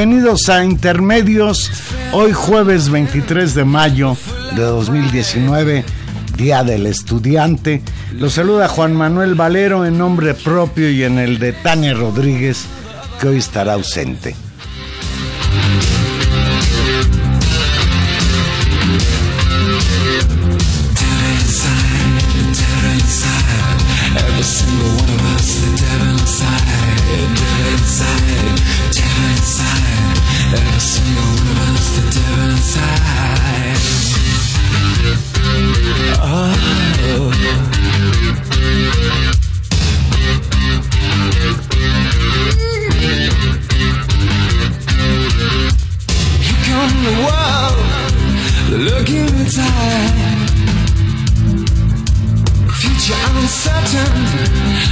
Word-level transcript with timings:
Bienvenidos 0.00 0.48
a 0.48 0.64
Intermedios, 0.64 1.70
hoy 2.12 2.32
jueves 2.32 2.88
23 2.88 3.54
de 3.54 3.66
mayo 3.66 4.16
de 4.56 4.62
2019, 4.62 5.84
Día 6.38 6.64
del 6.64 6.86
Estudiante. 6.86 7.82
Los 8.14 8.32
saluda 8.32 8.66
Juan 8.66 8.94
Manuel 8.94 9.34
Valero 9.34 9.84
en 9.84 9.98
nombre 9.98 10.32
propio 10.32 10.88
y 10.88 11.02
en 11.02 11.18
el 11.18 11.38
de 11.38 11.52
Tania 11.52 11.92
Rodríguez, 11.92 12.64
que 13.20 13.28
hoy 13.28 13.36
estará 13.36 13.74
ausente. 13.74 14.34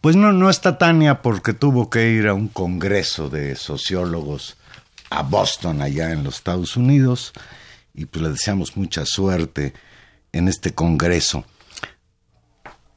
Pues 0.00 0.14
no, 0.14 0.32
no 0.32 0.48
está 0.48 0.78
Tania 0.78 1.22
porque 1.22 1.52
tuvo 1.52 1.90
que 1.90 2.10
ir 2.10 2.28
a 2.28 2.34
un 2.34 2.48
congreso 2.48 3.28
de 3.28 3.56
sociólogos 3.56 4.56
a 5.10 5.22
Boston, 5.22 5.82
allá 5.82 6.12
en 6.12 6.22
los 6.22 6.36
Estados 6.36 6.76
Unidos, 6.76 7.32
y 7.94 8.04
pues 8.04 8.22
le 8.22 8.30
deseamos 8.30 8.76
mucha 8.76 9.04
suerte 9.04 9.74
en 10.32 10.48
este 10.48 10.72
congreso. 10.72 11.44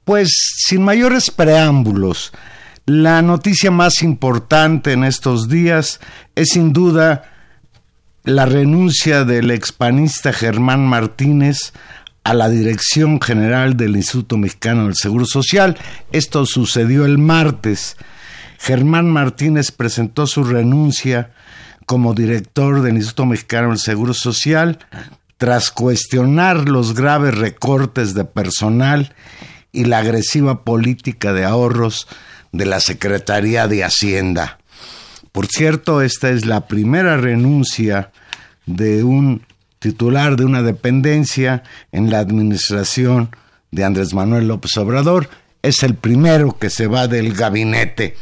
Pues 0.03 0.29
sin 0.67 0.84
mayores 0.84 1.31
preámbulos, 1.31 2.34
la 2.85 3.22
noticia 3.22 3.72
más 3.72 4.03
importante 4.03 4.94
en 4.94 5.03
estos 5.03 5.47
días 5.47 6.00
es 6.35 6.50
sin 6.50 6.73
duda 6.73 7.31
la 8.23 8.45
renuncia 8.45 9.23
del 9.23 9.51
expanista 9.51 10.33
Germán 10.33 10.85
Martínez 10.85 11.73
a 12.23 12.33
la 12.33 12.49
dirección 12.49 13.19
general 13.19 13.77
del 13.77 13.95
Instituto 13.95 14.37
Mexicano 14.37 14.85
del 14.85 14.95
Seguro 14.95 15.25
Social. 15.25 15.77
Esto 16.11 16.45
sucedió 16.45 17.05
el 17.05 17.17
martes. 17.17 17.97
Germán 18.59 19.09
Martínez 19.09 19.71
presentó 19.71 20.27
su 20.27 20.43
renuncia 20.43 21.31
como 21.85 22.13
director 22.13 22.81
del 22.81 22.95
Instituto 22.95 23.25
Mexicano 23.25 23.69
del 23.69 23.79
Seguro 23.79 24.13
Social 24.13 24.79
tras 25.37 25.71
cuestionar 25.71 26.69
los 26.69 26.93
graves 26.93 27.35
recortes 27.35 28.13
de 28.13 28.25
personal 28.25 29.15
y 29.71 29.85
la 29.85 29.97
agresiva 29.97 30.63
política 30.63 31.33
de 31.33 31.45
ahorros 31.45 32.07
de 32.51 32.65
la 32.65 32.79
Secretaría 32.79 33.67
de 33.67 33.83
Hacienda. 33.83 34.59
Por 35.31 35.47
cierto, 35.47 36.01
esta 36.01 36.29
es 36.29 36.45
la 36.45 36.67
primera 36.67 37.17
renuncia 37.17 38.11
de 38.65 39.03
un 39.03 39.43
titular 39.81 40.36
de 40.36 40.46
una 40.46 40.62
dependencia 40.62 41.64
en 41.92 42.12
la 42.12 42.19
administración 42.19 43.36
de 43.72 43.84
Andrés 43.84 44.14
Manuel 44.14 44.47
López 44.47 44.78
Obrador. 44.78 45.28
Es 45.64 45.81
el 45.81 45.96
primero 45.96 46.56
que 46.59 46.69
se 46.69 46.86
va 46.86 47.08
del 47.08 47.34
gabinete. 47.34 48.16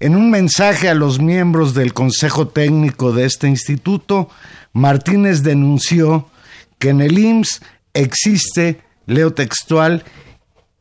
En 0.00 0.16
un 0.16 0.30
mensaje 0.30 0.88
a 0.88 0.94
los 0.94 1.20
miembros 1.20 1.74
del 1.74 1.92
Consejo 1.92 2.48
Técnico 2.48 3.12
de 3.12 3.26
este 3.26 3.46
instituto, 3.46 4.30
Martínez 4.72 5.42
denunció 5.42 6.30
que 6.78 6.88
en 6.88 7.02
el 7.02 7.18
IMSS 7.18 7.60
existe, 7.92 8.80
leo 9.04 9.34
textual, 9.34 10.02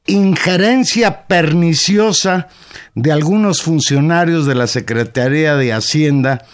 injerencia 0.05 1.27
perniciosa 1.27 2.47
de 2.95 3.11
algunos 3.11 3.63
funcionarios 3.63 4.45
de 4.45 4.55
la 4.55 4.67
Secretaría 4.67 5.57
de 5.57 5.73
Hacienda 5.73 6.45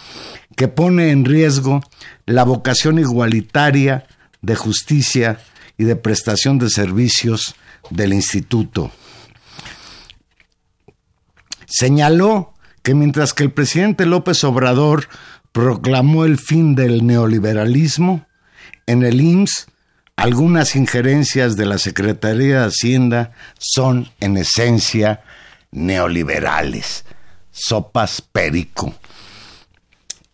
que 0.55 0.67
pone 0.67 1.11
en 1.11 1.25
riesgo 1.25 1.81
la 2.25 2.43
vocación 2.43 2.99
igualitaria 2.99 4.07
de 4.41 4.55
justicia 4.55 5.39
y 5.77 5.83
de 5.83 5.95
prestación 5.95 6.57
de 6.57 6.69
servicios 6.69 7.55
del 7.89 8.13
instituto. 8.13 8.91
Señaló 11.67 12.53
que 12.83 12.93
mientras 12.93 13.33
que 13.33 13.43
el 13.43 13.51
presidente 13.51 14.05
López 14.05 14.43
Obrador 14.43 15.07
proclamó 15.51 16.25
el 16.25 16.37
fin 16.37 16.75
del 16.75 17.05
neoliberalismo, 17.05 18.25
en 18.87 19.03
el 19.03 19.21
IMSS 19.21 19.67
algunas 20.15 20.75
injerencias 20.75 21.57
de 21.57 21.65
la 21.65 21.77
Secretaría 21.77 22.61
de 22.61 22.67
Hacienda 22.67 23.31
son 23.59 24.09
en 24.19 24.37
esencia 24.37 25.21
neoliberales. 25.71 27.05
sopas 27.51 28.21
perico. 28.21 28.93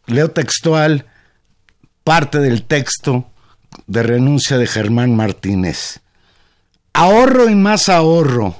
Leo 0.08 0.32
textual 0.32 1.06
parte 2.03 2.39
del 2.39 2.63
texto 2.63 3.25
de 3.88 4.03
renuncia 4.03 4.57
de 4.57 4.68
Germán 4.68 5.15
Martínez. 5.15 6.01
Ahorro 6.94 7.50
y 7.50 7.56
más 7.56 7.89
ahorro, 7.89 8.56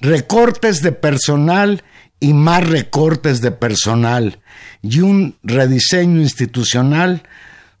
recortes 0.00 0.82
de 0.82 0.92
personal 0.92 1.84
y 2.20 2.32
más 2.32 2.66
recortes 2.66 3.40
de 3.40 3.52
personal 3.52 4.40
y 4.82 5.00
un 5.00 5.36
rediseño 5.42 6.20
institucional 6.20 7.22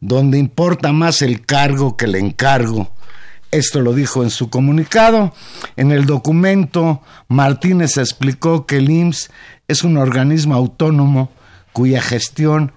donde 0.00 0.38
importa 0.38 0.92
más 0.92 1.22
el 1.22 1.44
cargo 1.44 1.96
que 1.96 2.04
el 2.04 2.14
encargo. 2.14 2.92
Esto 3.50 3.80
lo 3.80 3.94
dijo 3.94 4.22
en 4.22 4.30
su 4.30 4.50
comunicado. 4.50 5.32
En 5.76 5.90
el 5.90 6.06
documento, 6.06 7.02
Martínez 7.28 7.96
explicó 7.96 8.66
que 8.66 8.76
el 8.76 8.90
IMSS 8.90 9.30
es 9.68 9.84
un 9.84 9.96
organismo 9.96 10.54
autónomo 10.54 11.32
cuya 11.72 12.02
gestión 12.02 12.72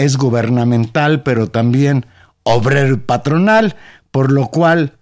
es 0.00 0.16
gubernamental, 0.16 1.22
pero 1.22 1.48
también 1.48 2.06
obrero 2.42 2.94
y 2.94 2.96
patronal, 2.96 3.76
por 4.10 4.32
lo 4.32 4.48
cual 4.48 4.96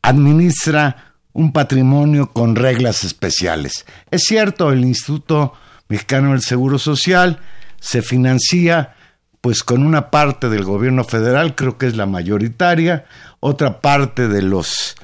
administra 0.00 1.14
un 1.34 1.52
patrimonio 1.52 2.32
con 2.32 2.56
reglas 2.56 3.04
especiales. 3.04 3.84
Es 4.10 4.22
cierto, 4.24 4.72
el 4.72 4.82
Instituto 4.82 5.52
Mexicano 5.88 6.30
del 6.30 6.40
Seguro 6.40 6.78
Social 6.78 7.38
se 7.78 8.00
financia 8.00 8.94
pues 9.42 9.62
con 9.62 9.84
una 9.84 10.10
parte 10.10 10.48
del 10.48 10.64
gobierno 10.64 11.04
federal, 11.04 11.54
creo 11.54 11.76
que 11.76 11.86
es 11.86 11.96
la 11.96 12.06
mayoritaria, 12.06 13.04
otra 13.40 13.80
parte 13.80 14.26
de 14.26 14.40
los 14.40 14.96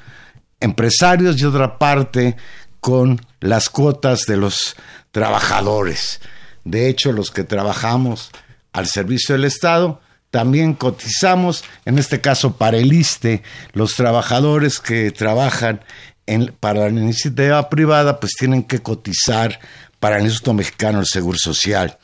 empresarios 0.59 1.39
y 1.39 1.45
otra 1.45 1.77
parte 1.77 2.37
con 2.79 3.21
las 3.39 3.69
cuotas 3.69 4.21
de 4.25 4.37
los 4.37 4.75
trabajadores. 5.11 6.19
De 6.65 6.89
hecho, 6.89 7.13
los 7.13 7.31
que 7.31 7.43
trabajamos 7.43 8.31
al 8.73 8.87
servicio 8.87 9.33
del 9.33 9.45
Estado, 9.45 10.01
también 10.31 10.73
cotizamos, 10.73 11.63
en 11.85 11.97
este 11.97 12.19
caso 12.19 12.57
para 12.57 12.75
el 12.77 12.91
ISTE, 12.91 13.41
los 13.71 13.95
trabajadores 13.95 14.79
que 14.79 15.11
trabajan 15.11 15.79
en, 16.25 16.53
para 16.59 16.89
la 16.89 16.99
iniciativa 16.99 17.69
privada, 17.69 18.19
pues 18.19 18.33
tienen 18.37 18.63
que 18.63 18.79
cotizar 18.79 19.59
para 19.99 20.17
el 20.17 20.25
Instituto 20.25 20.53
Mexicano 20.55 20.97
del 20.97 21.07
Seguro 21.07 21.37
Social. 21.37 21.97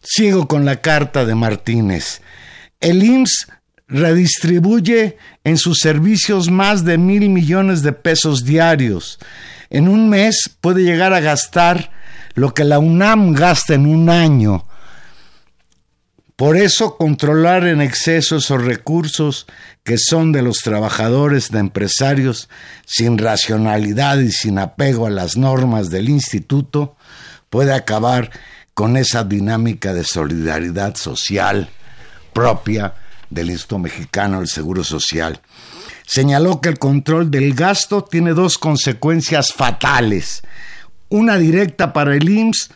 Sigo 0.00 0.48
con 0.48 0.64
la 0.64 0.80
carta 0.80 1.24
de 1.24 1.34
Martínez. 1.34 2.22
El 2.80 3.02
IMSS 3.02 3.48
redistribuye 3.86 5.18
en 5.44 5.58
sus 5.58 5.78
servicios 5.78 6.50
más 6.50 6.84
de 6.84 6.98
mil 6.98 7.28
millones 7.28 7.82
de 7.82 7.92
pesos 7.92 8.44
diarios. 8.44 9.18
En 9.70 9.88
un 9.88 10.08
mes 10.08 10.50
puede 10.60 10.82
llegar 10.82 11.12
a 11.12 11.20
gastar 11.20 11.90
lo 12.34 12.54
que 12.54 12.64
la 12.64 12.78
UNAM 12.78 13.32
gasta 13.32 13.74
en 13.74 13.86
un 13.86 14.08
año. 14.10 14.66
Por 16.36 16.56
eso 16.56 16.96
controlar 16.96 17.66
en 17.66 17.80
exceso 17.80 18.36
esos 18.36 18.64
recursos 18.64 19.46
que 19.84 19.98
son 19.98 20.32
de 20.32 20.42
los 20.42 20.58
trabajadores, 20.58 21.50
de 21.50 21.58
empresarios, 21.58 22.48
sin 22.86 23.18
racionalidad 23.18 24.18
y 24.18 24.32
sin 24.32 24.58
apego 24.58 25.06
a 25.06 25.10
las 25.10 25.36
normas 25.36 25.90
del 25.90 26.08
instituto, 26.08 26.96
puede 27.50 27.72
acabar 27.74 28.30
con 28.74 28.96
esa 28.96 29.24
dinámica 29.24 29.92
de 29.92 30.04
solidaridad 30.04 30.96
social 30.96 31.68
propia 32.32 32.94
del 33.28 33.50
Instituto 33.50 33.78
Mexicano 33.78 34.38
del 34.38 34.48
Seguro 34.48 34.84
Social. 34.84 35.40
Señaló 36.06 36.60
que 36.60 36.70
el 36.70 36.78
control 36.78 37.30
del 37.30 37.54
gasto 37.54 38.04
tiene 38.04 38.32
dos 38.32 38.58
consecuencias 38.58 39.52
fatales 39.52 40.42
una 41.12 41.36
directa 41.36 41.92
para 41.92 42.16
el 42.16 42.28
IMSS, 42.28 42.70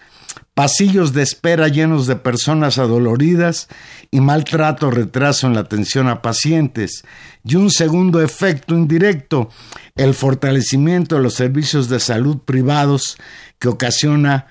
pasillos 0.52 1.12
de 1.14 1.22
espera 1.22 1.68
llenos 1.68 2.06
de 2.06 2.16
personas 2.16 2.78
adoloridas 2.78 3.68
y 4.10 4.20
maltrato 4.20 4.90
retraso 4.90 5.46
en 5.46 5.54
la 5.54 5.60
atención 5.60 6.08
a 6.08 6.20
pacientes, 6.20 7.04
y 7.44 7.56
un 7.56 7.70
segundo 7.70 8.22
efecto 8.22 8.74
indirecto, 8.74 9.48
el 9.94 10.14
fortalecimiento 10.14 11.16
de 11.16 11.22
los 11.22 11.34
servicios 11.34 11.88
de 11.88 11.98
salud 11.98 12.38
privados 12.38 13.16
que 13.58 13.68
ocasiona 13.68 14.46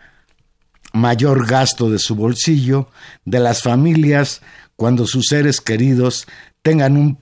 mayor 0.93 1.45
gasto 1.47 1.89
de 1.89 1.99
su 1.99 2.15
bolsillo, 2.15 2.89
de 3.23 3.39
las 3.39 3.61
familias 3.61 4.41
cuando 4.75 5.05
sus 5.05 5.27
seres 5.27 5.61
queridos 5.61 6.25
tengan 6.63 6.97
un 6.97 7.17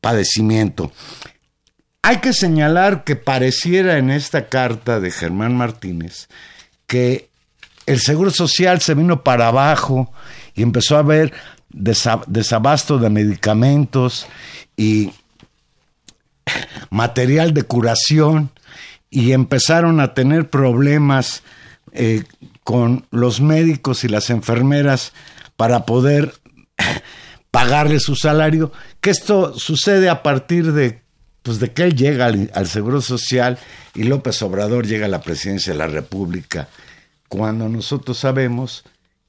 padecimiento. 0.00 0.92
Hay 2.08 2.18
que 2.18 2.32
señalar 2.32 3.02
que 3.02 3.16
pareciera 3.16 3.98
en 3.98 4.10
esta 4.10 4.48
carta 4.48 5.00
de 5.00 5.10
Germán 5.10 5.56
Martínez 5.56 6.28
que 6.86 7.28
el 7.84 7.98
Seguro 7.98 8.30
Social 8.30 8.80
se 8.80 8.94
vino 8.94 9.24
para 9.24 9.48
abajo 9.48 10.12
y 10.54 10.62
empezó 10.62 10.94
a 10.94 11.00
haber 11.00 11.32
desabasto 11.68 12.98
de 12.98 13.10
medicamentos 13.10 14.28
y 14.76 15.10
material 16.90 17.52
de 17.52 17.64
curación 17.64 18.52
y 19.10 19.32
empezaron 19.32 19.98
a 19.98 20.14
tener 20.14 20.48
problemas 20.48 21.42
eh, 21.90 22.22
con 22.62 23.04
los 23.10 23.40
médicos 23.40 24.04
y 24.04 24.08
las 24.08 24.30
enfermeras 24.30 25.12
para 25.56 25.86
poder 25.86 26.34
pagarle 27.50 27.98
su 27.98 28.14
salario, 28.14 28.70
que 29.00 29.10
esto 29.10 29.58
sucede 29.58 30.08
a 30.08 30.22
partir 30.22 30.72
de 30.72 31.04
pues 31.46 31.60
de 31.60 31.70
que 31.70 31.84
él 31.84 31.94
llega 31.94 32.26
al, 32.26 32.66
Seguro 32.66 33.00
Social 33.00 33.56
y 33.94 34.02
López 34.02 34.42
Obrador 34.42 34.84
llega 34.84 35.06
a 35.06 35.08
la 35.08 35.20
presidencia 35.20 35.72
de 35.72 35.78
la 35.78 35.86
República, 35.86 36.68
cuando 37.28 37.68
nosotros 37.68 38.18
sabemos, 38.18 38.82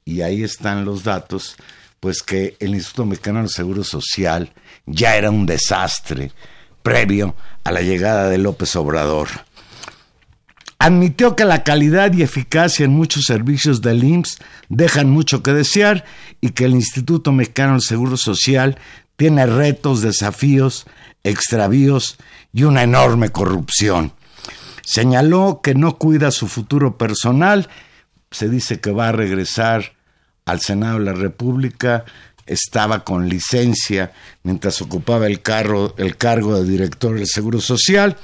y 0.04 0.22
ahí 0.22 0.42
están 0.42 0.84
los 0.84 1.04
datos, 1.04 1.54
pues 2.00 2.24
que 2.24 2.56
el 2.58 2.74
Instituto 2.74 3.06
Mexicano 3.06 3.38
del 3.38 3.50
Seguro 3.50 3.84
Social 3.84 4.52
ya 4.84 5.14
era 5.14 5.30
un 5.30 5.46
desastre 5.46 6.32
previo 6.82 7.36
a 7.62 7.70
la 7.70 7.82
llegada 7.82 8.28
de 8.28 8.38
López 8.38 8.74
Obrador. 8.74 9.28
Admitió 10.80 11.36
que 11.36 11.44
la 11.44 11.62
calidad 11.62 12.12
y 12.14 12.22
eficacia 12.22 12.84
en 12.84 12.90
muchos 12.90 13.26
servicios 13.26 13.80
del 13.80 14.02
IMSS 14.02 14.38
dejan 14.68 15.08
mucho 15.08 15.44
que 15.44 15.52
desear 15.52 16.04
y 16.40 16.48
que 16.48 16.64
el 16.64 16.72
Instituto 16.72 17.30
Mexicano 17.30 17.74
del 17.74 17.82
Seguro 17.82 18.16
Social 18.16 18.76
tiene 19.16 19.46
retos, 19.46 20.02
desafíos 20.02 20.84
extravíos 21.24 22.18
y 22.52 22.64
una 22.64 22.82
enorme 22.82 23.30
corrupción. 23.30 24.12
Señaló 24.82 25.60
que 25.62 25.74
no 25.74 25.98
cuida 25.98 26.30
su 26.30 26.48
futuro 26.48 26.96
personal, 26.96 27.68
se 28.30 28.48
dice 28.48 28.80
que 28.80 28.90
va 28.90 29.08
a 29.08 29.12
regresar 29.12 29.96
al 30.44 30.60
Senado 30.60 30.98
de 30.98 31.04
la 31.04 31.12
República, 31.12 32.04
estaba 32.46 33.04
con 33.04 33.28
licencia 33.28 34.12
mientras 34.42 34.80
ocupaba 34.80 35.26
el, 35.26 35.42
cargo, 35.42 35.94
el 35.98 36.16
cargo 36.16 36.56
de 36.56 36.68
director 36.68 37.14
del 37.14 37.26
Seguro 37.26 37.60
Social. 37.60 38.16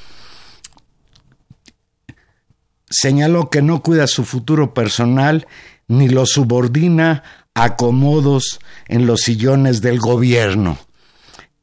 Señaló 2.88 3.50
que 3.50 3.60
no 3.60 3.82
cuida 3.82 4.06
su 4.06 4.24
futuro 4.24 4.72
personal 4.72 5.46
ni 5.86 6.08
lo 6.08 6.24
subordina 6.26 7.22
a 7.54 7.64
acomodos 7.64 8.60
en 8.88 9.06
los 9.06 9.20
sillones 9.20 9.80
del 9.82 9.98
gobierno. 9.98 10.78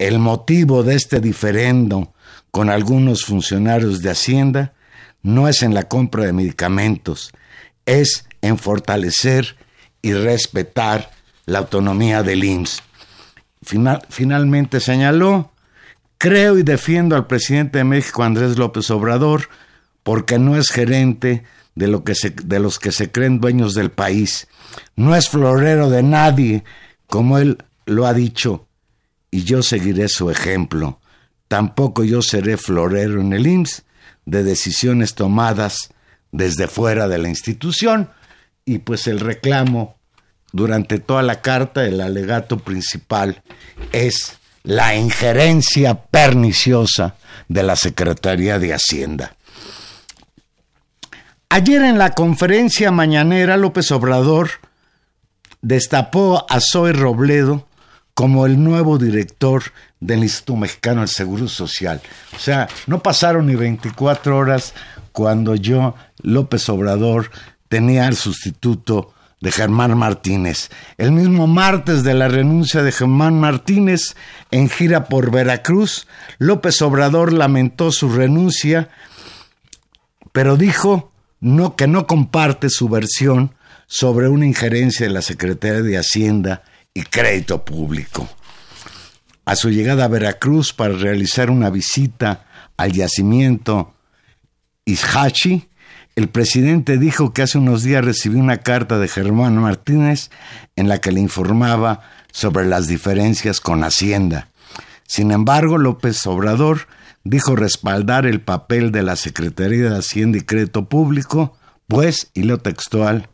El 0.01 0.17
motivo 0.17 0.81
de 0.81 0.95
este 0.95 1.19
diferendo 1.19 2.11
con 2.49 2.71
algunos 2.71 3.23
funcionarios 3.23 4.01
de 4.01 4.09
Hacienda 4.09 4.73
no 5.21 5.47
es 5.47 5.61
en 5.61 5.75
la 5.75 5.83
compra 5.83 6.25
de 6.25 6.33
medicamentos, 6.33 7.31
es 7.85 8.25
en 8.41 8.57
fortalecer 8.57 9.57
y 10.01 10.13
respetar 10.13 11.11
la 11.45 11.59
autonomía 11.59 12.23
del 12.23 12.43
IMSS. 12.43 12.81
finalmente 14.09 14.79
señaló, 14.79 15.51
creo 16.17 16.57
y 16.57 16.63
defiendo 16.63 17.15
al 17.15 17.27
presidente 17.27 17.77
de 17.77 17.83
México, 17.83 18.23
Andrés 18.23 18.57
López 18.57 18.89
Obrador, 18.89 19.49
porque 20.01 20.39
no 20.39 20.57
es 20.57 20.71
gerente 20.71 21.43
de, 21.75 21.87
lo 21.87 22.03
que 22.03 22.15
de 22.43 22.59
los 22.59 22.79
que 22.79 22.91
se 22.91 23.11
creen 23.11 23.39
dueños 23.39 23.75
del 23.75 23.91
país, 23.91 24.47
no 24.95 25.15
es 25.15 25.29
florero 25.29 25.91
de 25.91 26.01
nadie, 26.01 26.63
como 27.05 27.37
él 27.37 27.63
lo 27.85 28.07
ha 28.07 28.15
dicho, 28.15 28.65
y 29.31 29.43
yo 29.43 29.63
seguiré 29.63 30.09
su 30.09 30.29
ejemplo. 30.29 30.99
Tampoco 31.47 32.03
yo 32.03 32.21
seré 32.21 32.57
florero 32.57 33.21
en 33.21 33.33
el 33.33 33.47
IMSS 33.47 33.83
de 34.25 34.43
decisiones 34.43 35.15
tomadas 35.15 35.89
desde 36.31 36.67
fuera 36.67 37.07
de 37.07 37.17
la 37.17 37.29
institución 37.29 38.09
y 38.65 38.79
pues 38.79 39.07
el 39.07 39.19
reclamo 39.19 39.95
durante 40.51 40.99
toda 40.99 41.23
la 41.23 41.41
carta, 41.41 41.85
el 41.85 42.01
alegato 42.01 42.59
principal 42.59 43.41
es 43.91 44.37
la 44.63 44.95
injerencia 44.95 45.95
perniciosa 45.95 47.15
de 47.47 47.63
la 47.63 47.75
Secretaría 47.75 48.59
de 48.59 48.73
Hacienda. 48.73 49.35
Ayer 51.49 51.81
en 51.81 51.97
la 51.97 52.11
conferencia 52.11 52.91
mañanera 52.91 53.57
López 53.57 53.91
Obrador 53.91 54.51
destapó 55.61 56.45
a 56.49 56.59
Zoe 56.59 56.93
Robledo 56.93 57.67
como 58.13 58.45
el 58.45 58.63
nuevo 58.63 58.97
director 58.97 59.63
del 59.99 60.23
Instituto 60.23 60.57
Mexicano 60.57 61.01
del 61.01 61.09
Seguro 61.09 61.47
Social. 61.47 62.01
O 62.35 62.39
sea, 62.39 62.67
no 62.87 63.01
pasaron 63.01 63.47
ni 63.47 63.55
24 63.55 64.37
horas 64.37 64.73
cuando 65.11 65.55
yo, 65.55 65.95
López 66.21 66.67
Obrador, 66.69 67.31
tenía 67.67 68.07
al 68.07 68.15
sustituto 68.15 69.13
de 69.39 69.51
Germán 69.51 69.97
Martínez. 69.97 70.69
El 70.97 71.11
mismo 71.11 71.47
martes 71.47 72.03
de 72.03 72.13
la 72.13 72.27
renuncia 72.27 72.83
de 72.83 72.91
Germán 72.91 73.39
Martínez 73.39 74.15
en 74.51 74.69
gira 74.69 75.05
por 75.05 75.31
Veracruz, 75.31 76.07
López 76.37 76.81
Obrador 76.81 77.33
lamentó 77.33 77.91
su 77.91 78.09
renuncia, 78.09 78.89
pero 80.31 80.57
dijo 80.57 81.11
no, 81.39 81.75
que 81.75 81.87
no 81.87 82.05
comparte 82.05 82.69
su 82.69 82.87
versión 82.87 83.55
sobre 83.87 84.29
una 84.29 84.45
injerencia 84.45 85.07
de 85.07 85.11
la 85.11 85.23
Secretaría 85.23 85.81
de 85.81 85.97
Hacienda 85.97 86.63
y 86.93 87.03
Crédito 87.03 87.63
Público. 87.63 88.27
A 89.45 89.55
su 89.55 89.69
llegada 89.69 90.05
a 90.05 90.09
Veracruz 90.09 90.73
para 90.73 90.93
realizar 90.93 91.49
una 91.49 91.69
visita 91.69 92.45
al 92.77 92.91
yacimiento 92.91 93.93
Ishachi, 94.85 95.67
el 96.15 96.29
presidente 96.29 96.97
dijo 96.97 97.33
que 97.33 97.43
hace 97.43 97.57
unos 97.57 97.83
días 97.83 98.03
recibió 98.03 98.39
una 98.39 98.57
carta 98.57 98.99
de 98.99 99.07
Germán 99.07 99.57
Martínez 99.57 100.29
en 100.75 100.89
la 100.89 100.99
que 100.99 101.11
le 101.11 101.21
informaba 101.21 102.01
sobre 102.31 102.65
las 102.65 102.87
diferencias 102.87 103.61
con 103.61 103.83
Hacienda. 103.83 104.49
Sin 105.07 105.31
embargo, 105.31 105.77
López 105.77 106.25
Obrador 106.25 106.87
dijo 107.23 107.55
respaldar 107.55 108.25
el 108.25 108.41
papel 108.41 108.91
de 108.91 109.03
la 109.03 109.15
Secretaría 109.15 109.89
de 109.89 109.97
Hacienda 109.97 110.37
y 110.37 110.41
Crédito 110.41 110.89
Público, 110.89 111.57
pues, 111.87 112.31
y 112.33 112.43
lo 112.43 112.57
textual, 112.57 113.29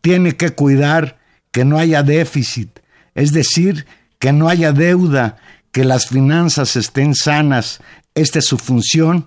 tiene 0.00 0.36
que 0.36 0.50
cuidar 0.50 1.18
que 1.56 1.64
no 1.64 1.78
haya 1.78 2.02
déficit, 2.02 2.80
es 3.14 3.32
decir, 3.32 3.86
que 4.18 4.30
no 4.30 4.50
haya 4.50 4.72
deuda, 4.72 5.38
que 5.72 5.84
las 5.84 6.08
finanzas 6.08 6.76
estén 6.76 7.14
sanas. 7.14 7.80
Esta 8.14 8.40
es 8.40 8.44
su 8.44 8.58
función 8.58 9.26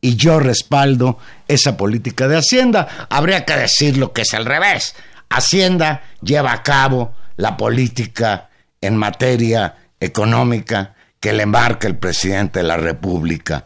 y 0.00 0.16
yo 0.16 0.40
respaldo 0.40 1.20
esa 1.46 1.76
política 1.76 2.26
de 2.26 2.36
Hacienda. 2.36 3.06
Habría 3.08 3.44
que 3.44 3.54
decir 3.54 3.96
lo 3.96 4.12
que 4.12 4.22
es 4.22 4.34
al 4.34 4.44
revés. 4.44 4.96
Hacienda 5.28 6.02
lleva 6.20 6.52
a 6.52 6.64
cabo 6.64 7.14
la 7.36 7.56
política 7.56 8.50
en 8.80 8.96
materia 8.96 9.76
económica 10.00 10.96
que 11.20 11.32
le 11.32 11.44
embarca 11.44 11.86
el 11.86 11.96
presidente 11.96 12.58
de 12.58 12.64
la 12.64 12.76
República. 12.76 13.62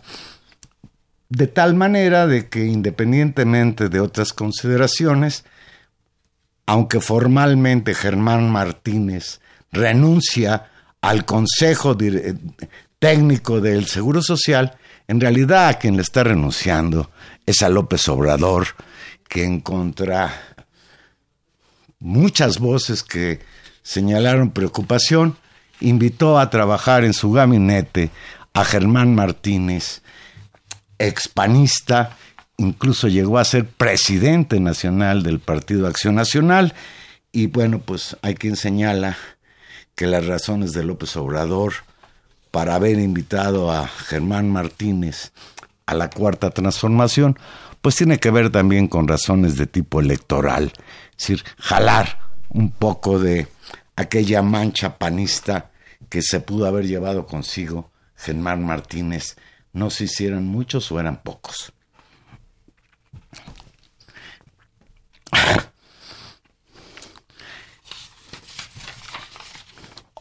De 1.31 1.47
tal 1.47 1.73
manera 1.73 2.27
de 2.27 2.51
que 2.51 2.67
independientemente 2.67 3.89
de 3.89 4.01
otras 4.01 4.35
consideraciones, 4.35 5.47
aunque 6.67 7.01
formalmente 7.01 7.95
Germán 7.95 8.51
Martínez 8.51 9.41
renuncia 9.71 10.71
al 11.01 11.25
Consejo 11.25 11.97
Técnico 12.99 13.61
del 13.61 13.87
Seguro 13.87 14.23
Social, 14.23 14.77
en 15.09 15.21
realidad 15.21 15.69
a 15.69 15.79
quien 15.79 15.97
le 15.97 16.03
está 16.03 16.25
renunciando 16.25 17.11
es 17.45 17.63
a 17.63 17.69
López 17.69 18.09
Obrador, 18.09 18.69
que 19.29 19.45
en 19.45 19.61
contra 19.61 20.57
muchas 21.99 22.59
voces 22.59 23.03
que 23.03 23.41
señalaron 23.83 24.53
preocupación, 24.53 25.37
invitó 25.81 26.39
a 26.39 26.51
trabajar 26.51 27.05
en 27.05 27.13
su 27.13 27.33
gabinete 27.33 28.11
a 28.55 28.65
Germán 28.65 29.15
Martínez, 29.15 30.03
expanista, 30.99 32.17
incluso 32.63 33.09
llegó 33.09 33.39
a 33.39 33.45
ser 33.45 33.67
presidente 33.67 34.61
nacional 34.61 35.23
del 35.23 35.41
Partido 35.41 35.87
Acción 35.87 36.15
Nacional, 36.15 36.75
y 37.33 37.47
bueno, 37.47 37.81
pues 37.81 38.17
hay 38.23 38.35
quien 38.35 38.57
señala 38.57 39.17
que 39.95 40.07
las 40.07 40.27
razones 40.27 40.73
de 40.73 40.85
López 40.85 41.17
Obrador 41.17 41.73
para 42.51 42.75
haber 42.75 42.99
invitado 42.99 43.71
a 43.73 43.89
Germán 43.89 44.51
Martínez 44.51 45.33
a 45.87 45.95
la 45.95 46.11
cuarta 46.11 46.51
transformación, 46.51 47.39
pues 47.81 47.97
tiene 47.97 48.19
que 48.19 48.31
ver 48.31 48.51
también 48.51 48.87
con 48.87 49.09
razones 49.09 49.57
de 49.57 49.67
tipo 49.67 50.01
electoral, 50.01 50.73
es 51.11 51.17
decir, 51.17 51.45
jalar 51.59 52.21
un 52.49 52.71
poco 52.71 53.19
de 53.19 53.49
aquella 53.97 54.43
mancha 54.43 54.99
panista 54.99 55.71
que 56.09 56.23
se 56.23 56.41
pudo 56.41 56.67
haber 56.67 56.87
llevado 56.87 57.27
consigo 57.27 57.91
Germán 58.15 58.65
Martínez, 58.65 59.37
no 59.73 59.91
se 59.91 60.05
hicieran 60.05 60.47
muchos 60.47 60.93
o 60.93 61.01
eran 61.01 61.23
pocos. 61.23 61.73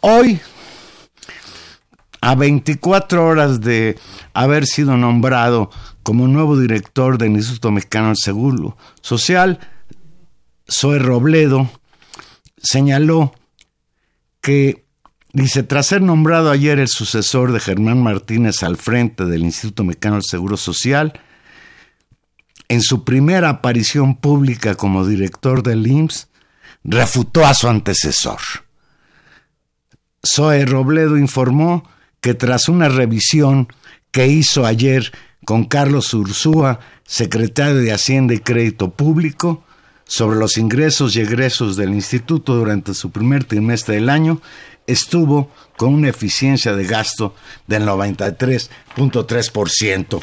Hoy 0.02 0.40
a 2.22 2.36
24 2.36 3.26
horas 3.26 3.62
de 3.62 3.98
haber 4.34 4.66
sido 4.66 4.98
nombrado 4.98 5.70
como 6.04 6.28
nuevo 6.28 6.58
director 6.60 7.18
del 7.18 7.32
Instituto 7.32 7.72
Mexicano 7.72 8.08
del 8.08 8.18
Seguro 8.18 8.78
Social, 9.02 9.60
Zoe 10.70 11.00
Robledo 11.00 11.70
señaló 12.58 13.34
que, 14.42 14.86
dice, 15.34 15.64
tras 15.64 15.88
ser 15.88 16.02
nombrado 16.02 16.50
ayer 16.50 16.80
el 16.80 16.88
sucesor 16.88 17.52
de 17.52 17.60
Germán 17.60 18.02
Martínez 18.02 18.64
al 18.64 18.78
frente 18.78 19.26
del 19.26 19.44
Instituto 19.44 19.84
Mexicano 19.84 20.16
del 20.16 20.24
Seguro 20.24 20.58
Social, 20.58 21.20
en 22.72 22.82
su 22.82 23.04
primera 23.04 23.50
aparición 23.50 24.16
pública 24.16 24.76
como 24.76 25.06
director 25.06 25.62
del 25.62 25.86
IMSS, 25.86 26.30
refutó 26.86 27.46
a 27.46 27.54
su 27.54 27.68
antecesor. 27.68 28.40
Zoe 30.26 30.66
Robledo 30.66 31.18
informó 31.18 31.84
que 32.22 32.34
tras 32.34 32.70
una 32.70 32.88
revisión 32.88 33.68
que 34.12 34.28
hizo 34.28 34.66
ayer 34.66 35.12
con 35.44 35.66
Carlos 35.66 36.14
Ursúa, 36.14 36.80
secretario 37.06 37.76
de 37.76 37.92
Hacienda 37.92 38.36
y 38.36 38.40
Crédito 38.40 38.92
Público, 38.92 39.66
sobre 40.06 40.40
los 40.40 40.58
ingresos 40.58 41.18
y 41.18 41.20
egresos 41.20 41.76
del 41.76 41.94
instituto 41.94 42.56
durante 42.56 42.94
su 42.94 43.12
primer 43.12 43.44
trimestre 43.44 43.96
del 43.96 44.10
año, 44.10 44.42
estuvo 44.88 45.52
con 45.76 45.94
una 45.94 46.08
eficiencia 46.08 46.74
de 46.74 46.86
gasto 46.86 47.36
del 47.68 47.84
93.3%. 47.84 50.22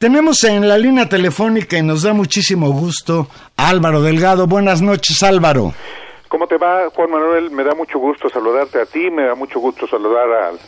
Tenemos 0.00 0.44
en 0.44 0.66
la 0.66 0.78
línea 0.78 1.10
telefónica 1.10 1.76
y 1.76 1.82
nos 1.82 2.04
da 2.04 2.14
muchísimo 2.14 2.70
gusto 2.70 3.28
Álvaro 3.54 4.00
Delgado. 4.00 4.46
Buenas 4.46 4.80
noches, 4.80 5.22
Álvaro. 5.22 5.74
¿Cómo 6.26 6.46
te 6.46 6.56
va, 6.56 6.88
Juan 6.88 7.10
Manuel? 7.10 7.50
Me 7.50 7.62
da 7.62 7.74
mucho 7.74 7.98
gusto 7.98 8.30
saludarte 8.30 8.80
a 8.80 8.86
ti, 8.86 9.10
me 9.10 9.24
da 9.24 9.34
mucho 9.34 9.60
gusto 9.60 9.86
saludar 9.86 10.26
al 10.32 10.58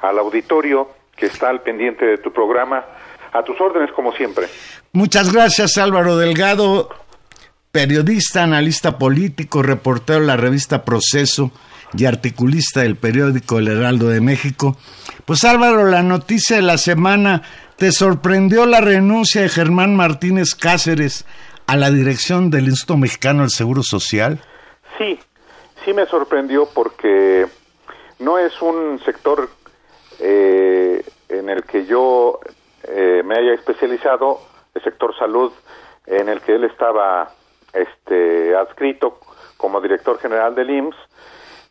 al 0.00 0.18
auditorio 0.20 0.90
que 1.16 1.26
está 1.26 1.48
al 1.50 1.62
pendiente 1.62 2.06
de 2.06 2.18
tu 2.18 2.32
programa. 2.32 2.84
A 3.32 3.42
tus 3.42 3.60
órdenes, 3.60 3.90
como 3.96 4.12
siempre. 4.12 4.46
Muchas 4.92 5.32
gracias, 5.32 5.76
Álvaro 5.76 6.16
Delgado, 6.16 6.88
periodista, 7.72 8.44
analista 8.44 8.96
político, 8.96 9.60
reportero 9.60 10.20
de 10.20 10.26
la 10.26 10.36
revista 10.36 10.84
Proceso 10.84 11.50
y 11.96 12.04
articulista 12.04 12.82
del 12.82 12.94
periódico 12.94 13.58
El 13.58 13.66
Heraldo 13.66 14.08
de 14.08 14.20
México. 14.20 14.76
Pues 15.24 15.42
Álvaro, 15.42 15.84
la 15.86 16.04
noticia 16.04 16.54
de 16.54 16.62
la 16.62 16.78
semana, 16.78 17.42
¿te 17.78 17.92
sorprendió 17.92 18.66
la 18.66 18.80
renuncia 18.80 19.42
de 19.42 19.48
Germán 19.48 19.94
Martínez 19.94 20.56
Cáceres 20.56 21.24
a 21.68 21.76
la 21.76 21.90
dirección 21.90 22.50
del 22.50 22.64
Instituto 22.64 22.96
Mexicano 22.96 23.42
del 23.42 23.50
Seguro 23.50 23.82
Social? 23.84 24.40
Sí, 24.98 25.16
sí 25.84 25.92
me 25.92 26.04
sorprendió 26.06 26.68
porque 26.74 27.46
no 28.18 28.36
es 28.36 28.60
un 28.60 28.98
sector 29.04 29.48
eh, 30.18 31.04
en 31.28 31.48
el 31.48 31.62
que 31.62 31.86
yo 31.86 32.40
eh, 32.82 33.22
me 33.24 33.36
haya 33.36 33.54
especializado, 33.54 34.40
el 34.74 34.82
sector 34.82 35.16
salud, 35.16 35.52
en 36.06 36.28
el 36.28 36.40
que 36.40 36.56
él 36.56 36.64
estaba 36.64 37.30
este, 37.72 38.56
adscrito 38.56 39.20
como 39.56 39.80
director 39.80 40.18
general 40.18 40.56
del 40.56 40.70
IMSS. 40.70 40.96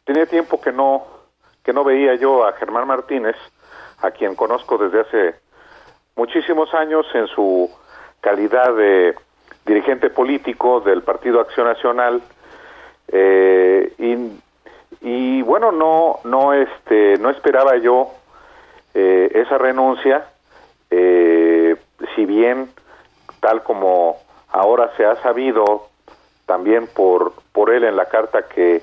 Tenía 0.06 0.26
tiempo 0.26 0.62
que 0.62 0.72
no, 0.72 1.06
que 1.66 1.74
no 1.74 1.84
veía 1.84 2.16
yo 2.16 2.46
a 2.46 2.54
Germán 2.54 2.88
Martínez, 2.88 3.36
a 4.00 4.12
quien 4.12 4.36
conozco 4.36 4.78
desde 4.78 5.02
hace 5.02 5.47
muchísimos 6.18 6.74
años 6.74 7.06
en 7.14 7.28
su 7.28 7.70
calidad 8.20 8.76
de 8.76 9.16
dirigente 9.66 10.10
político 10.10 10.82
del 10.82 11.02
Partido 11.04 11.40
Acción 11.40 11.68
Nacional 11.68 12.22
eh, 13.08 13.94
y, 15.02 15.42
bueno 15.44 15.72
no 15.72 16.20
no 16.26 16.54
este 16.54 17.18
no 17.20 17.30
esperaba 17.30 17.78
yo 17.78 18.12
eh, 19.00 19.32
esa 19.36 19.60
renuncia, 19.60 20.26
eh, 20.90 21.76
si 22.16 22.26
bien 22.26 22.68
tal 23.40 23.62
como 23.62 24.18
ahora 24.50 24.92
se 24.98 25.06
ha 25.06 25.16
sabido 25.18 25.88
también 26.48 26.88
por, 26.88 27.34
por 27.52 27.70
él 27.70 27.84
en 27.84 27.96
la 27.96 28.06
carta 28.06 28.48
que, 28.48 28.82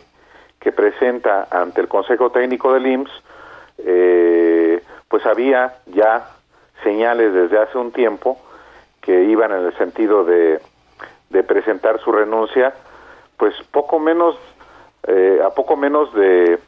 que 0.61 0.71
presenta 0.71 1.49
ante 1.51 1.81
el 1.81 1.89
Consejo 1.89 2.31
Técnico 2.31 2.73
del 2.73 2.87
IMSS, 2.87 3.11
eh, 3.79 4.83
pues 5.09 5.27
había 5.27 5.79
ya 5.87 6.31
señales 6.85 7.33
desde 7.35 7.59
hace 7.59 7.77
un 7.77 7.91
tiempo 7.91 8.39
que 9.01 9.25
iban 9.25 9.51
en 9.51 9.67
el 9.67 9.77
sentido 9.77 10.25
de, 10.25 10.61
de 11.31 11.43
presentar 11.43 11.99
su 12.01 12.13
renuncia, 12.13 12.73
pues 13.37 13.55
poco 13.73 13.99
menos, 13.99 14.37
a 15.45 15.51
poco 15.51 15.77
menos 15.77 16.15
de 16.15 16.59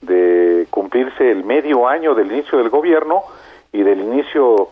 de 0.00 0.66
cumplirse 0.70 1.30
el 1.30 1.44
medio 1.44 1.88
año 1.88 2.14
del 2.14 2.30
inicio 2.32 2.58
del 2.58 2.70
gobierno 2.70 3.22
y 3.72 3.82
del 3.82 4.00
inicio 4.00 4.70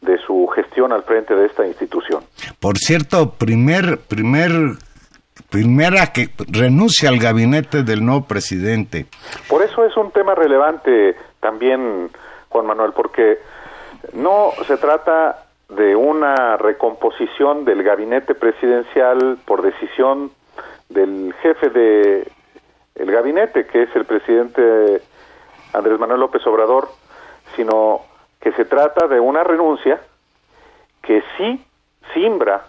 de 0.00 0.18
su 0.18 0.46
gestión 0.48 0.92
al 0.92 1.02
frente 1.04 1.34
de 1.34 1.46
esta 1.46 1.66
institución. 1.66 2.22
Por 2.60 2.76
cierto, 2.76 3.30
primer, 3.30 3.98
primer, 4.06 4.52
primera 5.50 6.12
que 6.12 6.28
renuncia 6.48 7.08
al 7.08 7.18
gabinete 7.18 7.82
del 7.82 8.04
nuevo 8.04 8.26
presidente. 8.26 9.06
Por 9.48 9.62
eso 9.62 9.84
es 9.84 9.96
un 9.96 10.10
tema 10.10 10.34
relevante 10.34 11.16
también, 11.40 12.10
Juan 12.50 12.66
Manuel, 12.66 12.92
porque 12.94 13.38
no 14.12 14.52
se 14.66 14.76
trata 14.76 15.46
de 15.68 15.96
una 15.96 16.56
recomposición 16.56 17.64
del 17.64 17.82
gabinete 17.82 18.34
presidencial 18.34 19.38
por 19.44 19.62
decisión 19.62 20.30
del 20.88 21.34
jefe 21.42 21.70
de 21.70 22.28
el 22.94 23.10
gabinete, 23.10 23.66
que 23.66 23.82
es 23.82 23.96
el 23.96 24.04
presidente 24.04 25.02
Andrés 25.72 25.98
Manuel 25.98 26.20
López 26.20 26.46
Obrador, 26.46 26.88
sino 27.54 28.00
que 28.40 28.52
se 28.52 28.64
trata 28.64 29.06
de 29.06 29.20
una 29.20 29.44
renuncia 29.44 30.00
que 31.02 31.22
sí 31.36 31.64
simbra, 32.14 32.68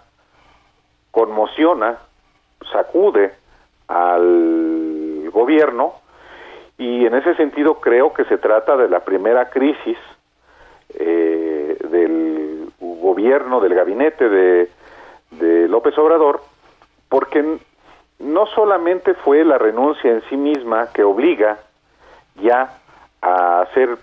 conmociona, 1.10 1.98
sacude 2.72 3.32
al 3.86 5.30
gobierno 5.32 5.94
y 6.76 7.06
en 7.06 7.14
ese 7.14 7.34
sentido 7.36 7.80
creo 7.80 8.12
que 8.12 8.24
se 8.24 8.38
trata 8.38 8.76
de 8.76 8.88
la 8.88 9.00
primera 9.00 9.50
crisis 9.50 9.96
eh, 10.98 11.78
del 11.90 12.70
gobierno, 12.80 13.60
del 13.60 13.74
gabinete 13.74 14.28
de, 14.28 14.68
de 15.30 15.68
López 15.68 15.96
Obrador, 15.98 16.40
porque 17.08 17.58
no 18.18 18.46
solamente 18.46 19.14
fue 19.14 19.44
la 19.44 19.58
renuncia 19.58 20.10
en 20.10 20.22
sí 20.28 20.36
misma 20.36 20.92
que 20.92 21.04
obliga 21.04 21.58
ya 22.42 22.78
a 23.22 23.60
hacer 23.62 23.96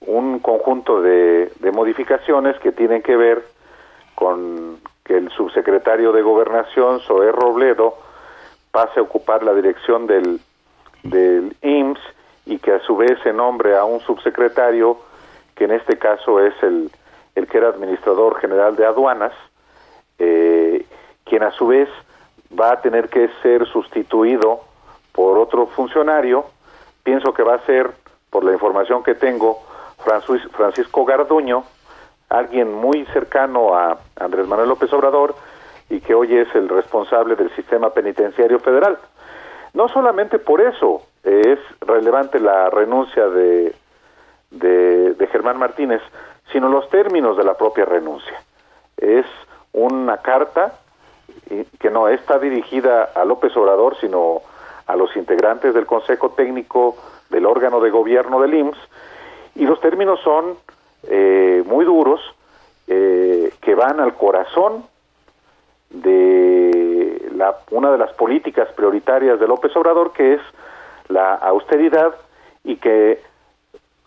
un 0.00 0.40
conjunto 0.40 1.02
de, 1.02 1.52
de 1.60 1.72
modificaciones 1.72 2.58
que 2.60 2.72
tienen 2.72 3.02
que 3.02 3.16
ver 3.16 3.44
con 4.14 4.78
que 5.04 5.16
el 5.16 5.30
subsecretario 5.30 6.12
de 6.12 6.22
Gobernación, 6.22 7.00
Zoé 7.00 7.32
Robledo, 7.32 7.96
pase 8.70 9.00
a 9.00 9.02
ocupar 9.02 9.42
la 9.42 9.54
dirección 9.54 10.06
del, 10.06 10.40
del 11.02 11.56
IMSS 11.62 12.00
y 12.46 12.58
que 12.58 12.72
a 12.72 12.80
su 12.80 12.96
vez 12.96 13.18
se 13.22 13.32
nombre 13.32 13.76
a 13.76 13.84
un 13.84 14.00
subsecretario, 14.00 14.98
que 15.60 15.66
en 15.66 15.72
este 15.72 15.98
caso 15.98 16.40
es 16.40 16.54
el, 16.62 16.90
el 17.34 17.46
que 17.46 17.58
era 17.58 17.68
administrador 17.68 18.40
general 18.40 18.76
de 18.76 18.86
aduanas, 18.86 19.34
eh, 20.18 20.86
quien 21.24 21.42
a 21.42 21.50
su 21.50 21.66
vez 21.66 21.86
va 22.58 22.72
a 22.72 22.80
tener 22.80 23.10
que 23.10 23.28
ser 23.42 23.66
sustituido 23.66 24.62
por 25.12 25.36
otro 25.36 25.66
funcionario, 25.66 26.46
pienso 27.02 27.34
que 27.34 27.42
va 27.42 27.56
a 27.56 27.66
ser, 27.66 27.90
por 28.30 28.42
la 28.42 28.54
información 28.54 29.02
que 29.02 29.14
tengo, 29.14 29.58
Francisco 30.52 31.04
Garduño, 31.04 31.64
alguien 32.30 32.72
muy 32.72 33.04
cercano 33.12 33.74
a 33.74 33.98
Andrés 34.18 34.46
Manuel 34.48 34.70
López 34.70 34.90
Obrador 34.94 35.34
y 35.90 36.00
que 36.00 36.14
hoy 36.14 36.38
es 36.38 36.48
el 36.54 36.70
responsable 36.70 37.36
del 37.36 37.54
sistema 37.54 37.90
penitenciario 37.90 38.60
federal. 38.60 38.96
No 39.74 39.90
solamente 39.90 40.38
por 40.38 40.62
eso 40.62 41.02
es 41.22 41.58
relevante 41.82 42.40
la 42.40 42.70
renuncia 42.70 43.28
de, 43.28 43.74
de, 44.50 45.14
de 45.14 45.26
Germán 45.28 45.58
Martínez, 45.58 46.02
sino 46.52 46.68
los 46.68 46.88
términos 46.90 47.36
de 47.36 47.44
la 47.44 47.54
propia 47.54 47.84
renuncia. 47.84 48.42
Es 48.96 49.26
una 49.72 50.18
carta 50.18 50.74
que 51.78 51.90
no 51.90 52.08
está 52.08 52.38
dirigida 52.38 53.10
a 53.14 53.24
López 53.24 53.56
Obrador, 53.56 53.96
sino 54.00 54.42
a 54.86 54.96
los 54.96 55.14
integrantes 55.16 55.74
del 55.74 55.86
Consejo 55.86 56.30
Técnico 56.30 56.96
del 57.28 57.46
órgano 57.46 57.80
de 57.80 57.90
gobierno 57.90 58.40
del 58.40 58.54
IMSS, 58.54 58.78
y 59.56 59.64
los 59.64 59.80
términos 59.80 60.20
son 60.20 60.56
eh, 61.04 61.62
muy 61.66 61.84
duros, 61.84 62.20
eh, 62.86 63.52
que 63.60 63.74
van 63.74 64.00
al 64.00 64.14
corazón 64.14 64.84
de 65.90 67.28
la, 67.34 67.56
una 67.70 67.92
de 67.92 67.98
las 67.98 68.12
políticas 68.12 68.68
prioritarias 68.72 69.38
de 69.38 69.46
López 69.46 69.74
Obrador, 69.76 70.12
que 70.12 70.34
es 70.34 70.40
la 71.08 71.34
austeridad, 71.34 72.14
y 72.64 72.76
que 72.76 73.22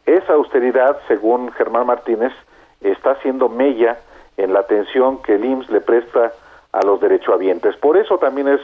esa 0.05 0.33
austeridad, 0.33 0.97
según 1.07 1.51
Germán 1.53 1.87
Martínez, 1.87 2.33
está 2.81 3.11
haciendo 3.11 3.49
mella 3.49 3.97
en 4.37 4.53
la 4.53 4.59
atención 4.59 5.21
que 5.21 5.35
el 5.35 5.45
IMSS 5.45 5.69
le 5.69 5.81
presta 5.81 6.33
a 6.71 6.83
los 6.83 6.99
derechohabientes. 6.99 7.77
Por 7.77 7.97
eso 7.97 8.17
también 8.17 8.47
es 8.47 8.61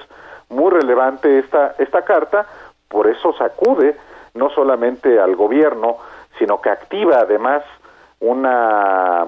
muy 0.50 0.72
relevante 0.72 1.40
esta, 1.40 1.76
esta 1.78 2.04
carta, 2.04 2.46
por 2.88 3.08
eso 3.08 3.34
sacude 3.34 3.96
no 4.34 4.50
solamente 4.50 5.20
al 5.20 5.36
gobierno, 5.36 5.98
sino 6.38 6.60
que 6.62 6.70
activa 6.70 7.20
además 7.20 7.64
una 8.20 9.28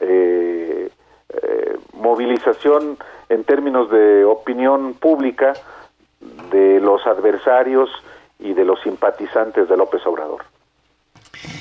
eh, 0.00 0.90
eh, 1.28 1.78
movilización 1.94 2.96
en 3.28 3.44
términos 3.44 3.90
de 3.90 4.24
opinión 4.24 4.94
pública 4.94 5.52
de 6.50 6.80
los 6.80 7.06
adversarios 7.06 7.90
y 8.38 8.54
de 8.54 8.64
los 8.64 8.80
simpatizantes 8.80 9.68
de 9.68 9.76
López 9.76 10.04
Obrador. 10.06 10.42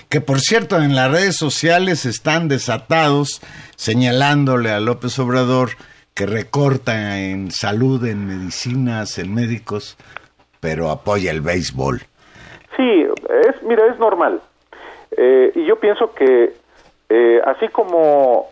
Que 0.10 0.22
por 0.22 0.40
cierto 0.40 0.78
en 0.78 0.96
las 0.96 1.12
redes 1.12 1.38
sociales 1.38 2.08
están 2.08 2.48
desatados 2.48 3.42
señalándole 3.76 4.72
a 4.72 4.80
López 4.80 5.20
Obrador 5.20 5.70
que 6.16 6.26
recorta 6.26 7.20
en 7.20 7.52
salud, 7.52 8.04
en 8.06 8.26
medicinas, 8.26 9.20
en 9.20 9.36
médicos, 9.36 9.98
pero 10.60 10.90
apoya 10.90 11.30
el 11.30 11.42
béisbol. 11.42 12.02
Sí, 12.76 13.06
es, 13.48 13.62
mira, 13.62 13.86
es 13.86 14.00
normal. 14.00 14.42
Eh, 15.16 15.52
y 15.54 15.66
yo 15.66 15.80
pienso 15.80 16.12
que 16.16 16.56
eh, 17.10 17.42
así 17.46 17.68
como 17.68 18.48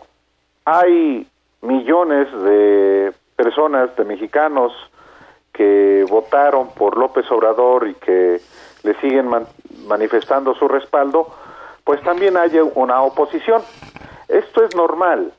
hay 0.64 1.26
millones 1.62 2.28
de 2.40 3.12
personas, 3.34 3.96
de 3.96 4.04
mexicanos, 4.04 4.72
que 5.52 6.06
votaron 6.08 6.68
por 6.70 6.96
López 6.96 7.28
Obrador 7.32 7.88
y 7.88 7.94
que 7.94 8.40
le 8.84 8.94
siguen 9.00 9.28
manifestando 9.88 10.54
su 10.54 10.68
respaldo, 10.68 11.28
pues 11.88 12.02
también 12.02 12.36
hay 12.36 12.50
una 12.74 13.00
oposición. 13.00 13.62
Esto 14.28 14.62
es 14.62 14.76
normal. 14.76 15.32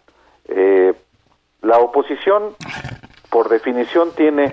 Eh, 0.48 0.96
la 1.62 1.78
oposición, 1.78 2.56
por 3.30 3.50
definición, 3.50 4.14
tiene 4.16 4.52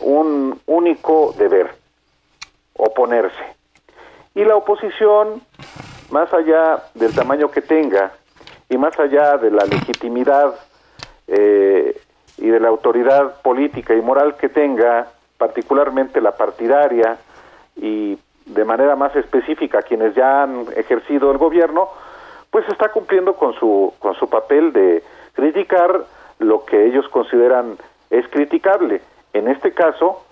un 0.00 0.60
único 0.66 1.36
deber, 1.38 1.72
oponerse. 2.76 3.44
Y 4.34 4.42
la 4.42 4.56
oposición, 4.56 5.40
más 6.10 6.32
allá 6.32 6.82
del 6.94 7.14
tamaño 7.14 7.48
que 7.52 7.62
tenga 7.62 8.10
y 8.68 8.76
más 8.76 8.98
allá 8.98 9.36
de 9.36 9.52
la 9.52 9.66
legitimidad 9.66 10.52
eh, 11.28 11.96
y 12.38 12.48
de 12.48 12.58
la 12.58 12.70
autoridad 12.70 13.40
política 13.42 13.94
y 13.94 14.00
moral 14.00 14.36
que 14.36 14.48
tenga, 14.48 15.12
particularmente 15.38 16.20
la 16.20 16.36
partidaria 16.36 17.18
y 17.76 18.18
de 18.46 18.64
manera 18.64 18.96
más 18.96 19.14
específica 19.16 19.82
quienes 19.82 20.14
ya 20.14 20.44
han 20.44 20.66
ejercido 20.76 21.30
el 21.30 21.38
gobierno, 21.38 21.88
pues 22.50 22.66
está 22.68 22.88
cumpliendo 22.90 23.34
con 23.34 23.52
su, 23.54 23.92
con 23.98 24.14
su 24.14 24.28
papel 24.28 24.72
de 24.72 25.02
criticar 25.34 26.04
lo 26.38 26.64
que 26.64 26.86
ellos 26.86 27.08
consideran 27.08 27.76
es 28.10 28.26
criticable. 28.28 29.02
En 29.32 29.48
este 29.48 29.72
caso, 29.72 30.22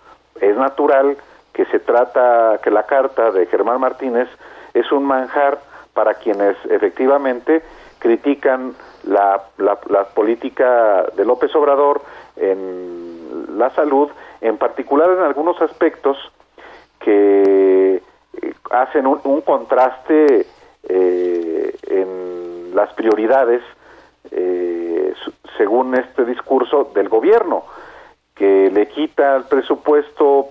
es 0.41 0.57
natural 0.57 1.17
que 1.53 1.65
se 1.67 1.81
trata, 1.81 2.59
que 2.63 2.71
la 2.71 2.85
carta 2.85 3.31
de 3.31 3.47
Germán 3.47 3.81
Martínez 3.81 4.29
es 4.75 4.91
un 4.93 5.05
manjar 5.05 5.59
para 5.93 6.15
quienes 6.15 6.57
efectivamente 6.71 7.63
critican 7.99 8.75
la, 9.05 9.43
la, 9.59 9.79
la, 9.89 10.05
política 10.05 11.05
de 11.17 11.25
López 11.25 11.55
Obrador 11.55 12.03
en 12.37 13.59
la 13.59 13.71
salud, 13.71 14.11
en 14.41 14.59
particular 14.59 15.11
en 15.11 15.21
algunos 15.21 15.61
aspectos 15.63 16.19
que 17.05 17.97
eh, 17.97 18.55
hacen 18.71 19.07
un, 19.07 19.21
un 19.25 19.43
contraste 19.43 20.47
eh, 20.89 21.77
en 21.87 22.75
las 22.75 22.93
prioridades 22.95 23.63
eh, 24.31 25.13
según 25.59 25.95
este 25.95 26.25
discurso 26.25 26.91
del 26.95 27.09
gobierno, 27.09 27.65
que 28.35 28.71
le 28.73 28.89
quita 28.89 29.37
el 29.37 29.45
presupuesto 29.45 30.49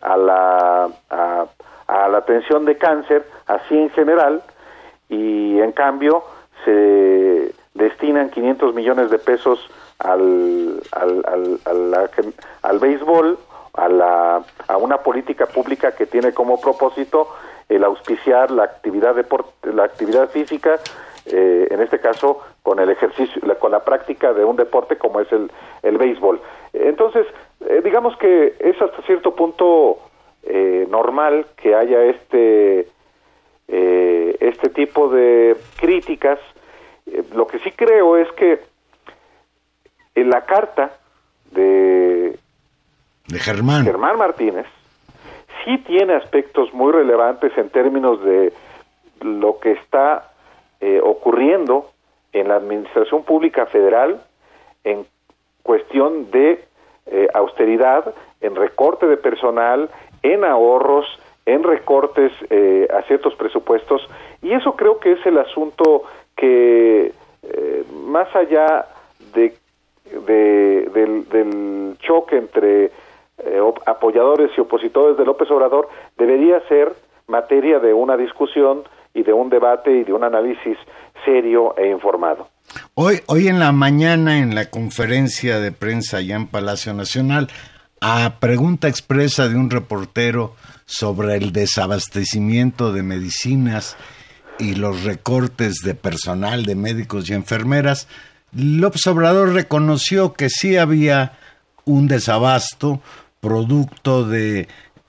a 0.00 0.16
la, 0.16 0.88
a, 1.08 2.08
la 2.08 2.18
atención 2.18 2.64
de 2.64 2.76
cáncer, 2.76 3.24
así 3.46 3.78
en 3.78 3.90
general, 3.90 4.42
y 5.08 5.60
en 5.60 5.72
cambio 5.72 6.24
se 6.64 7.54
destinan 7.74 8.30
500 8.30 8.74
millones 8.74 9.10
de 9.10 9.18
pesos 9.18 9.70
al, 9.98 10.82
al, 10.90 11.60
al, 11.64 12.34
al 12.62 12.78
béisbol, 12.78 13.38
a, 13.74 13.88
la, 13.88 14.42
a 14.68 14.76
una 14.76 14.98
política 14.98 15.46
pública 15.46 15.92
que 15.92 16.06
tiene 16.06 16.32
como 16.32 16.60
propósito 16.60 17.28
el 17.68 17.84
auspiciar 17.84 18.50
la 18.50 18.64
actividad, 18.64 19.16
la 19.62 19.84
actividad 19.84 20.28
física, 20.28 20.78
eh, 21.26 21.68
en 21.70 21.80
este 21.80 22.00
caso 22.00 22.40
con 22.62 22.80
el 22.80 22.90
ejercicio, 22.90 23.40
con 23.58 23.72
la 23.72 23.84
práctica 23.84 24.32
de 24.32 24.44
un 24.44 24.56
deporte 24.56 24.96
como 24.96 25.20
es 25.20 25.32
el, 25.32 25.50
el 25.82 25.96
béisbol. 25.96 26.40
Entonces, 26.72 27.26
eh, 27.60 27.80
digamos 27.82 28.16
que 28.16 28.54
es 28.58 28.80
hasta 28.80 29.02
cierto 29.02 29.34
punto 29.34 29.98
eh, 30.42 30.86
normal 30.90 31.46
que 31.56 31.74
haya 31.74 32.02
este, 32.04 32.88
este 33.68 34.68
tipo 34.70 35.08
de 35.08 35.56
críticas. 35.76 36.38
lo 37.34 37.46
que 37.46 37.58
sí 37.60 37.70
creo 37.70 38.16
es 38.16 38.30
que 38.32 38.60
en 40.14 40.28
la 40.28 40.44
carta 40.44 40.92
de, 41.52 42.36
de 43.28 43.38
Germán. 43.38 43.84
Germán 43.84 44.18
Martínez 44.18 44.66
sí 45.64 45.78
tiene 45.78 46.14
aspectos 46.14 46.72
muy 46.72 46.92
relevantes 46.92 47.56
en 47.56 47.70
términos 47.70 48.22
de 48.22 48.52
lo 49.20 49.58
que 49.58 49.72
está 49.72 50.30
eh, 50.80 51.00
ocurriendo 51.02 51.90
en 52.32 52.48
la 52.48 52.56
administración 52.56 53.22
pública 53.24 53.66
federal 53.66 54.20
en 54.84 55.06
cuestión 55.62 56.30
de 56.30 56.64
eh, 57.06 57.28
austeridad, 57.34 58.14
en 58.40 58.56
recorte 58.56 59.06
de 59.06 59.16
personal, 59.16 59.90
en 60.22 60.44
ahorros, 60.44 61.06
en 61.46 61.62
recortes 61.62 62.32
eh, 62.50 62.88
a 62.92 63.02
ciertos 63.02 63.34
presupuestos, 63.34 64.08
y 64.40 64.52
eso 64.52 64.74
creo 64.74 64.98
que 64.98 65.12
es 65.12 65.26
el 65.26 65.38
asunto 65.38 66.04
que, 66.36 67.12
más 68.04 68.34
allá 68.34 68.86
de, 69.34 69.54
del, 70.26 71.28
del 71.28 71.96
choque 72.00 72.36
entre 72.38 72.90
apoyadores 73.86 74.50
y 74.56 74.60
opositores 74.60 75.16
de 75.16 75.24
López 75.24 75.50
Obrador, 75.50 75.88
debería 76.16 76.60
ser 76.68 76.94
materia 77.26 77.78
de 77.78 77.92
una 77.92 78.16
discusión 78.16 78.82
y 79.14 79.22
de 79.22 79.32
un 79.32 79.50
debate 79.50 79.90
y 79.90 80.04
de 80.04 80.12
un 80.12 80.24
análisis 80.24 80.76
serio 81.24 81.74
e 81.76 81.88
informado. 81.88 82.48
Hoy, 82.94 83.20
hoy 83.26 83.48
en 83.48 83.58
la 83.58 83.72
mañana, 83.72 84.38
en 84.38 84.54
la 84.54 84.70
conferencia 84.70 85.58
de 85.60 85.72
prensa 85.72 86.18
allá 86.18 86.36
en 86.36 86.46
Palacio 86.46 86.94
Nacional, 86.94 87.48
a 88.00 88.40
pregunta 88.40 88.88
expresa 88.88 89.48
de 89.48 89.56
un 89.56 89.70
reportero 89.70 90.54
sobre 90.86 91.36
el 91.36 91.52
desabastecimiento 91.52 92.92
de 92.92 93.02
medicinas 93.02 93.96
y 94.58 94.74
los 94.74 95.04
recortes 95.04 95.76
de 95.84 95.94
personal 95.94 96.64
de 96.64 96.74
médicos 96.74 97.30
y 97.30 97.34
enfermeras, 97.34 98.08
López 98.52 99.06
Obrador 99.06 99.52
reconoció 99.54 100.34
que 100.34 100.50
sí 100.50 100.76
había 100.76 101.32
un 101.84 102.08
desabasto 102.08 103.00
producto 103.42 104.24
de 104.24 104.68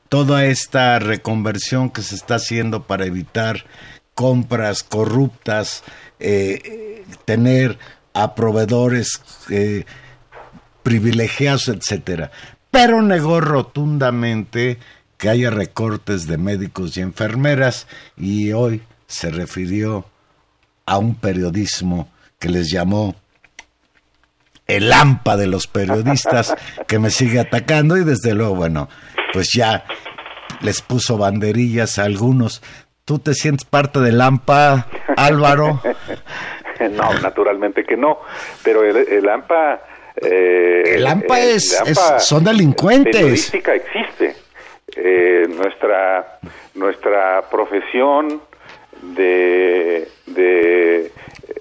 toda 0.09 0.45
esta 0.45 0.97
reconversión 0.97 1.91
que 1.91 2.01
se 2.01 2.15
está 2.15 2.35
haciendo 2.35 2.83
para 2.87 3.05
evitar 3.05 3.65
compras 4.15 4.81
corruptas, 4.81 5.83
eh, 6.19 7.05
tener 7.25 7.77
a 8.13 8.33
proveedores 8.33 9.21
eh, 9.49 9.85
privilegiados, 10.81 11.67
etcétera. 11.67 12.31
Pero 12.71 13.03
negó 13.03 13.39
rotundamente 13.39 14.79
que 15.17 15.29
haya 15.29 15.51
recortes 15.51 16.25
de 16.25 16.39
médicos 16.39 16.97
y 16.97 17.01
enfermeras 17.01 17.87
y 18.17 18.51
hoy 18.51 18.81
se 19.05 19.29
refirió 19.29 20.05
a 20.87 20.97
un 20.97 21.15
periodismo 21.15 22.11
que 22.39 22.49
les 22.49 22.71
llamó 22.71 23.15
el 24.67 24.91
AMPA 24.91 25.37
de 25.37 25.47
los 25.47 25.67
periodistas 25.67 26.55
que 26.87 26.99
me 26.99 27.09
sigue 27.09 27.39
atacando 27.39 27.97
y 27.97 28.03
desde 28.03 28.33
luego, 28.33 28.55
bueno, 28.55 28.89
pues 29.33 29.49
ya 29.55 29.85
les 30.61 30.81
puso 30.81 31.17
banderillas 31.17 31.99
a 31.99 32.03
algunos 32.03 32.61
¿Tú 33.05 33.19
te 33.19 33.33
sientes 33.33 33.65
parte 33.65 33.99
del 33.99 34.21
AMPA, 34.21 34.87
Álvaro? 35.17 35.81
no, 36.91 37.13
naturalmente 37.19 37.83
que 37.83 37.97
no, 37.97 38.19
pero 38.63 38.81
el, 38.83 39.27
AMPA... 39.27 39.81
Eh, 40.15 40.95
el 40.95 41.05
AMPA, 41.05 41.39
es, 41.41 41.83
son 42.19 42.45
delincuentes. 42.45 43.13
Periodística 43.13 43.75
existe. 43.75 44.35
Eh, 44.95 45.47
nuestra, 45.49 46.39
nuestra 46.75 47.41
profesión 47.51 48.41
de, 49.01 50.07
de 50.27 51.11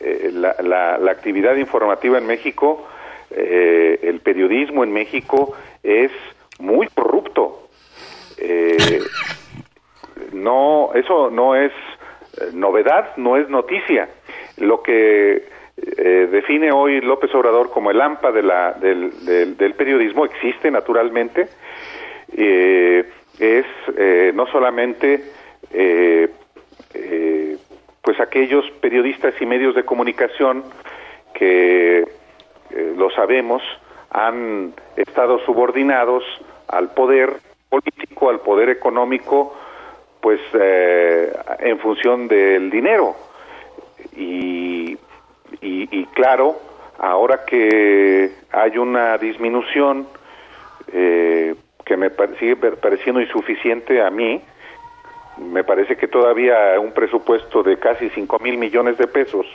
eh, 0.01 0.31
la, 0.33 0.55
la, 0.99 1.11
actividad 1.11 1.57
informativa 1.57 2.19
en 2.19 2.27
México, 2.27 2.87
eh, 3.35 4.01
el 4.03 4.21
periodismo 4.21 4.85
en 4.85 4.93
México 4.93 5.55
es 5.83 6.11
muy 6.59 6.87
corrupto. 6.89 7.69
Eh, 8.39 9.01
no, 10.33 10.91
eso 10.95 11.31
no 11.31 11.55
es 11.55 11.73
eh, 12.41 12.51
novedad, 12.53 13.17
no 13.17 13.37
es 13.37 13.49
noticia. 13.49 14.09
Lo 14.59 14.83
que 14.83 15.49
eh, 15.77 16.29
define 16.31 16.73
hoy 16.73 17.01
López 17.01 17.35
Obrador 17.35 17.71
como 17.71 17.91
el 17.91 18.01
AMPA 18.01 18.33
de 18.33 18.43
la, 18.43 18.73
del, 18.73 19.57
del, 19.57 19.75
periodismo 19.75 20.25
existe 20.25 20.71
naturalmente, 20.71 21.49
eh, 22.37 23.05
es 23.39 23.67
no 24.35 24.47
solamente 24.47 25.25
pues 28.03 28.21
aquellos 28.21 28.71
periodistas 28.81 29.35
y 29.41 29.47
medios 29.47 29.75
de 29.75 29.85
comunicación 29.85 30.65
que 31.35 32.05
lo 32.97 33.11
sabemos 33.11 33.63
han 34.11 34.75
estado 34.97 35.39
subordinados 35.41 36.23
al 36.69 36.91
poder 36.91 37.37
político, 37.69 38.29
al 38.31 38.41
poder 38.41 38.69
económico 38.69 39.55
pues 40.21 40.41
eh, 40.53 41.33
en 41.59 41.79
función 41.81 42.29
del 42.29 42.71
dinero. 42.71 43.17
Y, 44.17 44.97
y, 45.61 46.07
claro, 46.15 46.57
ahora 46.99 47.45
que 47.45 48.31
hay 48.53 48.79
una 48.79 49.19
disminución 49.19 50.07
eh, 50.93 51.55
que 51.85 51.97
me 51.97 52.11
sigue 52.39 52.57
pareciendo 52.57 53.21
insuficiente 53.21 54.01
a 54.01 54.11
mí, 54.11 54.41
me 55.39 55.65
parece 55.65 55.97
que 55.97 56.07
todavía 56.07 56.79
un 56.79 56.93
presupuesto 56.93 57.63
de 57.63 57.79
casi 57.79 58.11
5 58.11 58.39
mil 58.39 58.59
millones 58.59 58.99
de 58.99 59.07
pesos 59.09 59.47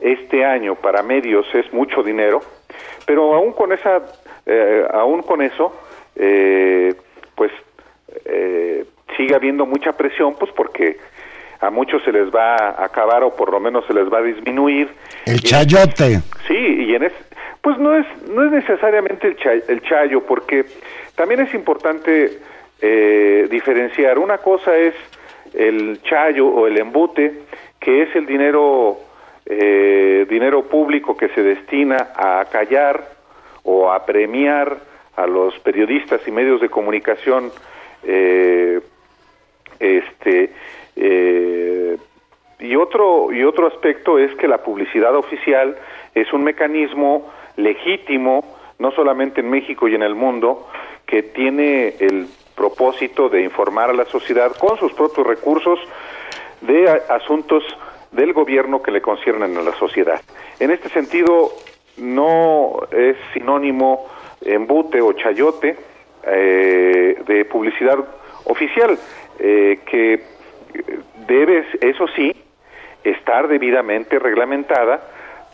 este 0.00 0.44
año 0.44 0.74
para 0.76 1.02
medios 1.02 1.46
es 1.54 1.72
mucho 1.72 2.02
dinero, 2.02 2.40
pero 3.06 3.34
aún 3.34 3.52
con 3.52 3.72
esa, 3.72 4.02
eh, 4.46 4.86
aún 4.92 5.22
con 5.22 5.42
eso, 5.42 5.74
eh, 6.16 6.94
pues 7.34 7.52
eh, 8.24 8.84
sigue 9.16 9.34
habiendo 9.34 9.66
mucha 9.66 9.92
presión, 9.92 10.34
pues 10.38 10.52
porque 10.52 10.98
a 11.60 11.70
muchos 11.70 12.02
se 12.04 12.12
les 12.12 12.30
va 12.30 12.54
a 12.56 12.84
acabar 12.84 13.22
o 13.24 13.34
por 13.34 13.50
lo 13.50 13.60
menos 13.60 13.84
se 13.86 13.94
les 13.94 14.12
va 14.12 14.18
a 14.18 14.22
disminuir. 14.22 14.88
El 15.26 15.40
chayote. 15.40 16.20
Sí, 16.46 16.54
y 16.54 16.94
en 16.94 17.04
es, 17.04 17.12
pues 17.60 17.78
no 17.78 17.96
es 17.96 18.06
no 18.28 18.44
es 18.44 18.52
necesariamente 18.52 19.26
el, 19.26 19.64
el 19.68 19.82
chayo, 19.82 20.22
porque 20.24 20.64
también 21.16 21.40
es 21.40 21.52
importante 21.54 22.38
eh, 22.80 23.48
diferenciar. 23.50 24.18
Una 24.18 24.38
cosa 24.38 24.76
es 24.76 24.94
el 25.54 26.00
chayo 26.02 26.46
o 26.46 26.66
el 26.66 26.78
embute, 26.78 27.32
que 27.80 28.02
es 28.02 28.14
el 28.14 28.26
dinero 28.26 28.98
eh, 29.50 30.26
dinero 30.28 30.64
público 30.64 31.16
que 31.16 31.30
se 31.30 31.42
destina 31.42 32.10
a 32.14 32.44
callar 32.52 33.02
o 33.62 33.90
a 33.90 34.04
premiar 34.04 34.76
a 35.16 35.26
los 35.26 35.58
periodistas 35.60 36.20
y 36.26 36.30
medios 36.30 36.60
de 36.60 36.68
comunicación 36.68 37.50
eh, 38.04 38.78
este, 39.80 40.52
eh, 40.96 41.96
y 42.60 42.76
otro 42.76 43.32
y 43.32 43.42
otro 43.42 43.68
aspecto 43.68 44.18
es 44.18 44.34
que 44.34 44.48
la 44.48 44.58
publicidad 44.58 45.16
oficial 45.16 45.78
es 46.14 46.30
un 46.32 46.44
mecanismo 46.44 47.32
legítimo, 47.56 48.44
no 48.78 48.90
solamente 48.90 49.40
en 49.40 49.48
México 49.48 49.88
y 49.88 49.94
en 49.94 50.02
el 50.02 50.14
mundo, 50.14 50.68
que 51.06 51.22
tiene 51.22 51.94
el 52.00 52.26
propósito 52.54 53.30
de 53.30 53.42
informar 53.42 53.88
a 53.88 53.94
la 53.94 54.04
sociedad 54.04 54.52
con 54.58 54.76
sus 54.78 54.92
propios 54.92 55.26
recursos 55.26 55.78
de 56.60 56.90
asuntos 57.08 57.64
del 58.12 58.32
gobierno 58.32 58.82
que 58.82 58.90
le 58.90 59.00
conciernen 59.00 59.56
a 59.56 59.62
la 59.62 59.72
sociedad. 59.74 60.20
En 60.58 60.70
este 60.70 60.88
sentido, 60.88 61.52
no 61.98 62.80
es 62.90 63.16
sinónimo 63.32 64.06
embute 64.40 65.00
o 65.00 65.12
chayote 65.12 65.76
eh, 66.24 67.22
de 67.26 67.44
publicidad 67.44 67.98
oficial. 68.44 68.98
Eh, 69.38 69.80
que 69.86 70.22
debe, 71.26 71.64
eso 71.80 72.06
sí, 72.16 72.34
estar 73.04 73.48
debidamente 73.48 74.18
reglamentada 74.18 75.00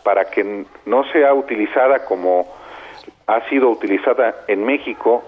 para 0.03 0.25
que 0.25 0.65
no 0.85 1.03
sea 1.11 1.33
utilizada 1.33 2.05
como 2.05 2.47
ha 3.27 3.47
sido 3.49 3.69
utilizada 3.69 4.35
en 4.47 4.63
México 4.63 5.23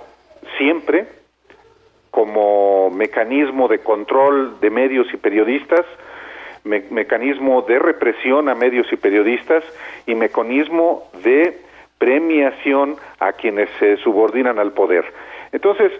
siempre 0.57 1.07
como 2.11 2.89
mecanismo 2.89 3.67
de 3.67 3.79
control 3.79 4.59
de 4.59 4.69
medios 4.69 5.07
y 5.13 5.17
periodistas, 5.17 5.85
mecanismo 6.67 7.61
de 7.63 7.79
represión 7.79 8.49
a 8.49 8.55
medios 8.55 8.91
y 8.91 8.97
periodistas 8.97 9.63
y 10.05 10.15
mecanismo 10.15 11.09
de 11.23 11.57
premiación 11.97 12.97
a 13.19 13.33
quienes 13.33 13.69
se 13.79 13.97
subordinan 13.97 14.59
al 14.59 14.71
poder. 14.73 15.05
Entonces, 15.51 15.91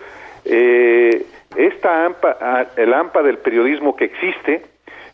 eh, 0.46 1.26
esta 1.56 2.06
AMPA, 2.06 2.68
el 2.76 2.94
AMPA 2.94 3.24
del 3.24 3.38
periodismo 3.40 3.96
que 3.96 4.06
existe, 4.06 4.62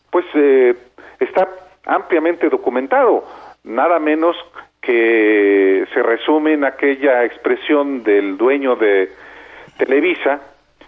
pues 0.09 0.25
eh, 0.33 0.75
está 1.19 1.47
ampliamente 1.85 2.49
documentado, 2.49 3.25
nada 3.63 3.99
menos 3.99 4.35
que 4.81 5.85
se 5.93 6.03
resume 6.03 6.53
en 6.53 6.65
aquella 6.65 7.23
expresión 7.23 8.03
del 8.03 8.37
dueño 8.37 8.75
de 8.75 9.09
Televisa, 9.77 10.41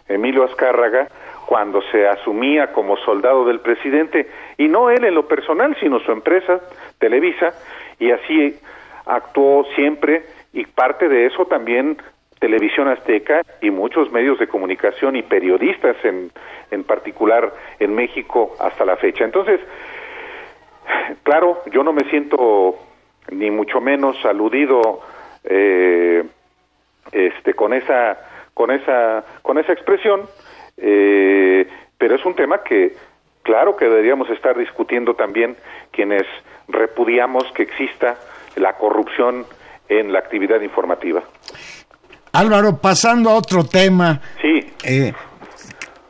Emilio 0.08 0.44
Azcárraga, 0.44 1.08
cuando 1.46 1.82
se 1.92 2.08
asumía 2.08 2.72
como 2.74 2.98
soldado 2.98 3.46
del 3.46 3.60
presidente, 3.60 4.28
y 4.58 4.68
no 4.68 4.90
él 4.90 5.04
en 5.04 5.16
lo 5.16 5.28
personal, 5.28 5.76
sino 5.80 6.00
su 6.00 6.12
empresa, 6.12 6.60
Televisa, 7.00 7.54
y 8.00 8.12
así 8.12 8.56
actuó 9.06 9.66
siempre 9.76 10.24
y 10.54 10.66
parte 10.66 11.08
de 11.08 11.28
eso 11.28 11.46
también 11.46 11.98
Televisión 12.40 12.88
Azteca 12.88 13.42
y 13.62 13.70
muchos 13.72 14.12
medios 14.12 14.40
de 14.40 14.48
comunicación 14.48 15.16
y 15.16 15.24
periodistas 15.24 15.96
en, 16.04 16.32
en 16.72 16.84
particular 16.84 17.54
en 17.80 17.96
México 17.96 18.56
hasta 18.60 18.86
la 18.86 18.98
fecha. 18.98 19.24
Entonces, 19.24 19.60
claro, 21.24 21.62
yo 21.72 21.84
no 21.84 21.94
me 21.94 22.04
siento 22.10 22.78
ni 23.32 23.50
mucho 23.52 23.82
menos 23.82 24.24
aludido 24.26 25.02
eh, 25.44 26.24
este, 27.12 27.54
con 27.54 27.74
esa 27.74 28.18
con 28.54 28.72
esa 28.72 29.24
con 29.42 29.58
esa 29.58 29.74
expresión, 29.74 30.22
eh, 30.78 31.68
pero 31.98 32.16
es 32.16 32.26
un 32.26 32.36
tema 32.36 32.64
que 32.64 32.94
claro 33.44 33.76
que 33.76 33.86
deberíamos 33.86 34.30
estar 34.30 34.58
discutiendo 34.58 35.14
también 35.14 35.56
quienes 35.92 36.24
repudiamos 36.68 37.44
que 37.54 37.64
exista 37.64 38.16
la 38.56 38.74
corrupción 38.74 39.46
en 39.88 40.12
la 40.12 40.20
actividad 40.20 40.62
informativa. 40.62 41.24
Álvaro, 42.34 42.78
pasando 42.78 43.30
a 43.30 43.36
otro 43.36 43.64
tema. 43.64 44.20
Sí. 44.42 44.66
Eh, 44.84 45.14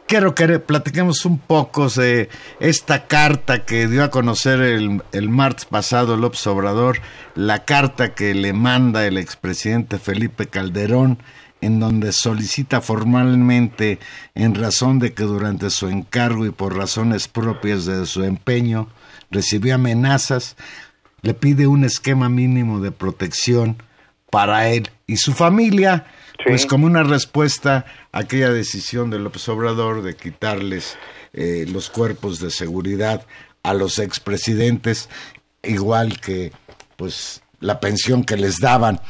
quiero 0.07 0.33
que 0.33 0.59
platiquemos 0.59 1.25
un 1.25 1.39
poco 1.39 1.87
de 1.89 2.29
esta 2.59 3.07
carta 3.07 3.65
que 3.65 3.87
dio 3.87 4.03
a 4.03 4.09
conocer 4.09 4.61
el, 4.61 5.01
el 5.11 5.29
martes 5.29 5.65
pasado 5.65 6.17
López 6.17 6.45
Obrador, 6.47 6.97
la 7.35 7.65
carta 7.65 8.15
que 8.15 8.33
le 8.33 8.53
manda 8.53 9.05
el 9.05 9.17
expresidente 9.17 9.99
Felipe 9.99 10.47
Calderón, 10.47 11.19
en 11.65 11.79
donde 11.79 12.11
solicita 12.11 12.79
formalmente, 12.79 13.99
en 14.35 14.53
razón 14.53 14.99
de 14.99 15.13
que 15.13 15.23
durante 15.23 15.69
su 15.69 15.87
encargo 15.87 16.45
y 16.45 16.51
por 16.51 16.77
razones 16.77 17.27
propias 17.27 17.85
de 17.85 18.05
su 18.05 18.23
empeño, 18.23 18.87
recibió 19.31 19.75
amenazas, 19.75 20.55
le 21.21 21.33
pide 21.33 21.65
un 21.65 21.83
esquema 21.83 22.29
mínimo 22.29 22.79
de 22.81 22.91
protección 22.91 23.81
para 24.29 24.69
él 24.69 24.89
y 25.07 25.17
su 25.17 25.33
familia, 25.33 26.05
pues 26.45 26.67
como 26.67 26.85
una 26.85 27.01
respuesta 27.01 27.85
a 28.11 28.19
aquella 28.19 28.51
decisión 28.51 29.09
de 29.09 29.17
López 29.17 29.49
Obrador 29.49 30.03
de 30.03 30.15
quitarles 30.15 30.97
eh, 31.33 31.65
los 31.67 31.89
cuerpos 31.89 32.39
de 32.39 32.51
seguridad 32.51 33.25
a 33.63 33.73
los 33.73 33.97
expresidentes, 33.97 35.09
igual 35.63 36.19
que 36.19 36.51
pues 36.95 37.41
la 37.59 37.79
pensión 37.79 38.23
que 38.23 38.37
les 38.37 38.59
daban. 38.59 39.01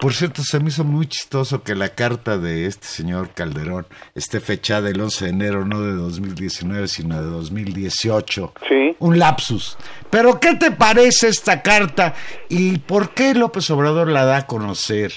Por 0.00 0.12
cierto, 0.12 0.42
se 0.42 0.60
me 0.60 0.68
hizo 0.68 0.84
muy 0.84 1.08
chistoso 1.08 1.64
que 1.64 1.74
la 1.74 1.88
carta 1.88 2.38
de 2.38 2.66
este 2.66 2.86
señor 2.86 3.30
Calderón 3.34 3.84
esté 4.14 4.38
fechada 4.38 4.88
el 4.88 5.00
11 5.00 5.24
de 5.24 5.30
enero, 5.32 5.64
no 5.64 5.82
de 5.82 5.92
2019, 5.92 6.86
sino 6.86 7.20
de 7.20 7.28
2018. 7.28 8.52
Sí. 8.68 8.96
Un 9.00 9.18
lapsus. 9.18 9.76
Pero, 10.08 10.38
¿qué 10.38 10.54
te 10.54 10.70
parece 10.70 11.26
esta 11.26 11.62
carta 11.62 12.14
y 12.48 12.78
por 12.78 13.10
qué 13.10 13.34
López 13.34 13.68
Obrador 13.70 14.08
la 14.08 14.24
da 14.24 14.36
a 14.36 14.46
conocer? 14.46 15.10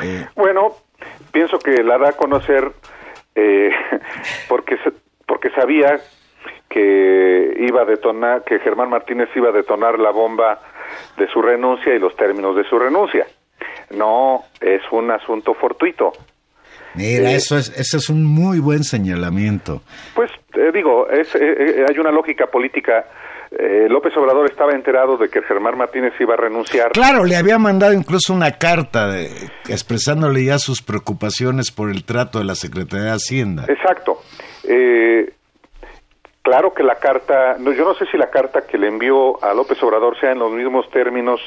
Eh, 0.00 0.28
bueno, 0.36 0.76
pienso 1.32 1.58
que 1.58 1.82
la 1.82 1.98
da 1.98 2.10
a 2.10 2.12
conocer 2.12 2.72
eh, 3.34 3.70
porque, 4.48 4.78
porque 5.26 5.50
sabía 5.50 5.98
que 6.68 7.56
iba 7.58 7.82
a 7.82 7.84
detonar, 7.84 8.44
que 8.44 8.60
Germán 8.60 8.90
Martínez 8.90 9.28
iba 9.34 9.48
a 9.48 9.52
detonar 9.52 9.98
la 9.98 10.10
bomba 10.10 10.60
de 11.16 11.26
su 11.28 11.42
renuncia 11.42 11.92
y 11.92 11.98
los 11.98 12.14
términos 12.14 12.54
de 12.54 12.62
su 12.64 12.78
renuncia. 12.78 13.26
No 13.90 14.44
es 14.60 14.82
un 14.90 15.10
asunto 15.10 15.54
fortuito. 15.54 16.12
Mira, 16.94 17.30
eh, 17.30 17.36
eso 17.36 17.56
es, 17.56 17.68
ese 17.78 17.98
es 17.98 18.08
un 18.08 18.24
muy 18.24 18.58
buen 18.58 18.84
señalamiento. 18.84 19.82
Pues 20.14 20.30
eh, 20.54 20.70
digo, 20.72 21.08
es, 21.08 21.34
eh, 21.34 21.84
hay 21.88 21.98
una 21.98 22.10
lógica 22.10 22.46
política. 22.46 23.06
López 23.88 24.16
Obrador 24.16 24.48
estaba 24.48 24.70
enterado 24.70 25.16
de 25.16 25.28
que 25.28 25.42
Germán 25.42 25.76
Martínez 25.76 26.12
iba 26.20 26.34
a 26.34 26.36
renunciar. 26.36 26.92
Claro, 26.92 27.24
le 27.24 27.34
había 27.34 27.58
mandado 27.58 27.92
incluso 27.92 28.32
una 28.32 28.52
carta 28.58 29.12
expresándole 29.68 30.44
ya 30.44 30.60
sus 30.60 30.82
preocupaciones 30.82 31.72
por 31.72 31.90
el 31.90 32.04
trato 32.04 32.38
de 32.38 32.44
la 32.44 32.54
Secretaría 32.54 33.06
de 33.06 33.10
Hacienda. 33.10 33.64
Exacto. 33.66 34.22
claro 36.42 36.72
que 36.72 36.84
la 36.84 36.94
carta, 36.94 37.56
no, 37.58 37.72
yo 37.72 37.84
no 37.84 37.94
sé 37.94 38.06
si 38.12 38.16
la 38.16 38.30
carta 38.30 38.60
que 38.68 38.78
le 38.78 38.86
envió 38.86 39.42
a 39.42 39.52
López 39.52 39.82
Obrador 39.82 40.16
sea 40.20 40.30
en 40.30 40.38
los 40.38 40.52
mismos 40.52 40.88
términos 40.90 41.40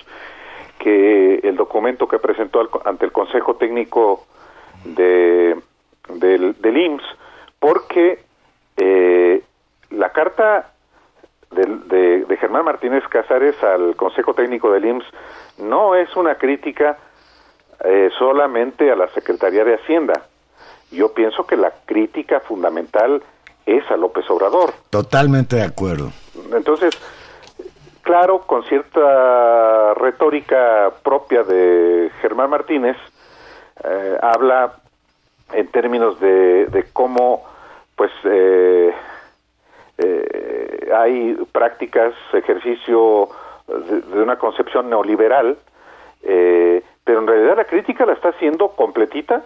que 0.83 1.35
el 1.35 1.55
documento 1.55 2.09
que 2.09 2.19
presentó 2.19 2.69
ante 2.83 3.05
el 3.05 3.13
Consejo 3.13 3.55
Técnico 3.55 4.25
de, 4.83 5.55
del, 6.09 6.61
del 6.61 6.77
IMSS, 6.77 7.03
porque 7.57 8.19
eh, 8.75 9.41
la 9.91 10.09
carta 10.09 10.71
de, 11.51 12.25
de, 12.27 12.37
Germán 12.37 12.65
Martínez 12.65 13.03
Casares 13.07 13.55
al 13.63 13.95
Consejo 13.95 14.33
Técnico 14.33 14.71
del 14.71 14.83
IMSS 14.83 15.05
no 15.59 15.95
es 15.95 16.13
una 16.17 16.35
crítica 16.35 16.97
eh, 17.85 18.09
solamente 18.19 18.91
a 18.91 18.97
la 18.97 19.07
Secretaría 19.09 19.63
de 19.63 19.75
Hacienda. 19.75 20.25
Yo 20.91 21.13
pienso 21.13 21.47
que 21.47 21.55
la 21.55 21.71
crítica 21.85 22.41
fundamental 22.41 23.23
es 23.65 23.89
a 23.89 23.95
López 23.95 24.29
Obrador. 24.29 24.73
Totalmente 24.89 25.55
de 25.55 25.63
acuerdo. 25.63 26.11
Entonces, 26.53 26.99
claro, 28.03 28.41
con 28.41 28.63
cierta 28.65 29.95
retórica 29.95 30.91
propia 31.01 31.43
de 31.43 32.11
Germán 32.21 32.51
Martínez, 32.51 32.97
eh, 33.83 34.17
habla 34.21 34.75
en 35.51 35.67
términos 35.69 36.19
de, 36.19 36.85
cómo 36.93 37.43
pues 37.95 38.11
eh, 38.25 38.93
eh, 39.97 40.91
hay 40.95 41.35
prácticas, 41.51 42.13
ejercicio 42.33 43.29
de, 43.67 44.21
una 44.21 44.37
concepción 44.37 44.89
neoliberal, 44.89 45.57
pero 46.21 47.19
en 47.19 47.27
realidad 47.27 47.57
la 47.57 47.65
crítica 47.65 48.05
la 48.05 48.13
está 48.13 48.29
haciendo 48.29 48.69
completita 48.69 49.43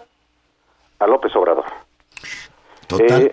a 0.98 1.06
López 1.06 1.34
Obrador. 1.34 1.64
Total. 2.86 3.32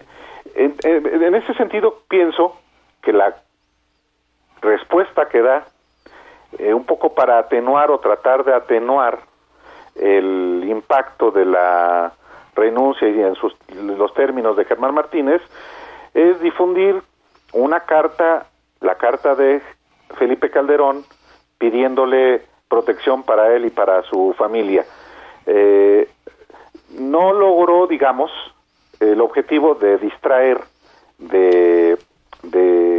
en 0.55 1.35
ese 1.35 1.53
sentido 1.53 2.01
pienso 2.09 2.57
que 3.01 3.13
la 3.13 3.35
respuesta 4.61 5.27
que 5.27 5.41
da, 5.41 5.65
eh, 6.57 6.73
un 6.73 6.85
poco 6.85 7.13
para 7.13 7.39
atenuar 7.39 7.91
o 7.91 7.99
tratar 7.99 8.43
de 8.43 8.53
atenuar 8.53 9.19
el 9.95 10.63
impacto 10.67 11.31
de 11.31 11.45
la 11.45 12.13
renuncia 12.55 13.07
y 13.07 13.21
en 13.21 13.35
sus, 13.35 13.55
los 13.73 14.13
términos 14.13 14.55
de 14.55 14.65
Germán 14.65 14.93
Martínez, 14.93 15.41
es 16.13 16.39
difundir 16.39 17.01
una 17.53 17.81
carta, 17.81 18.47
la 18.81 18.95
carta 18.95 19.35
de 19.35 19.61
Felipe 20.17 20.49
Calderón, 20.49 21.03
pidiéndole 21.57 22.41
protección 22.69 23.23
para 23.23 23.53
él 23.53 23.65
y 23.65 23.69
para 23.69 24.03
su 24.03 24.33
familia. 24.37 24.85
Eh, 25.45 26.09
no 26.91 27.33
logró, 27.33 27.87
digamos, 27.87 28.31
el 28.99 29.19
objetivo 29.21 29.75
de 29.75 29.97
distraer 29.97 30.59
de, 31.17 31.97
de 32.43 32.94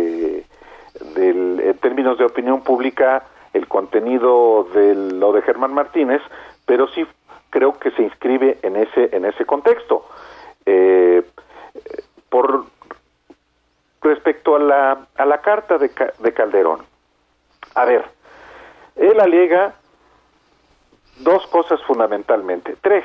en 1.17 1.79
términos 1.79 2.19
de 2.19 2.25
opinión 2.25 2.63
pública 2.63 3.25
el 3.53 3.67
contenido 3.69 4.65
de 4.75 4.95
lo 4.95 5.33
de 5.33 5.43
Germán 5.43 5.73
Martínez, 5.73 6.21
pero 6.67 6.89
sí 6.89 7.07
creo 7.51 7.79
que 7.79 7.91
se 7.93 8.03
inscribe 8.03 8.59
en 8.63 8.77
ese 8.77 9.17
en 9.17 9.25
ese 9.25 9.45
contexto. 9.47 10.05
Eh, 10.67 11.23
por 12.29 12.67
respecto 14.03 14.57
a 14.57 14.59
la 14.59 15.07
a 15.17 15.25
la 15.25 15.41
carta 15.41 15.79
de, 15.79 15.91
de 16.19 16.33
Calderón, 16.33 16.83
a 17.75 17.85
ver, 17.85 18.05
él 18.97 19.19
alega 19.21 19.75
dos 21.19 21.47
cosas 21.47 21.83
fundamentalmente, 21.85 22.77
tres. 22.81 23.05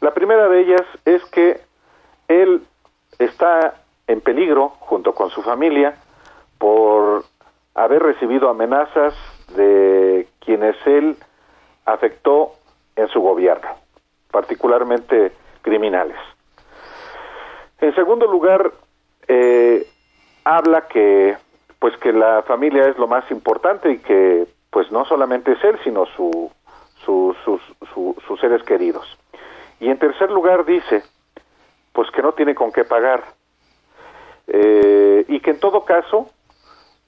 La 0.00 0.12
primera 0.12 0.48
de 0.48 0.60
ellas 0.60 0.82
es 1.04 1.24
que 1.26 1.60
él 2.28 2.62
está 3.18 3.74
en 4.06 4.20
peligro 4.20 4.68
junto 4.80 5.14
con 5.14 5.30
su 5.30 5.42
familia 5.42 5.96
por 6.58 7.24
haber 7.74 8.02
recibido 8.02 8.48
amenazas 8.48 9.14
de 9.54 10.28
quienes 10.40 10.76
él 10.86 11.16
afectó 11.84 12.52
en 12.96 13.08
su 13.08 13.20
gobierno, 13.20 13.68
particularmente 14.30 15.32
criminales. 15.62 16.16
En 17.80 17.94
segundo 17.94 18.26
lugar, 18.26 18.72
eh, 19.28 19.86
habla 20.44 20.86
que 20.88 21.36
pues 21.78 21.96
que 21.98 22.12
la 22.12 22.42
familia 22.42 22.88
es 22.88 22.96
lo 22.96 23.06
más 23.06 23.30
importante 23.30 23.90
y 23.90 23.98
que 23.98 24.46
pues 24.70 24.90
no 24.90 25.04
solamente 25.04 25.52
es 25.52 25.62
él, 25.62 25.78
sino 25.84 26.06
su, 26.06 26.50
sus, 27.04 27.36
sus 27.44 28.40
seres 28.40 28.62
queridos. 28.62 29.06
Y 29.78 29.88
en 29.88 29.98
tercer 29.98 30.30
lugar 30.30 30.64
dice 30.64 31.02
pues 31.92 32.10
que 32.10 32.22
no 32.22 32.32
tiene 32.32 32.54
con 32.54 32.72
qué 32.72 32.84
pagar 32.84 33.24
eh, 34.46 35.24
y 35.28 35.40
que 35.40 35.50
en 35.52 35.60
todo 35.60 35.84
caso 35.84 36.30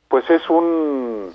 pues 0.08 0.28
es 0.30 0.48
un 0.48 1.34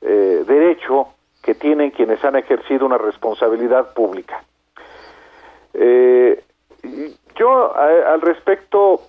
eh, 0.00 0.44
derecho 0.46 1.08
que 1.42 1.54
tienen 1.54 1.90
quienes 1.90 2.24
han 2.24 2.36
ejercido 2.36 2.86
una 2.86 2.98
responsabilidad 2.98 3.92
pública. 3.92 4.42
Eh, 5.74 6.42
yo 7.34 7.76
al 7.76 8.20
respecto 8.20 9.02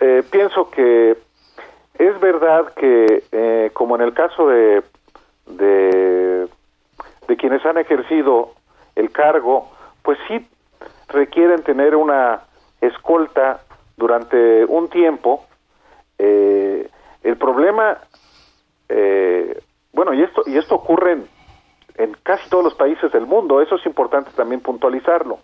eh, 0.00 0.22
pienso 0.30 0.70
que 0.70 1.16
es 1.94 2.20
verdad 2.20 2.72
que, 2.74 3.70
como 3.72 3.96
en 3.96 4.02
el 4.02 4.14
caso 4.14 4.48
de, 4.48 4.82
de, 5.46 6.48
de 7.26 7.36
quienes 7.36 7.64
han 7.66 7.78
ejercido 7.78 8.52
el 8.94 9.10
cargo, 9.10 9.68
pues 10.02 10.18
sí 10.28 10.46
requieren 11.08 11.62
tener 11.62 11.96
una 11.96 12.42
escolta 12.80 13.60
durante 13.96 14.64
un 14.64 14.88
tiempo. 14.88 15.44
Eh, 16.18 16.88
el 17.22 17.36
problema, 17.36 17.98
eh, 18.88 19.60
bueno, 19.92 20.14
y 20.14 20.22
esto, 20.22 20.42
y 20.46 20.56
esto 20.56 20.74
ocurre 20.74 21.12
en, 21.12 21.28
en 21.96 22.16
casi 22.22 22.48
todos 22.48 22.64
los 22.64 22.74
países 22.74 23.10
del 23.12 23.26
mundo, 23.26 23.60
eso 23.60 23.76
es 23.76 23.86
importante 23.86 24.30
también 24.36 24.60
puntualizarlo. 24.60 25.38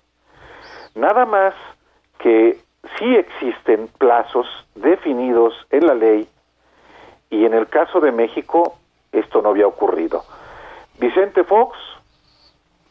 Nada 0.94 1.26
más 1.26 1.54
que 2.18 2.58
sí 2.98 3.16
existen 3.16 3.88
plazos 3.98 4.46
definidos 4.74 5.54
en 5.70 5.86
la 5.86 5.94
ley 5.94 6.28
y 7.30 7.44
en 7.44 7.54
el 7.54 7.66
caso 7.68 8.00
de 8.00 8.12
México 8.12 8.78
esto 9.12 9.42
no 9.42 9.50
había 9.50 9.66
ocurrido. 9.66 10.22
Vicente 10.98 11.44
Fox, 11.44 11.76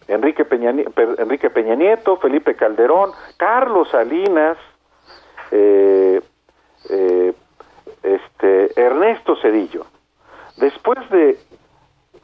Enrique 0.07 0.43
Peña, 0.45 0.71
Enrique 1.17 1.49
Peña 1.49 1.75
Nieto, 1.75 2.17
Felipe 2.17 2.55
Calderón, 2.55 3.11
Carlos 3.37 3.89
Salinas, 3.89 4.57
eh, 5.51 6.21
eh, 6.89 7.33
este, 8.01 8.81
Ernesto 8.81 9.35
Cedillo. 9.41 9.85
Después 10.57 10.97
de 11.09 11.37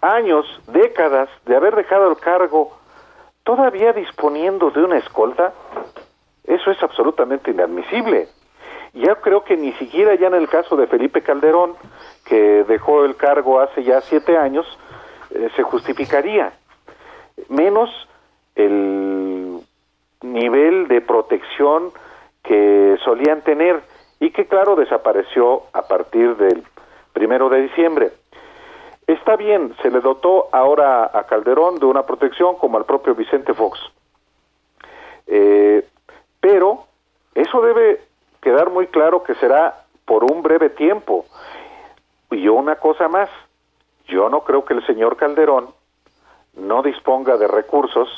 años, 0.01 0.45
décadas 0.67 1.29
de 1.45 1.55
haber 1.55 1.75
dejado 1.75 2.09
el 2.09 2.17
cargo, 2.17 2.77
todavía 3.43 3.93
disponiendo 3.93 4.71
de 4.71 4.83
una 4.83 4.97
escolta, 4.97 5.53
eso 6.43 6.71
es 6.71 6.81
absolutamente 6.81 7.51
inadmisible. 7.51 8.27
Ya 8.93 9.15
creo 9.15 9.43
que 9.43 9.55
ni 9.55 9.71
siquiera 9.73 10.15
ya 10.15 10.27
en 10.27 10.35
el 10.35 10.49
caso 10.49 10.75
de 10.75 10.87
Felipe 10.87 11.21
Calderón, 11.21 11.75
que 12.25 12.63
dejó 12.63 13.05
el 13.05 13.15
cargo 13.15 13.59
hace 13.59 13.83
ya 13.83 14.01
siete 14.01 14.37
años, 14.37 14.65
eh, 15.31 15.49
se 15.55 15.63
justificaría. 15.63 16.53
Menos 17.49 17.89
el 18.55 19.59
nivel 20.21 20.87
de 20.87 21.01
protección 21.01 21.91
que 22.43 22.97
solían 23.03 23.41
tener 23.41 23.81
y 24.19 24.31
que 24.31 24.47
claro 24.47 24.75
desapareció 24.75 25.63
a 25.73 25.83
partir 25.83 26.35
del 26.35 26.63
primero 27.13 27.49
de 27.49 27.61
diciembre. 27.61 28.11
Está 29.07 29.35
bien, 29.35 29.75
se 29.81 29.89
le 29.89 30.01
dotó 30.01 30.49
ahora 30.51 31.09
a 31.11 31.23
Calderón 31.23 31.79
de 31.79 31.85
una 31.85 32.03
protección 32.03 32.55
como 32.57 32.77
al 32.77 32.85
propio 32.85 33.15
Vicente 33.15 33.53
Fox. 33.53 33.79
Eh, 35.25 35.83
pero 36.39 36.85
eso 37.33 37.61
debe 37.61 38.01
quedar 38.41 38.69
muy 38.69 38.87
claro 38.87 39.23
que 39.23 39.35
será 39.35 39.85
por 40.05 40.23
un 40.23 40.41
breve 40.41 40.69
tiempo. 40.69 41.25
Y 42.31 42.43
yo 42.43 42.53
una 42.53 42.75
cosa 42.75 43.07
más, 43.07 43.29
yo 44.07 44.29
no 44.29 44.41
creo 44.41 44.63
que 44.63 44.75
el 44.75 44.85
señor 44.85 45.17
Calderón 45.17 45.69
no 46.55 46.83
disponga 46.83 47.37
de 47.37 47.47
recursos 47.47 48.09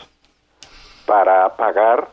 para 1.05 1.55
pagar 1.55 2.09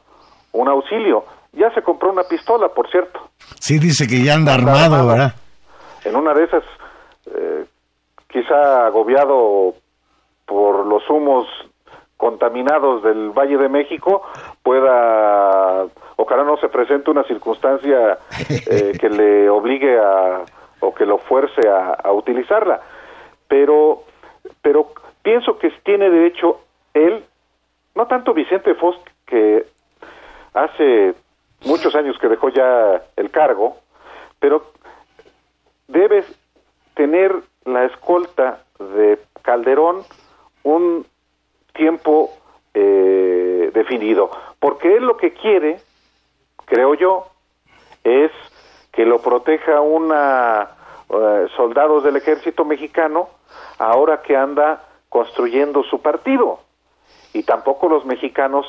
un 0.52 0.68
auxilio. 0.68 1.24
Ya 1.52 1.72
se 1.74 1.82
compró 1.82 2.10
una 2.10 2.24
pistola, 2.24 2.68
por 2.68 2.90
cierto. 2.90 3.30
Sí, 3.60 3.78
dice 3.78 4.06
que 4.06 4.22
ya 4.22 4.34
anda, 4.34 4.54
armado, 4.54 5.06
¿verdad? 5.06 5.34
En 6.04 6.16
una 6.16 6.34
de 6.34 6.44
esas, 6.44 6.64
eh, 7.34 7.64
quizá 8.28 8.87
agobiado 8.87 9.74
por 10.46 10.87
los 10.87 11.08
humos 11.11 11.46
contaminados 12.16 13.02
del 13.02 13.30
Valle 13.30 13.56
de 13.58 13.68
México, 13.68 14.22
pueda, 14.62 15.87
ojalá 16.16 16.44
no 16.44 16.56
se 16.56 16.68
presente 16.68 17.11
una 17.11 17.24
circunstancia 17.24 18.18
eh, 18.48 18.92
que 19.00 19.08
le 19.08 19.48
obligue 19.48 19.98
a, 19.98 20.42
o 20.80 20.94
que 20.94 21.06
lo 21.06 21.18
fuerce 21.18 21.68
a, 21.68 21.94
a 21.94 22.12
utilizarla. 22.12 22.80
Pero, 23.46 24.02
pero 24.62 24.88
pienso 25.22 25.58
que 25.58 25.70
tiene 25.84 26.11
derecho 26.11 26.61
él, 26.94 27.24
no 27.94 28.06
tanto 28.06 28.34
Vicente 28.34 28.74
Fox, 28.74 28.98
que 29.26 29.64
hace 30.54 31.14
muchos 31.64 31.94
años 31.94 32.18
que 32.18 32.28
dejó 32.28 32.48
ya 32.48 33.02
el 33.16 33.30
cargo, 33.30 33.76
pero 34.40 34.72
debe 35.88 36.24
tener 36.94 37.35
la 37.64 37.85
escolta 37.87 38.62
de 38.79 39.18
Calderón 39.42 40.05
un 40.62 41.07
tiempo 41.74 42.31
eh, 42.74 43.70
definido, 43.74 44.31
porque 44.61 44.96
él 44.96 45.05
lo 45.05 45.16
que 45.16 45.33
quiere, 45.33 45.81
creo 46.66 46.94
yo, 46.94 47.27
es 48.05 48.31
que 48.92 49.05
lo 49.05 49.20
proteja 49.20 49.81
una 49.81 50.70
eh, 51.09 51.46
soldados 51.57 52.05
del 52.05 52.16
ejército 52.16 52.64
mexicano 52.64 53.29
ahora 53.79 54.22
que 54.22 54.37
anda 54.37 54.85
construyendo 55.09 55.83
su 55.85 56.01
partido. 56.03 56.61
Y 57.33 57.44
tampoco 57.44 57.88
los 57.88 58.05
mexicanos 58.05 58.66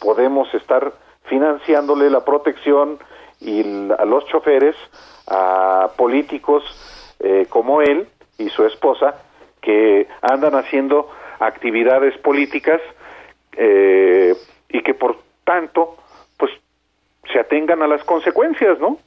podemos 0.00 0.52
estar 0.54 0.92
financiándole 1.24 2.10
la 2.10 2.24
protección 2.24 2.98
y 3.40 3.60
a 3.98 4.04
los 4.04 4.26
choferes 4.26 4.76
a 5.26 5.90
políticos 5.96 6.64
eh, 7.20 7.46
como 7.48 7.80
él 7.82 8.08
y 8.38 8.48
su 8.50 8.64
esposa 8.64 9.14
que 9.60 10.08
andan 10.22 10.54
haciendo 10.54 11.10
actividades 11.38 12.16
políticas 12.18 12.80
eh, 13.52 14.34
y 14.68 14.82
que 14.82 14.94
por 14.94 15.18
tanto 15.44 15.96
pues 16.36 16.50
se 17.32 17.38
atengan 17.38 17.82
a 17.82 17.86
las 17.86 18.04
consecuencias, 18.04 18.78
¿no? 18.78 18.98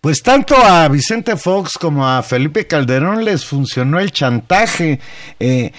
Pues 0.00 0.22
tanto 0.22 0.56
a 0.56 0.88
Vicente 0.88 1.36
Fox 1.36 1.76
como 1.78 2.08
a 2.08 2.22
Felipe 2.22 2.66
Calderón 2.66 3.24
les 3.24 3.44
funcionó 3.46 4.00
el 4.00 4.10
chantaje. 4.10 4.98
Eh, 5.38 5.72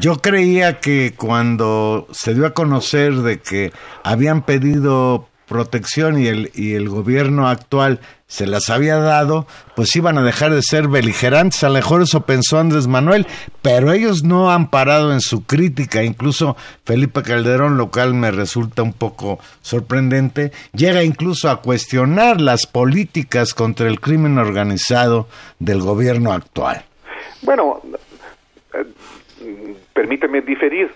yo 0.00 0.16
creía 0.16 0.80
que 0.80 1.12
cuando 1.16 2.06
se 2.10 2.34
dio 2.34 2.46
a 2.46 2.54
conocer 2.54 3.12
de 3.12 3.40
que 3.40 3.72
habían 4.02 4.42
pedido 4.42 5.28
protección 5.46 6.20
y 6.20 6.26
el, 6.26 6.50
y 6.54 6.74
el 6.74 6.88
gobierno 6.88 7.48
actual 7.48 8.00
se 8.28 8.46
las 8.46 8.70
había 8.70 8.96
dado, 8.96 9.46
pues 9.76 9.94
iban 9.94 10.18
a 10.18 10.22
dejar 10.22 10.52
de 10.52 10.62
ser 10.62 10.88
beligerantes. 10.88 11.62
A 11.62 11.68
lo 11.68 11.74
mejor 11.74 12.02
eso 12.02 12.26
pensó 12.26 12.58
Andrés 12.58 12.88
Manuel, 12.88 13.26
pero 13.62 13.92
ellos 13.92 14.24
no 14.24 14.50
han 14.50 14.68
parado 14.68 15.12
en 15.12 15.20
su 15.20 15.44
crítica. 15.44 16.02
Incluso 16.02 16.56
Felipe 16.84 17.22
Calderón, 17.22 17.76
lo 17.76 17.90
cual 17.90 18.14
me 18.14 18.32
resulta 18.32 18.82
un 18.82 18.92
poco 18.92 19.38
sorprendente, 19.62 20.50
llega 20.72 21.04
incluso 21.04 21.48
a 21.48 21.62
cuestionar 21.62 22.40
las 22.40 22.66
políticas 22.66 23.54
contra 23.54 23.86
el 23.86 24.00
crimen 24.00 24.38
organizado 24.38 25.28
del 25.60 25.80
gobierno 25.80 26.32
actual. 26.32 26.84
Bueno, 27.42 27.80
eh, 28.74 29.76
permíteme 29.92 30.40
diferir. 30.40 30.92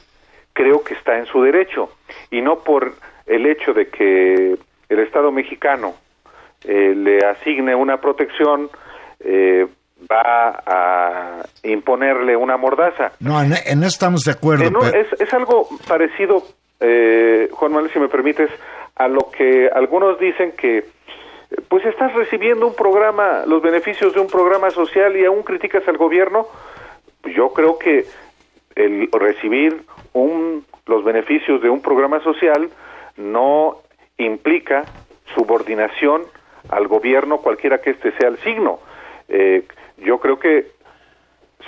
Creo 0.52 0.82
que 0.82 0.94
está 0.94 1.16
en 1.16 1.26
su 1.26 1.42
derecho 1.42 1.90
y 2.30 2.40
no 2.40 2.58
por 2.58 2.96
el 3.30 3.46
hecho 3.46 3.72
de 3.72 3.88
que 3.88 4.56
el 4.88 4.98
Estado 4.98 5.30
mexicano 5.30 5.94
eh, 6.64 6.94
le 6.94 7.24
asigne 7.24 7.74
una 7.74 7.98
protección, 8.00 8.68
eh, 9.20 9.66
va 10.10 10.62
a 10.66 11.42
imponerle 11.62 12.36
una 12.36 12.56
mordaza. 12.56 13.12
No, 13.20 13.40
en, 13.40 13.84
estamos 13.84 14.24
de 14.24 14.32
acuerdo. 14.32 14.64
es, 14.92 15.32
algo 15.32 15.68
parecido, 15.86 16.42
eh, 16.80 17.48
Juan 17.52 17.72
Manuel, 17.72 17.92
si 17.92 18.00
me 18.00 18.08
permites, 18.08 18.50
a 18.96 19.06
lo 19.06 19.30
que 19.30 19.70
algunos 19.72 20.18
dicen 20.18 20.52
que 20.52 20.84
pues 21.68 21.84
estás 21.84 22.12
recibiendo 22.14 22.66
un 22.66 22.74
programa, 22.74 23.44
los 23.46 23.62
beneficios 23.62 24.12
de 24.12 24.20
un 24.20 24.26
programa 24.26 24.70
social 24.70 25.16
y 25.16 25.24
aún 25.24 25.42
criticas 25.42 25.86
al 25.86 25.96
gobierno. 25.96 26.46
Yo 27.34 27.52
creo 27.52 27.78
que 27.78 28.06
el 28.74 29.08
recibir 29.12 29.82
un, 30.12 30.64
los 30.86 31.04
beneficios 31.04 31.62
de 31.62 31.70
un 31.70 31.80
programa 31.80 32.20
social 32.22 32.70
no 33.20 33.78
implica 34.18 34.84
subordinación 35.34 36.22
al 36.68 36.88
gobierno, 36.88 37.38
cualquiera 37.38 37.78
que 37.78 37.90
este 37.90 38.12
sea 38.12 38.28
el 38.28 38.38
signo. 38.38 38.80
Eh, 39.28 39.64
yo 39.98 40.18
creo 40.18 40.38
que 40.38 40.66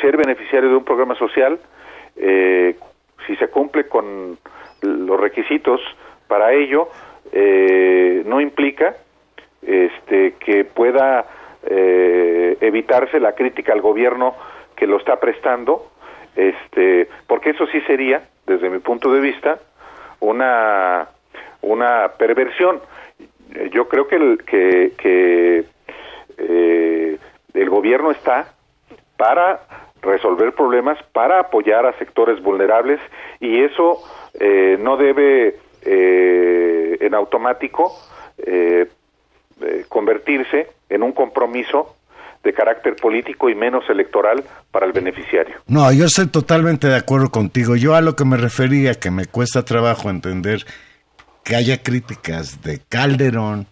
ser 0.00 0.16
beneficiario 0.16 0.70
de 0.70 0.76
un 0.76 0.84
programa 0.84 1.14
social, 1.16 1.58
eh, 2.16 2.76
si 3.26 3.36
se 3.36 3.48
cumple 3.48 3.86
con 3.86 4.38
los 4.82 5.20
requisitos 5.20 5.80
para 6.26 6.52
ello, 6.52 6.88
eh, 7.32 8.22
no 8.26 8.40
implica 8.40 8.96
este, 9.62 10.34
que 10.34 10.64
pueda 10.64 11.26
evitarse 11.64 13.20
la 13.20 13.36
crítica 13.36 13.72
al 13.72 13.80
gobierno 13.80 14.34
que 14.74 14.88
lo 14.88 14.96
está 14.96 15.20
prestando, 15.20 15.92
este, 16.34 17.08
porque 17.28 17.50
eso 17.50 17.68
sí 17.68 17.80
sería, 17.82 18.24
desde 18.46 18.68
mi 18.68 18.80
punto 18.80 19.12
de 19.12 19.20
vista, 19.20 19.60
una 20.18 21.08
una 21.62 22.08
perversión. 22.18 22.80
Eh, 23.54 23.70
yo 23.72 23.88
creo 23.88 24.06
que 24.06 24.16
el, 24.16 24.38
que, 24.44 25.64
eh, 26.38 27.18
el 27.54 27.70
gobierno 27.70 28.10
está 28.10 28.54
para 29.16 29.60
resolver 30.02 30.52
problemas, 30.52 30.98
para 31.12 31.40
apoyar 31.40 31.86
a 31.86 31.96
sectores 31.98 32.42
vulnerables 32.42 33.00
y 33.40 33.62
eso 33.62 34.02
eh, 34.38 34.76
no 34.80 34.96
debe 34.96 35.56
en 35.84 37.12
automático 37.12 37.92
convertirse 39.88 40.68
en 40.88 41.02
un 41.02 41.10
compromiso 41.10 41.96
de 42.44 42.52
carácter 42.52 42.96
político 42.96 43.48
y 43.48 43.54
menos 43.54 43.88
electoral 43.88 44.44
para 44.70 44.86
el 44.86 44.92
beneficiario. 44.92 45.56
No, 45.66 45.92
yo 45.92 46.04
estoy 46.04 46.26
totalmente 46.28 46.88
de 46.88 46.96
acuerdo 46.96 47.30
contigo. 47.30 47.76
Yo 47.76 47.94
a 47.94 48.00
lo 48.00 48.16
que 48.16 48.24
me 48.24 48.36
refería, 48.36 48.94
que 48.94 49.10
me 49.10 49.26
cuesta 49.26 49.64
trabajo 49.64 50.10
entender 50.10 50.64
que 51.44 51.56
haya 51.56 51.82
críticas 51.82 52.62
de 52.62 52.80
Calderón 52.88 53.66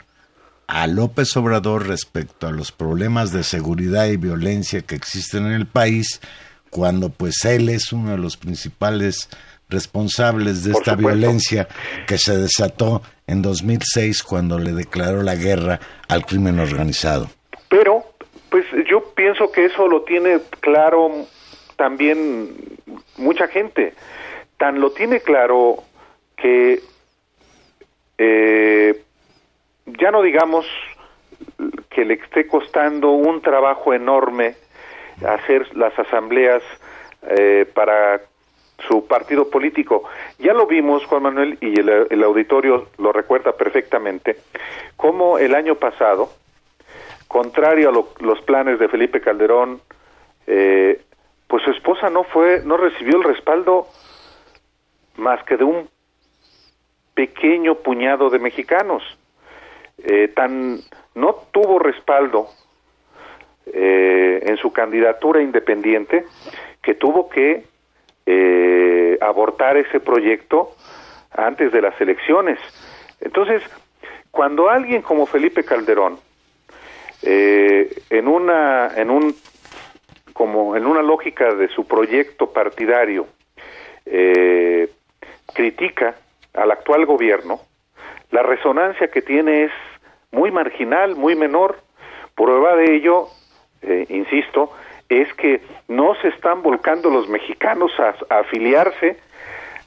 a 0.66 0.86
López 0.86 1.36
Obrador 1.36 1.88
respecto 1.88 2.46
a 2.46 2.52
los 2.52 2.70
problemas 2.72 3.32
de 3.32 3.42
seguridad 3.42 4.06
y 4.06 4.16
violencia 4.16 4.82
que 4.82 4.94
existen 4.94 5.46
en 5.46 5.52
el 5.52 5.66
país, 5.66 6.20
cuando 6.70 7.10
pues 7.10 7.44
él 7.44 7.68
es 7.68 7.92
uno 7.92 8.12
de 8.12 8.18
los 8.18 8.36
principales 8.36 9.28
responsables 9.68 10.64
de 10.64 10.72
esta 10.72 10.94
violencia 10.94 11.68
que 12.06 12.18
se 12.18 12.36
desató 12.36 13.02
en 13.26 13.42
2006 13.42 14.22
cuando 14.22 14.58
le 14.58 14.72
declaró 14.72 15.22
la 15.22 15.36
guerra 15.36 15.80
al 16.08 16.26
crimen 16.26 16.58
organizado. 16.58 17.30
Pero, 17.68 18.04
pues 18.50 18.64
yo 18.88 19.14
pienso 19.14 19.50
que 19.52 19.66
eso 19.66 19.88
lo 19.88 20.02
tiene 20.02 20.40
claro 20.60 21.26
también 21.76 22.54
mucha 23.16 23.48
gente. 23.48 23.94
Tan 24.56 24.80
lo 24.80 24.90
tiene 24.90 25.20
claro 25.20 25.82
que 26.36 26.82
eh, 28.22 29.02
ya 29.86 30.10
no 30.10 30.20
digamos 30.20 30.66
que 31.88 32.04
le 32.04 32.14
esté 32.14 32.46
costando 32.46 33.12
un 33.12 33.40
trabajo 33.40 33.94
enorme 33.94 34.56
hacer 35.26 35.74
las 35.74 35.98
asambleas 35.98 36.62
eh, 37.22 37.64
para 37.72 38.20
su 38.86 39.06
partido 39.06 39.48
político. 39.48 40.04
Ya 40.38 40.52
lo 40.52 40.66
vimos, 40.66 41.06
Juan 41.06 41.22
Manuel, 41.22 41.56
y 41.62 41.80
el, 41.80 42.22
auditorio 42.22 42.88
lo 42.98 43.10
recuerda 43.10 43.52
perfectamente, 43.52 44.36
como 44.96 45.38
el 45.38 45.54
año 45.54 45.76
pasado, 45.76 46.28
contrario 47.26 47.88
a 47.88 48.22
los 48.22 48.42
planes 48.42 48.78
de 48.78 48.88
Felipe 48.88 49.22
Calderón, 49.22 49.80
eh, 50.46 51.00
pues 51.46 51.62
su 51.62 51.70
esposa 51.70 52.10
no 52.10 52.24
fue, 52.24 52.60
no 52.66 52.76
recibió 52.76 53.16
el 53.16 53.24
respaldo 53.24 53.86
más 55.16 55.42
que 55.44 55.56
de 55.56 55.64
un 55.64 55.88
pequeño 57.14 57.76
puñado 57.76 58.30
de 58.30 58.38
mexicanos. 58.38 59.02
Eh, 60.02 60.28
tan 60.28 60.80
no 61.14 61.34
tuvo 61.52 61.78
respaldo 61.78 62.48
eh, 63.66 64.42
en 64.46 64.56
su 64.56 64.72
candidatura 64.72 65.42
independiente 65.42 66.24
que 66.82 66.94
tuvo 66.94 67.28
que 67.28 67.64
eh, 68.24 69.18
abortar 69.20 69.76
ese 69.76 70.00
proyecto 70.00 70.70
antes 71.32 71.70
de 71.72 71.82
las 71.82 72.00
elecciones. 72.00 72.58
Entonces, 73.20 73.62
cuando 74.30 74.70
alguien 74.70 75.02
como 75.02 75.26
Felipe 75.26 75.64
Calderón, 75.64 76.18
en 77.22 78.26
una, 78.26 78.92
en 78.96 79.10
un, 79.10 79.36
como 80.32 80.74
en 80.74 80.86
una 80.86 81.02
lógica 81.02 81.54
de 81.54 81.68
su 81.68 81.86
proyecto 81.86 82.50
partidario, 82.50 83.26
critica 85.52 86.16
al 86.54 86.70
actual 86.70 87.06
gobierno, 87.06 87.60
la 88.30 88.42
resonancia 88.42 89.08
que 89.08 89.22
tiene 89.22 89.64
es 89.64 89.72
muy 90.30 90.50
marginal, 90.50 91.16
muy 91.16 91.34
menor. 91.34 91.78
Prueba 92.34 92.76
de 92.76 92.94
ello, 92.94 93.28
insisto, 94.08 94.72
es 95.10 95.32
que 95.34 95.60
no 95.88 96.14
se 96.22 96.28
están 96.28 96.62
volcando 96.62 97.10
los 97.10 97.28
mexicanos 97.28 97.90
a, 97.98 98.14
afiliarse 98.38 99.18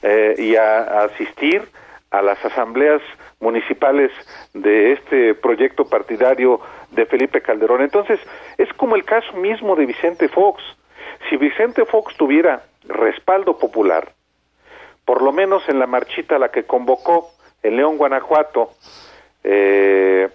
eh, 0.03 0.35
y 0.37 0.55
a, 0.55 1.03
asistir 1.05 1.63
a 2.11 2.21
las 2.21 2.43
asambleas 2.45 3.01
municipales 3.39 4.11
de 4.53 4.91
este 4.91 5.33
proyecto 5.33 5.85
partidario 5.85 6.59
de 6.91 7.05
Felipe 7.05 7.41
Calderón. 7.41 7.81
Entonces, 7.81 8.19
es 8.57 8.71
como 8.73 8.95
el 8.95 9.05
caso 9.05 9.33
mismo 9.33 9.75
de 9.75 9.85
Vicente 9.85 10.27
Fox. 10.27 10.61
Si 11.29 11.37
Vicente 11.37 11.85
Fox 11.85 12.15
tuviera 12.17 12.63
respaldo 12.83 13.57
popular, 13.57 14.11
por 15.05 15.21
lo 15.21 15.31
menos 15.31 15.63
en 15.67 15.79
la 15.79 15.87
marchita 15.87 16.35
a 16.35 16.39
la 16.39 16.49
que 16.49 16.63
convocó 16.63 17.31
en 17.61 17.77
León, 17.77 17.97
Guanajuato, 17.97 18.71
eh, 19.43 20.29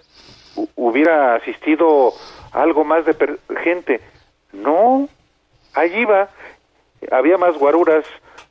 hubiera 0.75 1.35
asistido 1.35 2.13
algo 2.51 2.83
más 2.83 3.05
de 3.05 3.15
gente. 3.63 4.01
No, 4.51 5.07
allí 5.73 6.05
va. 6.05 6.29
Había 7.11 7.37
más 7.37 7.57
guaruras 7.57 8.05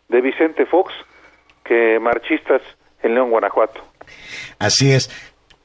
de 0.09 0.21
Vicente 0.21 0.67
Fox 0.67 0.93
que 1.65 1.99
marchistas 2.01 2.63
en 3.03 3.15
León, 3.15 3.31
Guanajuato. 3.31 3.81
Así 4.59 4.91
es. 4.93 5.11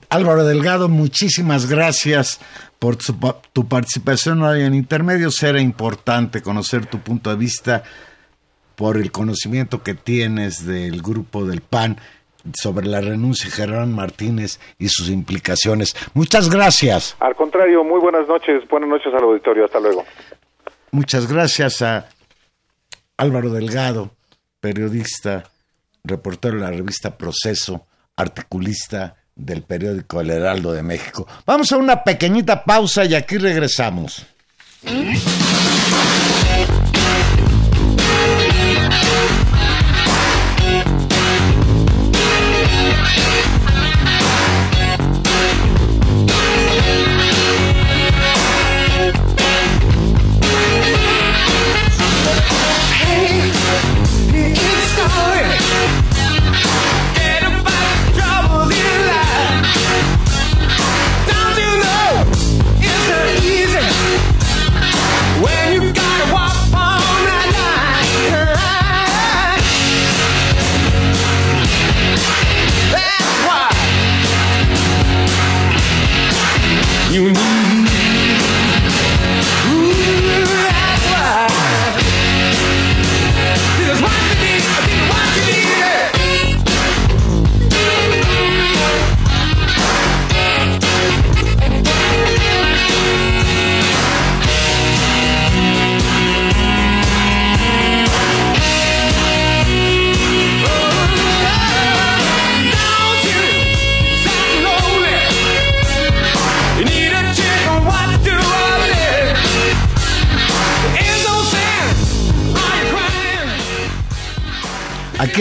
Álvaro 0.10 0.44
Delgado, 0.44 0.90
muchísimas 0.90 1.68
gracias 1.68 2.40
por 2.78 2.98
tu, 2.98 3.68
participación 3.68 4.44
hoy 4.44 4.62
en 4.62 4.76
Intermedios. 4.76 5.42
Era 5.42 5.60
importante 5.60 6.44
conocer 6.44 6.86
tu 6.86 7.00
punto 7.00 7.32
de 7.32 7.36
vista 7.36 7.84
por 8.76 8.98
el 8.98 9.12
conocimiento 9.12 9.84
que 9.84 9.94
tienes 9.94 10.66
del 10.66 11.02
grupo 11.02 11.46
del 11.46 11.62
PAN 11.62 11.98
sobre 12.60 12.88
la 12.88 13.02
renuncia 13.02 13.50
de 13.50 13.56
Germán 13.56 13.94
Martínez 13.94 14.60
y 14.78 14.90
sus 14.90 15.10
implicaciones. 15.10 15.96
Muchas 16.14 16.50
gracias. 16.50 17.16
Al 17.20 17.36
contrario, 17.36 17.84
muy 17.84 18.00
buenas 18.00 18.28
noches. 18.28 18.68
Buenas 18.70 18.90
noches 18.90 19.14
al 19.14 19.24
auditorio. 19.24 19.66
Hasta 19.66 19.80
luego. 19.80 20.04
Muchas 20.92 21.32
gracias 21.32 21.82
a 21.82 22.10
Álvaro 23.18 23.50
Delgado, 23.50 24.12
periodista, 24.60 25.44
reportero 26.04 26.56
de 26.56 26.62
la 26.62 26.72
revista 26.72 27.18
Proceso, 27.18 27.86
articulista 28.16 29.16
del 29.36 29.64
periódico 29.64 30.22
El 30.22 30.30
Heraldo 30.30 30.74
de 30.74 30.84
México. 30.84 31.28
Vamos 31.46 31.72
a 31.72 31.78
una 31.78 32.04
pequeñita 32.04 32.64
pausa 32.64 33.06
y 33.06 33.16
aquí 33.16 33.38
regresamos. 33.38 34.26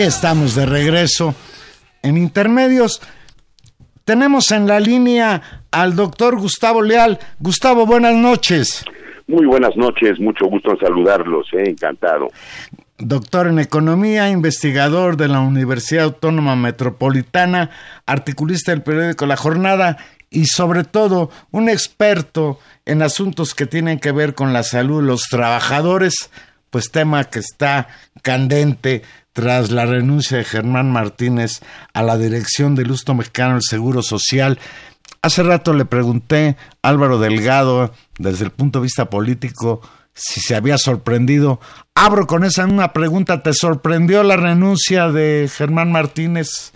Aquí 0.03 0.09
estamos 0.09 0.53
de 0.55 0.65
regreso 0.65 1.33
en 2.01 2.17
intermedios. 2.17 3.01
Tenemos 4.03 4.51
en 4.51 4.67
la 4.67 4.81
línea 4.81 5.63
al 5.71 5.95
doctor 5.95 6.37
Gustavo 6.37 6.81
Leal. 6.81 7.19
Gustavo, 7.39 7.85
buenas 7.85 8.13
noches. 8.13 8.83
Muy 9.27 9.45
buenas 9.45 9.77
noches, 9.77 10.19
mucho 10.19 10.47
gusto 10.47 10.71
en 10.71 10.79
saludarlos, 10.79 11.47
eh, 11.53 11.69
encantado. 11.69 12.27
Doctor 12.97 13.47
en 13.47 13.59
Economía, 13.59 14.29
investigador 14.29 15.15
de 15.15 15.29
la 15.29 15.39
Universidad 15.39 16.03
Autónoma 16.03 16.57
Metropolitana, 16.57 17.69
articulista 18.05 18.71
del 18.73 18.83
periódico 18.83 19.25
La 19.25 19.37
Jornada 19.37 19.99
y 20.29 20.47
sobre 20.47 20.83
todo 20.83 21.29
un 21.51 21.69
experto 21.69 22.59
en 22.83 23.03
asuntos 23.03 23.55
que 23.55 23.67
tienen 23.67 24.01
que 24.01 24.11
ver 24.11 24.35
con 24.35 24.51
la 24.51 24.63
salud 24.63 24.99
de 24.99 25.07
los 25.07 25.29
trabajadores, 25.29 26.29
pues 26.73 26.89
tema 26.89 27.25
que 27.25 27.37
está 27.37 27.87
candente 28.23 29.03
tras 29.31 29.69
la 29.69 29.85
renuncia 29.85 30.39
de 30.39 30.43
Germán 30.43 30.91
Martínez 30.91 31.61
a 31.93 32.01
la 32.01 32.17
dirección 32.17 32.73
del 32.73 32.89
Usto 32.89 33.13
Mexicano 33.13 33.53
del 33.53 33.61
Seguro 33.61 34.01
Social. 34.01 34.57
hace 35.21 35.43
rato 35.43 35.73
le 35.73 35.85
pregunté 35.85 36.57
a 36.81 36.89
Álvaro 36.89 37.19
Delgado, 37.19 37.93
desde 38.17 38.45
el 38.45 38.49
punto 38.49 38.79
de 38.79 38.83
vista 38.83 39.11
político, 39.11 39.81
si 40.15 40.41
se 40.41 40.55
había 40.55 40.79
sorprendido. 40.79 41.59
Abro 41.93 42.25
con 42.25 42.43
esa 42.43 42.65
una 42.65 42.91
pregunta. 42.91 43.43
¿Te 43.43 43.53
sorprendió 43.53 44.23
la 44.23 44.35
renuncia 44.35 45.09
de 45.09 45.51
Germán 45.55 45.91
Martínez, 45.91 46.73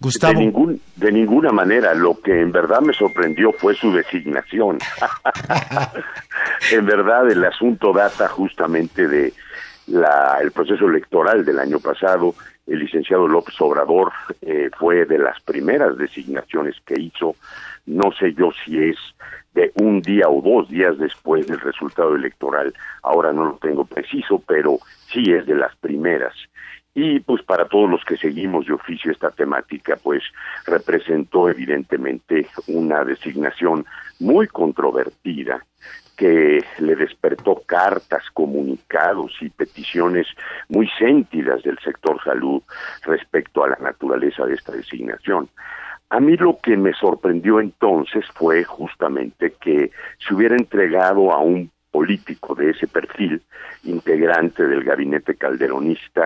Gustavo? 0.00 0.34
De, 0.34 0.40
ningún, 0.40 0.80
de 0.96 1.12
ninguna 1.12 1.52
manera. 1.52 1.94
Lo 1.94 2.20
que 2.20 2.40
en 2.40 2.52
verdad 2.52 2.80
me 2.80 2.92
sorprendió 2.92 3.52
fue 3.52 3.74
su 3.74 3.92
designación. 3.92 4.78
en 6.72 6.86
verdad, 6.86 7.30
el 7.30 7.44
asunto 7.44 7.92
data 7.92 8.28
justamente 8.28 9.06
de 9.08 9.32
la, 9.86 10.38
el 10.40 10.52
proceso 10.52 10.86
electoral 10.86 11.44
del 11.44 11.58
año 11.58 11.78
pasado. 11.78 12.34
El 12.66 12.78
licenciado 12.78 13.28
López 13.28 13.60
Obrador 13.60 14.12
eh, 14.40 14.70
fue 14.78 15.04
de 15.04 15.18
las 15.18 15.40
primeras 15.42 15.98
designaciones 15.98 16.76
que 16.86 16.98
hizo. 16.98 17.36
No 17.86 18.10
sé 18.18 18.32
yo 18.32 18.50
si 18.64 18.78
es 18.82 18.96
de 19.54 19.70
un 19.76 20.00
día 20.00 20.28
o 20.28 20.40
dos 20.40 20.68
días 20.68 20.98
después 20.98 21.46
del 21.46 21.60
resultado 21.60 22.14
electoral. 22.14 22.74
Ahora 23.02 23.32
no 23.32 23.44
lo 23.44 23.58
tengo 23.58 23.84
preciso, 23.84 24.42
pero 24.46 24.78
sí 25.12 25.32
es 25.32 25.46
de 25.46 25.54
las 25.54 25.76
primeras. 25.76 26.34
Y 26.94 27.18
pues 27.20 27.42
para 27.42 27.66
todos 27.66 27.90
los 27.90 28.04
que 28.04 28.16
seguimos 28.16 28.66
de 28.66 28.72
oficio 28.72 29.10
esta 29.10 29.30
temática, 29.30 29.96
pues 30.00 30.22
representó 30.64 31.48
evidentemente 31.48 32.46
una 32.68 33.04
designación 33.04 33.84
muy 34.20 34.46
controvertida 34.46 35.64
que 36.16 36.64
le 36.78 36.94
despertó 36.94 37.62
cartas, 37.66 38.22
comunicados 38.32 39.32
y 39.40 39.48
peticiones 39.50 40.28
muy 40.68 40.88
sentidas 40.96 41.62
del 41.64 41.78
sector 41.80 42.22
salud 42.22 42.62
respecto 43.02 43.64
a 43.64 43.70
la 43.70 43.78
naturaleza 43.80 44.46
de 44.46 44.54
esta 44.54 44.72
designación. 44.72 45.48
A 46.10 46.20
mí 46.20 46.36
lo 46.36 46.60
que 46.60 46.76
me 46.76 46.92
sorprendió 46.92 47.58
entonces 47.58 48.24
fue 48.34 48.62
justamente 48.62 49.54
que 49.60 49.90
se 50.18 50.34
hubiera 50.34 50.54
entregado 50.54 51.32
a 51.32 51.38
un 51.38 51.72
político 51.94 52.56
de 52.56 52.70
ese 52.70 52.88
perfil, 52.88 53.40
integrante 53.84 54.66
del 54.66 54.82
gabinete 54.82 55.36
calderonista, 55.36 56.24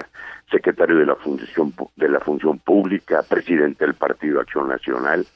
secretario 0.51 0.97
de 0.97 1.05
la 1.05 1.15
función 1.15 1.75
de 1.95 2.09
la 2.09 2.21
función 2.21 2.59
pública, 2.59 3.23
presidente 3.29 3.85
del 3.85 3.93
Partido 3.93 4.41
Acción 4.41 4.67
Nacional 4.67 5.27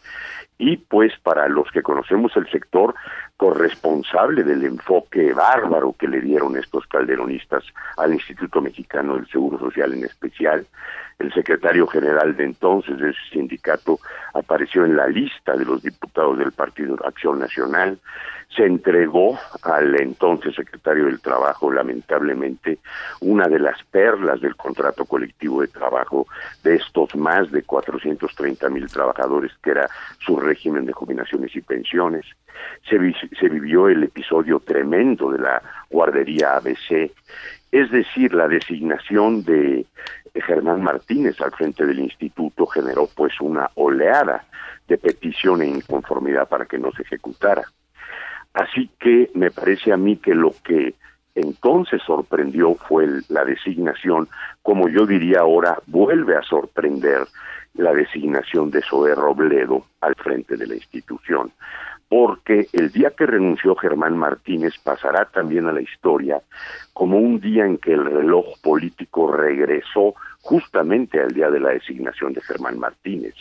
y 0.56 0.78
pues 0.78 1.12
para 1.22 1.48
los 1.48 1.70
que 1.70 1.82
conocemos 1.82 2.34
el 2.36 2.48
sector 2.50 2.94
corresponsable 3.42 4.44
del 4.44 4.64
enfoque 4.64 5.32
bárbaro 5.32 5.96
que 5.98 6.06
le 6.06 6.20
dieron 6.20 6.56
estos 6.56 6.86
calderonistas 6.86 7.64
al 7.96 8.14
Instituto 8.14 8.60
Mexicano 8.60 9.16
del 9.16 9.26
Seguro 9.26 9.58
Social 9.58 9.92
en 9.94 10.04
especial, 10.04 10.64
el 11.18 11.34
secretario 11.34 11.88
general 11.88 12.36
de 12.36 12.44
entonces 12.44 12.98
de 12.98 13.10
ese 13.10 13.18
sindicato 13.32 13.98
apareció 14.32 14.84
en 14.84 14.96
la 14.96 15.08
lista 15.08 15.56
de 15.56 15.64
los 15.64 15.82
diputados 15.82 16.38
del 16.38 16.52
Partido 16.52 16.96
Acción 17.04 17.40
Nacional, 17.40 17.98
se 18.54 18.64
entregó 18.64 19.36
al 19.62 20.00
entonces 20.00 20.54
secretario 20.54 21.06
del 21.06 21.20
Trabajo, 21.20 21.72
lamentablemente, 21.72 22.78
una 23.22 23.48
de 23.48 23.58
las 23.58 23.82
perlas 23.84 24.40
del 24.40 24.54
contrato 24.54 25.04
colectivo 25.04 25.62
de 25.62 25.68
trabajo 25.68 26.26
de 26.62 26.76
estos 26.76 27.16
más 27.16 27.50
de 27.50 27.62
430 27.62 28.68
mil 28.68 28.86
trabajadores, 28.86 29.50
que 29.62 29.70
era 29.70 29.88
su 30.20 30.36
régimen 30.36 30.84
de 30.84 30.92
jubilaciones 30.92 31.56
y 31.56 31.60
pensiones. 31.60 32.24
Se, 32.88 32.98
se 33.38 33.48
vivió 33.48 33.88
el 33.88 34.04
episodio 34.04 34.60
tremendo 34.60 35.30
de 35.30 35.38
la 35.38 35.62
guardería 35.90 36.56
ABC, 36.56 37.10
es 37.70 37.90
decir, 37.90 38.34
la 38.34 38.48
designación 38.48 39.44
de 39.44 39.86
Germán 40.34 40.82
Martínez 40.82 41.40
al 41.40 41.52
frente 41.52 41.86
del 41.86 42.00
instituto 42.00 42.66
generó 42.66 43.08
pues 43.14 43.40
una 43.40 43.70
oleada 43.74 44.44
de 44.88 44.98
petición 44.98 45.62
e 45.62 45.66
inconformidad 45.66 46.48
para 46.48 46.66
que 46.66 46.78
no 46.78 46.92
se 46.92 47.02
ejecutara. 47.02 47.62
Así 48.52 48.90
que 48.98 49.30
me 49.34 49.50
parece 49.50 49.92
a 49.92 49.96
mí 49.96 50.16
que 50.16 50.34
lo 50.34 50.52
que 50.64 50.94
entonces 51.34 52.02
sorprendió 52.02 52.74
fue 52.74 53.08
la 53.28 53.44
designación, 53.44 54.28
como 54.60 54.88
yo 54.88 55.06
diría 55.06 55.40
ahora, 55.40 55.78
vuelve 55.86 56.36
a 56.36 56.42
sorprender 56.42 57.26
la 57.74 57.92
designación 57.92 58.70
de 58.70 58.82
Zoé 58.82 59.14
Robledo 59.14 59.84
al 60.00 60.14
frente 60.14 60.56
de 60.56 60.66
la 60.66 60.74
institución, 60.74 61.52
porque 62.08 62.66
el 62.72 62.92
día 62.92 63.10
que 63.16 63.24
renunció 63.24 63.74
Germán 63.74 64.16
Martínez 64.18 64.74
pasará 64.84 65.24
también 65.24 65.66
a 65.66 65.72
la 65.72 65.80
historia 65.80 66.42
como 66.92 67.16
un 67.16 67.40
día 67.40 67.64
en 67.64 67.78
que 67.78 67.92
el 67.92 68.04
reloj 68.04 68.44
político 68.62 69.32
regresó 69.32 70.14
justamente 70.42 71.20
al 71.20 71.32
día 71.32 71.50
de 71.50 71.60
la 71.60 71.70
designación 71.70 72.34
de 72.34 72.42
Germán 72.42 72.78
Martínez. 72.78 73.34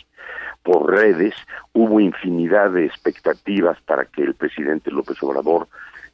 Por 0.62 0.90
redes, 0.90 1.34
hubo 1.72 2.00
infinidad 2.00 2.70
de 2.70 2.86
expectativas 2.86 3.78
para 3.82 4.06
que 4.06 4.22
el 4.22 4.34
presidente 4.34 4.90
López 4.90 5.22
Obrador 5.22 5.68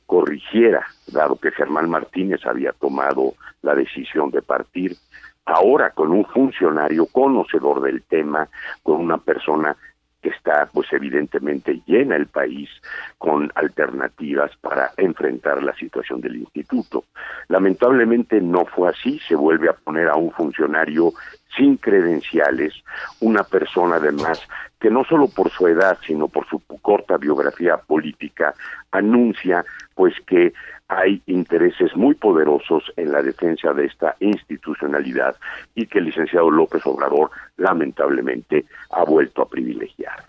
corrigiera, 0.07 0.87
dado 1.13 1.37
que 1.37 1.51
Germán 1.51 1.91
Martínez 1.91 2.41
había 2.47 2.73
tomado 2.73 3.35
la 3.63 3.75
decisión 3.75 4.31
de 4.31 4.41
partir, 4.41 4.97
ahora 5.49 5.91
con 5.91 6.13
un 6.13 6.25
funcionario 6.27 7.07
conocedor 7.07 7.81
del 7.81 8.03
tema, 8.03 8.49
con 8.83 9.01
una 9.01 9.19
persona 9.19 9.77
que 10.21 10.31
está 10.31 10.69
pues 10.73 10.93
evidentemente 10.93 11.81
llena 11.87 12.17
el 12.17 12.27
país 12.27 12.69
con 13.19 13.51
alternativas 13.55 14.51
para 14.61 14.91
enfrentar 14.97 15.63
la 15.63 15.75
situación 15.75 16.21
del 16.21 16.37
instituto. 16.37 17.05
Lamentablemente 17.49 18.41
no 18.41 18.65
fue 18.65 18.91
así, 18.91 19.21
se 19.21 19.37
vuelve 19.37 19.69
a 19.69 19.75
poner 19.75 20.09
a 20.09 20.17
un 20.17 20.33
funcionario 20.33 21.13
sin 21.57 21.77
credenciales, 21.77 22.75
una 23.21 23.45
persona 23.45 23.97
además 23.97 24.41
que 24.81 24.91
no 24.91 25.05
solo 25.05 25.29
por 25.29 25.51
su 25.51 25.67
edad, 25.67 25.99
sino 26.07 26.29
por 26.29 26.47
su 26.49 26.61
corta 26.83 27.17
biografía 27.17 27.77
política, 27.79 28.55
anuncia 28.91 29.65
pues 29.95 30.15
que 30.27 30.53
hay 30.89 31.23
intereses 31.27 31.95
muy 31.95 32.15
poderosos 32.15 32.83
en 32.97 33.13
la 33.13 33.23
defensa 33.23 33.73
de 33.75 33.87
esta 33.87 34.17
institucionalidad 34.21 35.37
y 35.75 35.87
que 35.87 35.99
el 35.99 36.07
licenciado 36.07 36.51
López 36.51 36.83
Obrador 36.87 37.31
lamentablemente 37.59 38.65
ha 38.91 39.05
vuelto 39.05 39.43
a 39.43 39.49
privilegiar. 39.49 40.25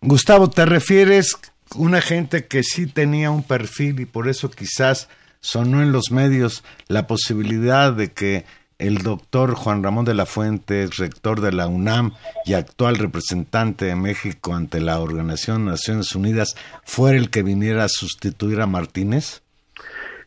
Gustavo, 0.00 0.48
¿te 0.48 0.64
refieres 0.64 1.34
a 1.34 1.78
una 1.78 2.00
gente 2.00 2.46
que 2.46 2.62
sí 2.62 2.86
tenía 2.86 3.30
un 3.30 3.42
perfil 3.42 4.00
y 4.00 4.06
por 4.06 4.28
eso 4.28 4.50
quizás 4.50 5.10
sonó 5.40 5.82
en 5.82 5.92
los 5.92 6.10
medios 6.10 6.64
la 6.88 7.06
posibilidad 7.06 7.92
de 7.92 8.12
que 8.12 8.44
el 8.78 8.98
doctor 8.98 9.54
Juan 9.54 9.82
Ramón 9.82 10.04
de 10.04 10.14
la 10.14 10.24
Fuente, 10.24 10.88
rector 10.96 11.40
de 11.40 11.52
la 11.52 11.66
UNAM 11.66 12.12
y 12.46 12.54
actual 12.54 12.96
representante 12.96 13.86
de 13.86 13.96
México 13.96 14.54
ante 14.54 14.80
la 14.80 15.00
Organización 15.00 15.64
de 15.64 15.72
Naciones 15.72 16.14
Unidas, 16.14 16.54
fuera 16.84 17.18
el 17.18 17.28
que 17.28 17.42
viniera 17.42 17.84
a 17.84 17.88
sustituir 17.88 18.60
a 18.60 18.66
Martínez? 18.66 19.42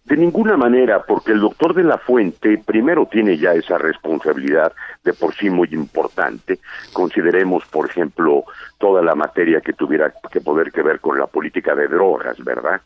De 0.04 0.18
ninguna 0.18 0.58
manera, 0.58 1.04
porque 1.04 1.32
el 1.32 1.40
doctor 1.40 1.76
de 1.76 1.84
la 1.84 2.00
Fuente 2.00 2.58
primero 2.58 3.06
tiene 3.06 3.38
ya 3.38 3.54
esa 3.54 3.78
responsabilidad 3.78 4.74
de 5.04 5.14
por 5.14 5.36
sí 5.36 5.50
muy 5.50 5.70
importante. 5.72 6.60
Consideremos, 6.92 7.64
por 7.68 7.88
ejemplo, 7.88 8.44
toda 8.80 9.04
la 9.04 9.14
materia 9.14 9.62
que 9.62 9.74
tuviera 9.74 10.12
que 10.32 10.42
poder 10.42 10.72
que 10.72 10.82
ver 10.82 11.00
con 11.00 11.20
la 11.20 11.28
política 11.28 11.76
de 11.76 11.88
drogas, 11.88 12.44
¿verdad? 12.44 12.82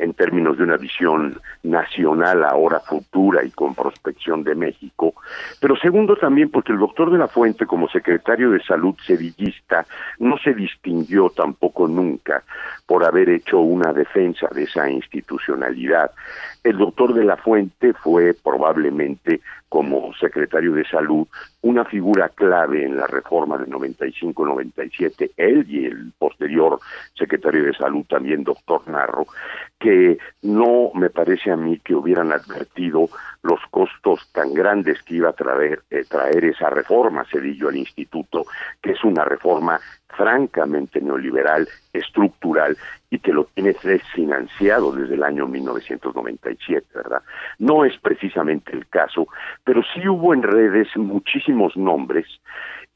En 0.00 0.14
términos 0.14 0.56
de 0.56 0.64
una 0.64 0.76
visión 0.76 1.40
nacional 1.62 2.44
ahora 2.44 2.80
futura 2.80 3.44
y 3.44 3.50
con 3.50 3.74
prospección 3.74 4.44
de 4.44 4.54
México. 4.54 5.14
Pero 5.60 5.76
segundo 5.76 6.16
también 6.16 6.50
porque 6.50 6.72
el 6.72 6.78
doctor 6.78 7.10
de 7.10 7.18
la 7.18 7.28
Fuente, 7.28 7.66
como 7.66 7.88
secretario 7.88 8.50
de 8.50 8.62
Salud 8.62 8.94
sevillista, 9.04 9.86
no 10.18 10.38
se 10.38 10.54
distinguió 10.54 11.30
tampoco 11.30 11.88
nunca 11.88 12.42
por 12.86 13.04
haber 13.04 13.28
hecho 13.28 13.58
una 13.58 13.92
defensa 13.92 14.48
de 14.52 14.64
esa 14.64 14.88
institucionalidad. 14.88 16.10
El 16.64 16.78
doctor 16.78 17.14
de 17.14 17.24
la 17.24 17.36
Fuente 17.36 17.92
fue 17.92 18.34
probablemente 18.34 19.40
como 19.68 20.14
secretario 20.14 20.72
de 20.72 20.84
Salud 20.84 21.26
una 21.60 21.84
figura 21.84 22.28
clave 22.30 22.84
en 22.84 22.96
la 22.96 23.06
reforma 23.06 23.58
de 23.58 23.66
95-97, 23.66 25.32
él 25.36 25.66
y 25.68 25.86
el 25.86 26.12
posterior 26.18 26.78
secretario 27.14 27.64
de 27.64 27.74
Salud 27.74 28.04
también, 28.08 28.44
doctor 28.44 28.86
Narro, 28.88 29.26
que 29.78 29.87
no 30.42 30.90
me 30.94 31.10
parece 31.10 31.50
a 31.50 31.56
mí 31.56 31.78
que 31.78 31.94
hubieran 31.94 32.32
advertido 32.32 33.08
los 33.42 33.60
costos 33.70 34.28
tan 34.32 34.52
grandes 34.52 35.02
que 35.02 35.14
iba 35.16 35.30
a 35.30 35.32
traer, 35.32 35.82
eh, 35.90 36.04
traer 36.08 36.44
esa 36.44 36.70
reforma 36.70 37.24
Cedillo 37.30 37.68
al 37.68 37.76
instituto, 37.76 38.44
que 38.82 38.92
es 38.92 39.04
una 39.04 39.24
reforma 39.24 39.80
francamente 40.08 41.00
neoliberal, 41.00 41.68
estructural, 41.92 42.76
y 43.10 43.18
que 43.20 43.32
lo 43.32 43.44
tiene 43.54 43.74
desfinanciado 43.82 44.92
desde 44.92 45.14
el 45.14 45.22
año 45.22 45.46
1997, 45.46 46.86
¿verdad? 46.94 47.22
No 47.58 47.84
es 47.84 47.96
precisamente 47.98 48.72
el 48.72 48.86
caso, 48.88 49.28
pero 49.64 49.82
sí 49.94 50.06
hubo 50.08 50.34
en 50.34 50.42
redes 50.42 50.88
muchísimos 50.96 51.76
nombres 51.76 52.26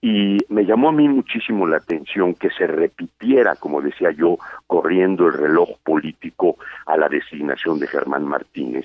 y 0.04 0.38
me 0.48 0.64
llamó 0.64 0.88
a 0.88 0.92
mí 0.92 1.08
muchísimo 1.08 1.64
la 1.64 1.76
atención 1.76 2.34
que 2.34 2.50
se 2.50 2.66
repitiera, 2.66 3.54
como 3.54 3.80
decía 3.80 4.10
yo, 4.10 4.36
corriendo 4.66 5.28
el 5.28 5.34
reloj 5.34 5.78
político 5.84 6.56
a 6.86 6.96
la 6.96 7.08
designación 7.08 7.78
de 7.78 7.86
Germán 7.86 8.24
Martínez, 8.24 8.84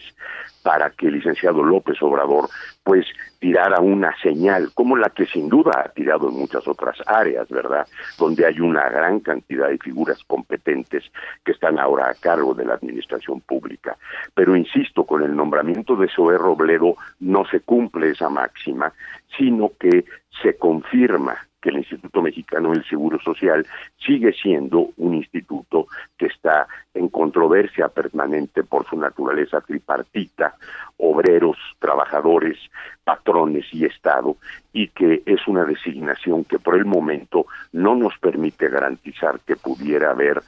para 0.61 0.91
que 0.91 1.07
el 1.07 1.15
licenciado 1.15 1.63
López 1.63 1.99
Obrador 2.03 2.49
pues 2.84 3.07
tirara 3.39 3.80
una 3.82 4.15
señal, 4.22 4.70
como 4.76 4.95
la 4.95 5.09
que 5.09 5.26
sin 5.26 5.49
duda 5.49 5.72
ha 5.84 5.89
tirado 5.89 6.30
en 6.30 6.36
muchas 6.36 6.68
otras 6.68 6.97
áreas, 7.07 7.49
¿verdad? 7.49 7.88
Donde 8.20 8.45
hay 8.45 8.59
una 8.59 8.88
gran 8.88 9.20
cantidad 9.20 9.70
de 9.70 9.78
figuras 9.80 10.24
competentes 10.26 11.03
que 11.43 11.51
están 11.51 11.80
ahora 11.80 12.09
a 12.09 12.13
cargo 12.13 12.53
de 12.53 12.65
la 12.65 12.76
administración 12.76 13.41
pública. 13.41 13.97
Pero 14.36 14.55
insisto, 14.55 15.03
con 15.03 15.24
el 15.24 15.36
nombramiento 15.36 15.95
de 15.95 16.09
Zoé 16.09 16.38
Robledo 16.38 16.95
no 17.20 17.43
se 17.45 17.59
cumple 17.61 18.11
esa 18.11 18.30
máxima, 18.30 18.93
sino 19.38 19.72
que 19.80 20.05
se 20.41 20.57
confirma 20.57 21.38
que 21.61 21.69
el 21.69 21.77
Instituto 21.77 22.21
Mexicano 22.21 22.71
del 22.71 22.85
Seguro 22.85 23.19
Social 23.19 23.65
sigue 24.05 24.31
siendo 24.33 24.89
un 24.97 25.15
instituto 25.15 25.88
que 26.17 26.27
está 26.27 26.67
en 26.93 27.09
controversia 27.09 27.88
permanente 27.89 28.63
por 28.63 28.85
su 28.88 28.97
naturaleza 28.97 29.61
tripartita, 29.61 30.55
obreros, 30.97 31.57
trabajadores, 31.79 32.57
patrones 33.03 33.65
y 33.71 33.85
Estado, 33.85 34.38
y 34.71 34.89
que 34.89 35.23
es 35.25 35.47
una 35.47 35.65
designación 35.65 36.43
que 36.43 36.59
por 36.59 36.75
el 36.75 36.85
momento 36.85 37.47
no 37.71 37.95
nos 37.95 38.17
permite 38.19 38.69
garantizar 38.69 39.39
que 39.39 39.55
pudiera 39.55 40.11
haber 40.11 40.41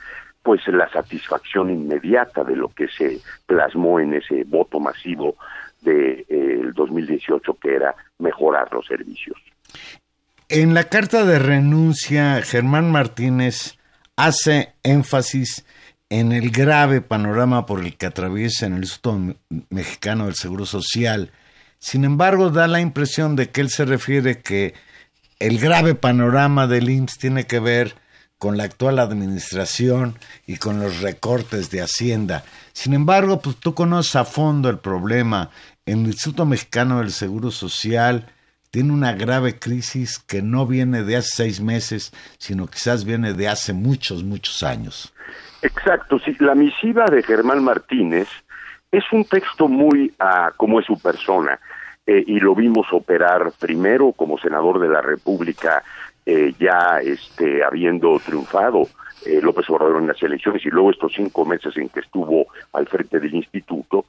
pues 0.43 0.65
la 0.67 0.89
satisfacción 0.89 1.69
inmediata 1.69 2.43
de 2.43 2.55
lo 2.55 2.69
que 2.69 2.87
se 2.87 3.19
plasmó 3.45 3.99
en 3.99 4.13
ese 4.13 4.43
voto 4.45 4.79
masivo 4.79 5.35
del 5.81 6.25
de, 6.27 6.65
eh, 6.65 6.71
2018 6.73 7.53
que 7.55 7.75
era 7.75 7.95
mejorar 8.19 8.71
los 8.71 8.85
servicios. 8.85 9.37
En 10.47 10.74
la 10.74 10.86
carta 10.86 11.26
de 11.26 11.39
renuncia, 11.39 12.41
Germán 12.41 12.91
Martínez 12.91 13.78
hace 14.15 14.74
énfasis 14.84 15.63
en 16.09 16.32
el 16.32 16.49
grave 16.49 17.01
panorama 17.01 17.65
por 17.65 17.82
el 17.86 17.95
que 17.95 18.07
atraviesa 18.07 18.65
en 18.65 18.74
el 18.74 18.80
Instituto 18.80 19.36
Mexicano 19.70 20.26
del 20.26 20.36
Seguro 20.36 20.65
Social. 20.65 21.32
Sin 21.78 22.03
embargo, 22.03 22.49
da 22.49 22.67
la 22.67 22.82
impresión 22.82 23.36
de 23.36 23.51
que 23.51 23.61
él 23.61 23.70
se 23.70 23.86
refiere 23.86 24.41
que 24.41 24.74
el 25.39 25.59
grave 25.59 25.95
panorama 25.95 26.67
del 26.67 26.89
IMSS 26.89 27.17
tiene 27.17 27.45
que 27.45 27.59
ver 27.59 27.95
con 28.39 28.57
la 28.57 28.63
actual 28.63 28.99
administración 28.99 30.17
y 30.47 30.57
con 30.57 30.80
los 30.80 31.01
recortes 31.01 31.70
de 31.70 31.82
Hacienda. 31.82 32.43
Sin 32.74 32.93
embargo, 32.93 33.41
pues 33.41 33.57
tú 33.57 33.76
conoces 33.76 34.15
a 34.15 34.26
fondo 34.26 34.70
el 34.70 34.80
problema. 34.80 35.51
En 35.86 36.01
el 36.01 36.07
Instituto 36.07 36.45
Mexicano 36.45 36.99
del 36.99 37.11
Seguro 37.11 37.51
Social 37.51 38.32
tiene 38.72 38.93
una 38.93 39.13
grave 39.13 39.57
crisis 39.57 40.20
que 40.20 40.41
no 40.41 40.67
viene 40.67 41.03
de 41.03 41.17
hace 41.17 41.30
seis 41.34 41.61
meses, 41.61 42.11
sino 42.38 42.67
quizás 42.67 43.05
viene 43.05 43.34
de 43.34 43.47
hace 43.47 43.74
muchos, 43.74 44.24
muchos 44.24 44.63
años. 44.63 45.13
Exacto, 45.61 46.20
sí, 46.20 46.36
la 46.39 46.55
misiva 46.55 47.05
de 47.05 47.24
Germán 47.24 47.63
Martínez 47.63 48.28
es 48.91 49.03
un 49.11 49.26
texto 49.26 49.67
muy 49.67 50.13
uh, 50.20 50.51
como 50.57 50.80
es 50.80 50.86
su 50.86 50.97
persona, 50.99 51.59
eh, 52.11 52.24
y 52.26 52.39
lo 52.39 52.55
vimos 52.55 52.88
operar 52.91 53.51
primero 53.59 54.13
como 54.13 54.39
senador 54.39 54.80
de 54.80 54.88
la 54.88 54.99
República, 54.99 55.84
eh, 56.26 56.53
ya 56.59 56.99
este, 57.03 57.63
habiendo 57.63 58.20
triunfado 58.20 58.88
eh, 59.26 59.39
López 59.41 59.70
Obrador 59.70 60.01
en 60.01 60.07
las 60.07 60.22
elecciones 60.24 60.65
y 60.65 60.70
luego 60.70 60.91
estos 60.91 61.13
cinco 61.15 61.45
meses 61.45 61.76
en 61.78 61.89
que 61.89 61.99
estuvo 61.99 62.47
al 62.74 62.88
frente 62.88 63.20
del 63.20 63.36
instituto, 63.36 64.05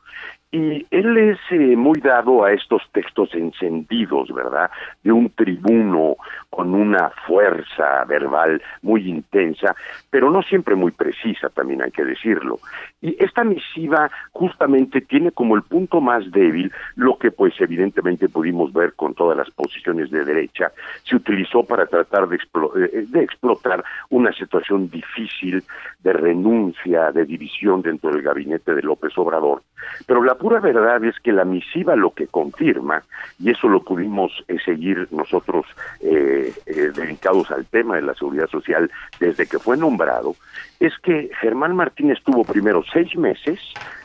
y 0.52 0.84
él 0.90 1.16
es 1.16 1.38
eh, 1.50 1.76
muy 1.76 2.00
dado 2.00 2.44
a 2.44 2.52
estos 2.52 2.82
textos 2.92 3.32
encendidos, 3.34 4.32
¿verdad? 4.34 4.68
De 5.04 5.12
un 5.12 5.30
tribuno 5.30 6.16
con 6.48 6.74
una 6.74 7.10
fuerza 7.26 8.04
verbal 8.04 8.60
muy 8.82 9.08
intensa, 9.08 9.76
pero 10.10 10.28
no 10.28 10.42
siempre 10.42 10.74
muy 10.74 10.90
precisa, 10.90 11.48
también 11.50 11.82
hay 11.82 11.92
que 11.92 12.04
decirlo. 12.04 12.58
Y 13.00 13.16
esta 13.22 13.44
misiva 13.44 14.10
justamente 14.32 15.00
tiene 15.00 15.30
como 15.30 15.54
el 15.54 15.62
punto 15.62 16.00
más 16.00 16.28
débil 16.32 16.72
lo 16.96 17.16
que 17.16 17.30
pues 17.30 17.54
evidentemente 17.60 18.28
pudimos 18.28 18.72
ver 18.72 18.94
con 18.94 19.14
todas 19.14 19.36
las 19.36 19.50
posiciones 19.52 20.10
de 20.10 20.24
derecha, 20.24 20.72
se 21.04 21.14
utilizó 21.14 21.62
para 21.62 21.86
tratar 21.86 22.28
de, 22.28 22.36
eh, 22.36 23.06
de 23.08 23.22
explotar 23.22 23.84
una 24.08 24.32
situación 24.32 24.90
difícil 24.90 25.62
de 26.00 26.12
renuncia, 26.12 27.12
de 27.12 27.24
división 27.24 27.82
dentro 27.82 28.10
del 28.10 28.22
gabinete 28.22 28.74
de 28.74 28.82
López 28.82 29.16
Obrador, 29.16 29.62
pero 30.06 30.22
la 30.22 30.34
pura 30.34 30.60
verdad 30.60 31.04
es 31.04 31.18
que 31.20 31.32
la 31.32 31.44
misiva 31.44 31.96
lo 31.96 32.12
que 32.12 32.26
confirma, 32.26 33.02
y 33.38 33.50
eso 33.50 33.68
lo 33.68 33.82
pudimos 33.82 34.32
eh, 34.48 34.56
seguir 34.64 35.08
nosotros 35.10 35.66
eh, 36.00 36.52
eh, 36.66 36.90
dedicados 36.94 37.50
al 37.50 37.66
tema 37.66 37.96
de 37.96 38.02
la 38.02 38.14
seguridad 38.14 38.48
social 38.48 38.90
desde 39.18 39.46
que 39.46 39.58
fue 39.58 39.76
nombrado, 39.76 40.34
es 40.78 40.92
que 40.98 41.30
Germán 41.40 41.76
Martínez 41.76 42.18
tuvo 42.24 42.44
primero 42.44 42.82
seis 42.92 43.16
meses 43.16 43.60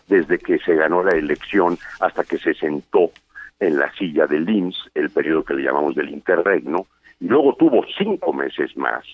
desde 0.08 0.38
que 0.38 0.60
se 0.60 0.76
ganó 0.76 1.04
la 1.04 1.16
elección 1.16 1.78
hasta 2.00 2.24
que 2.24 2.38
se 2.38 2.54
sentó 2.54 3.12
en 3.60 3.78
la 3.78 3.92
silla 3.94 4.28
del 4.28 4.50
IMSS, 4.50 4.92
el 4.96 5.10
periodo 5.10 5.44
que 5.44 5.54
le 5.54 5.64
llamamos 5.64 5.96
del 5.96 6.10
interregno, 6.10 6.88
y 7.20 7.28
luego 7.28 7.56
tuvo 7.56 7.86
cinco 7.98 8.34
meses 8.34 8.76
más. 8.76 9.06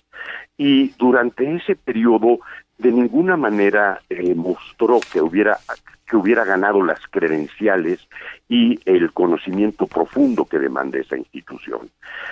Y 0.57 0.89
durante 0.97 1.55
ese 1.55 1.75
periodo 1.75 2.39
de 2.81 2.91
ninguna 2.91 3.37
manera 3.37 4.01
eh, 4.09 4.33
mostró 4.33 4.99
que 4.99 5.21
hubiera 5.21 5.57
que 6.07 6.17
hubiera 6.17 6.43
ganado 6.43 6.83
las 6.83 6.99
credenciales 7.07 8.05
y 8.49 8.77
el 8.83 9.13
conocimiento 9.13 9.87
profundo 9.87 10.43
que 10.43 10.59
demanda 10.59 10.99
esa 10.99 11.15
institución. 11.15 11.89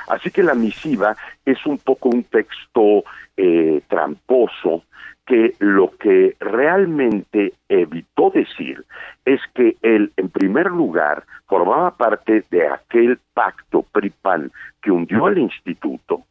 Así 0.09 0.31
que 0.31 0.43
la 0.43 0.53
misiva 0.53 1.15
es 1.45 1.65
un 1.65 1.77
poco 1.77 2.09
un 2.09 2.25
texto 2.25 3.05
eh, 3.37 3.81
tramposo 3.87 4.83
que 5.25 5.53
lo 5.59 5.91
que 5.91 6.35
realmente 6.41 7.53
evitó 7.69 8.31
decir 8.31 8.83
es 9.23 9.39
que 9.53 9.77
él, 9.81 10.11
en 10.17 10.27
primer 10.27 10.65
lugar, 10.65 11.23
formaba 11.47 11.95
parte 11.95 12.43
de 12.49 12.67
aquel 12.67 13.17
pacto 13.33 13.83
PRIPAN 13.83 14.51
que 14.81 14.91
hundió 14.91 15.27
al 15.27 15.37
instituto, 15.37 16.23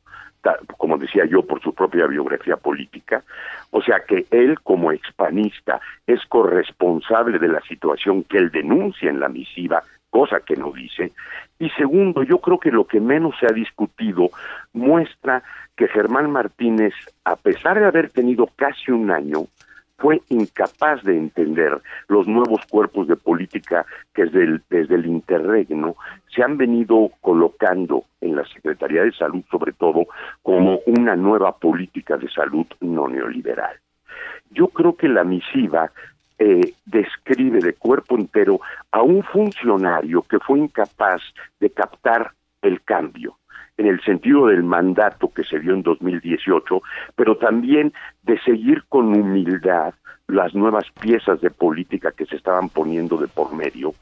como 0.76 0.98
decía 0.98 1.24
yo, 1.26 1.42
por 1.42 1.60
su 1.62 1.74
propia 1.74 2.06
biografía 2.06 2.56
política. 2.56 3.22
O 3.70 3.82
sea 3.82 4.00
que 4.06 4.26
él, 4.30 4.60
como 4.60 4.92
expanista, 4.92 5.80
es 6.06 6.24
corresponsable 6.26 7.38
de 7.38 7.48
la 7.48 7.60
situación 7.62 8.24
que 8.24 8.38
él 8.38 8.50
denuncia 8.50 9.10
en 9.10 9.20
la 9.20 9.28
misiva, 9.28 9.82
cosa 10.10 10.40
que 10.40 10.56
no 10.56 10.72
dice. 10.72 11.12
Y 11.58 11.70
segundo, 11.70 12.22
yo 12.22 12.38
creo 12.38 12.58
que 12.58 12.70
lo 12.70 12.86
que 12.86 13.00
menos 13.00 13.34
se 13.38 13.46
ha 13.46 13.52
discutido 13.52 14.30
muestra 14.72 15.42
que 15.76 15.88
Germán 15.88 16.30
Martínez, 16.30 16.94
a 17.24 17.36
pesar 17.36 17.78
de 17.78 17.86
haber 17.86 18.10
tenido 18.10 18.48
casi 18.56 18.90
un 18.90 19.10
año, 19.10 19.46
fue 19.98 20.22
incapaz 20.28 21.02
de 21.02 21.16
entender 21.16 21.80
los 22.06 22.26
nuevos 22.28 22.60
cuerpos 22.70 23.08
de 23.08 23.16
política 23.16 23.84
que 24.14 24.24
desde 24.24 24.44
el, 24.44 24.62
desde 24.70 24.94
el 24.94 25.06
interregno 25.06 25.96
se 26.34 26.42
han 26.42 26.56
venido 26.56 27.10
colocando 27.20 28.04
en 28.20 28.36
la 28.36 28.46
Secretaría 28.46 29.02
de 29.02 29.12
Salud, 29.12 29.42
sobre 29.50 29.72
todo, 29.72 30.06
como 30.42 30.78
una 30.86 31.16
nueva 31.16 31.56
política 31.56 32.16
de 32.16 32.30
salud 32.30 32.66
no 32.80 33.08
neoliberal. 33.08 33.76
Yo 34.50 34.68
creo 34.68 34.96
que 34.96 35.08
la 35.08 35.24
misiva 35.24 35.90
eh, 36.38 36.72
describe 36.86 37.58
de 37.58 37.74
cuerpo 37.74 38.16
entero 38.16 38.60
a 38.92 39.02
un 39.02 39.24
funcionario 39.24 40.22
que 40.22 40.38
fue 40.38 40.60
incapaz 40.60 41.20
de 41.58 41.70
captar 41.70 42.32
el 42.62 42.80
cambio 42.82 43.37
en 43.78 43.86
el 43.86 44.00
sentido 44.02 44.46
del 44.46 44.62
mandato 44.62 45.32
que 45.32 45.44
se 45.44 45.58
dio 45.60 45.72
en 45.72 45.82
2018, 45.82 46.82
pero 47.16 47.36
también 47.36 47.92
de 48.24 48.38
seguir 48.40 48.84
con 48.88 49.14
humildad 49.14 49.94
las 50.26 50.54
nuevas 50.54 50.84
piezas 51.00 51.40
de 51.40 51.50
política 51.50 52.12
que 52.12 52.26
se 52.26 52.36
estaban 52.36 52.68
poniendo 52.68 53.16
de 53.16 53.28
por 53.28 53.54
medio 53.54 53.94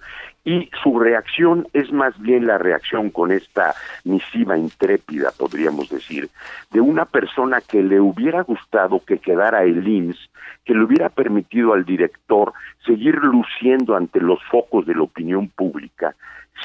y 0.46 0.70
su 0.80 0.98
reacción 1.00 1.66
es 1.72 1.92
más 1.92 2.18
bien 2.20 2.46
la 2.46 2.56
reacción 2.56 3.10
con 3.10 3.32
esta 3.32 3.74
misiva 4.04 4.56
intrépida, 4.56 5.32
podríamos 5.36 5.90
decir, 5.90 6.30
de 6.70 6.80
una 6.80 7.04
persona 7.04 7.60
que 7.60 7.82
le 7.82 8.00
hubiera 8.00 8.42
gustado 8.42 9.02
que 9.04 9.18
quedara 9.18 9.64
el 9.64 9.86
INS, 9.86 10.30
que 10.64 10.72
le 10.72 10.84
hubiera 10.84 11.08
permitido 11.08 11.72
al 11.72 11.84
director 11.84 12.52
seguir 12.86 13.16
luciendo 13.16 13.96
ante 13.96 14.20
los 14.20 14.38
focos 14.44 14.86
de 14.86 14.94
la 14.94 15.02
opinión 15.02 15.48
pública 15.48 16.14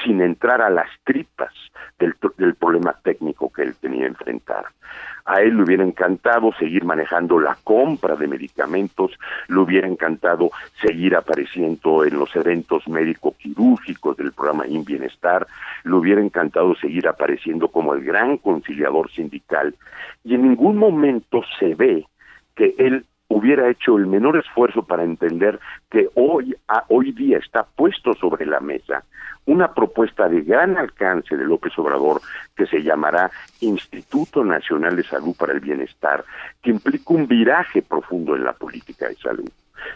sin 0.04 0.22
entrar 0.22 0.62
a 0.62 0.70
las 0.70 0.88
tripas 1.02 1.52
del, 1.98 2.14
del 2.38 2.54
problema 2.54 2.94
técnico 3.02 3.52
que 3.52 3.62
él 3.62 3.74
tenía 3.80 4.02
que 4.02 4.06
enfrentar. 4.06 4.66
A 5.24 5.40
él 5.40 5.56
le 5.56 5.62
hubiera 5.62 5.84
encantado 5.84 6.52
seguir 6.58 6.84
manejando 6.84 7.38
la 7.38 7.56
compra 7.62 8.16
de 8.16 8.26
medicamentos, 8.26 9.12
le 9.48 9.58
hubiera 9.58 9.86
encantado 9.86 10.50
seguir 10.80 11.14
apareciendo 11.14 12.04
en 12.04 12.18
los 12.18 12.34
eventos 12.34 12.86
médico-quirúrgicos 12.88 13.71
del 14.16 14.32
programa 14.32 14.66
In 14.66 14.84
Bienestar, 14.84 15.46
le 15.84 15.94
hubiera 15.94 16.20
encantado 16.20 16.74
seguir 16.76 17.08
apareciendo 17.08 17.68
como 17.68 17.94
el 17.94 18.04
gran 18.04 18.38
conciliador 18.38 19.10
sindical, 19.10 19.74
y 20.24 20.34
en 20.34 20.42
ningún 20.42 20.76
momento 20.76 21.42
se 21.58 21.74
ve 21.74 22.06
que 22.54 22.74
él 22.78 23.04
hubiera 23.28 23.68
hecho 23.70 23.96
el 23.96 24.06
menor 24.06 24.36
esfuerzo 24.36 24.82
para 24.82 25.04
entender 25.04 25.58
que 25.90 26.08
hoy, 26.14 26.54
a, 26.68 26.84
hoy 26.88 27.12
día 27.12 27.38
está 27.38 27.64
puesto 27.64 28.12
sobre 28.14 28.44
la 28.44 28.60
mesa 28.60 29.04
una 29.46 29.74
propuesta 29.74 30.28
de 30.28 30.42
gran 30.42 30.76
alcance 30.76 31.36
de 31.36 31.44
López 31.44 31.76
Obrador 31.78 32.20
que 32.56 32.66
se 32.66 32.82
llamará 32.82 33.30
Instituto 33.60 34.44
Nacional 34.44 34.96
de 34.96 35.02
Salud 35.02 35.34
para 35.36 35.52
el 35.52 35.60
Bienestar, 35.60 36.24
que 36.62 36.70
implica 36.70 37.14
un 37.14 37.26
viraje 37.26 37.82
profundo 37.82 38.36
en 38.36 38.44
la 38.44 38.52
política 38.52 39.08
de 39.08 39.16
salud. 39.16 39.50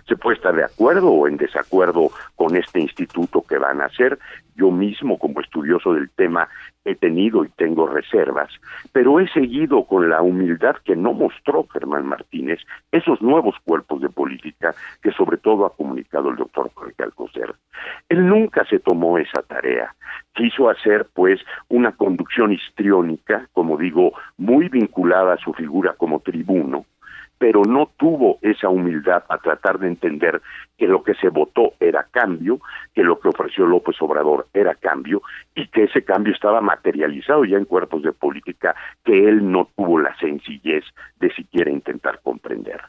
Se 0.07 0.17
puede 0.17 0.37
estar 0.37 0.55
de 0.55 0.65
acuerdo 0.65 1.11
o 1.11 1.29
en 1.29 1.37
desacuerdo 1.37 2.11
con 2.35 2.57
este 2.57 2.81
instituto 2.81 3.43
que 3.43 3.59
van 3.59 3.81
a 3.81 3.87
hacer. 3.87 4.19
Yo 4.55 4.71
mismo, 4.71 5.19
como 5.19 5.41
estudioso 5.41 5.93
del 5.93 6.09
tema, 6.11 6.49
he 6.87 6.95
tenido 6.95 7.45
y 7.45 7.49
tengo 7.51 7.87
reservas, 7.87 8.49
pero 8.93 9.21
he 9.21 9.29
seguido 9.29 9.85
con 9.85 10.09
la 10.09 10.23
humildad 10.23 10.77
que 10.85 10.97
no 10.97 11.13
mostró 11.13 11.67
Germán 11.73 12.07
Martínez 12.07 12.61
esos 12.93 13.21
nuevos 13.21 13.57
cuerpos 13.65 14.01
de 14.01 14.09
política 14.09 14.75
que 15.03 15.11
sobre 15.13 15.37
todo 15.37 15.67
ha 15.67 15.75
comunicado 15.75 16.31
el 16.31 16.37
doctor 16.37 16.71
Jorge 16.75 17.03
Alcocer. 17.03 17.55
Él 18.09 18.27
nunca 18.27 18.65
se 18.65 18.79
tomó 18.79 19.19
esa 19.19 19.43
tarea. 19.43 19.95
Quiso 20.35 20.71
hacer, 20.71 21.07
pues, 21.13 21.41
una 21.69 21.93
conducción 21.93 22.53
histriónica, 22.53 23.49
como 23.53 23.77
digo, 23.77 24.13
muy 24.39 24.69
vinculada 24.69 25.35
a 25.35 25.39
su 25.39 25.53
figura 25.53 25.95
como 25.95 26.21
tribuno, 26.21 26.87
pero 27.39 27.63
no 27.65 27.91
tuvo 27.97 28.39
esa 28.43 28.69
humildad 28.69 29.25
a 29.29 29.39
tratar 29.39 29.79
de 29.79 29.89
entender 29.89 30.41
que 30.77 30.87
lo 30.87 31.03
que 31.03 31.15
se 31.15 31.29
votó 31.29 31.75
era 31.81 32.07
cambio, 32.11 32.61
que 32.95 33.03
lo 33.03 33.19
que 33.21 33.29
ofreció 33.29 33.67
López 33.67 33.97
Obrador 34.01 34.47
era 34.55 34.75
cambio 34.75 35.23
y 35.55 35.69
que 35.69 35.85
ese 35.85 36.05
cambio 36.05 36.33
estaba 36.33 36.61
materializado 36.61 37.45
ya 37.45 37.57
en 37.57 37.65
cuerpos 37.65 38.03
de 38.03 38.13
política 38.13 38.75
que 39.05 39.29
él 39.29 39.51
no 39.51 39.69
tuvo 39.77 40.01
la 40.01 40.17
sencillez 40.19 40.85
de 41.19 41.33
siquiera 41.35 41.71
intentar 41.71 42.21
comprender. 42.23 42.81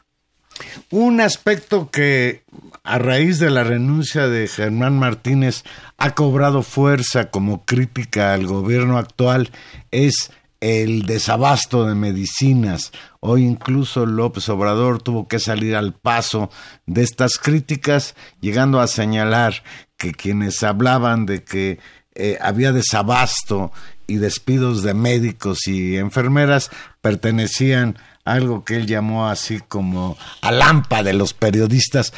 Un 0.90 1.20
aspecto 1.20 1.90
que 1.90 2.42
a 2.82 2.98
raíz 2.98 3.38
de 3.38 3.50
la 3.50 3.64
renuncia 3.64 4.28
de 4.28 4.48
Germán 4.48 4.98
Martínez 4.98 5.64
ha 5.98 6.14
cobrado 6.14 6.62
fuerza 6.62 7.30
como 7.30 7.64
crítica 7.64 8.34
al 8.34 8.46
gobierno 8.46 8.98
actual 8.98 9.50
es 9.90 10.32
el 10.60 11.06
desabasto 11.06 11.86
de 11.86 11.94
medicinas. 11.94 12.92
Hoy 13.20 13.44
incluso 13.44 14.06
López 14.06 14.48
Obrador 14.48 15.02
tuvo 15.02 15.26
que 15.26 15.40
salir 15.40 15.74
al 15.74 15.92
paso 15.92 16.50
de 16.86 17.02
estas 17.02 17.38
críticas, 17.38 18.14
llegando 18.40 18.80
a 18.80 18.86
señalar 18.86 19.64
que 19.96 20.12
quienes 20.12 20.62
hablaban 20.62 21.26
de 21.26 21.42
que 21.42 21.80
eh, 22.14 22.38
había 22.40 22.72
desabasto 22.72 23.72
y 24.06 24.16
despidos 24.16 24.82
de 24.82 24.94
médicos 24.94 25.66
y 25.66 25.96
enfermeras 25.96 26.70
pertenecían 27.00 27.98
a 28.24 28.34
algo 28.34 28.64
que 28.64 28.76
él 28.76 28.86
llamó 28.86 29.28
así 29.28 29.60
como 29.66 30.16
a 30.40 30.52
lampa 30.52 31.02
de 31.02 31.12
los 31.12 31.34
periodistas. 31.34 32.12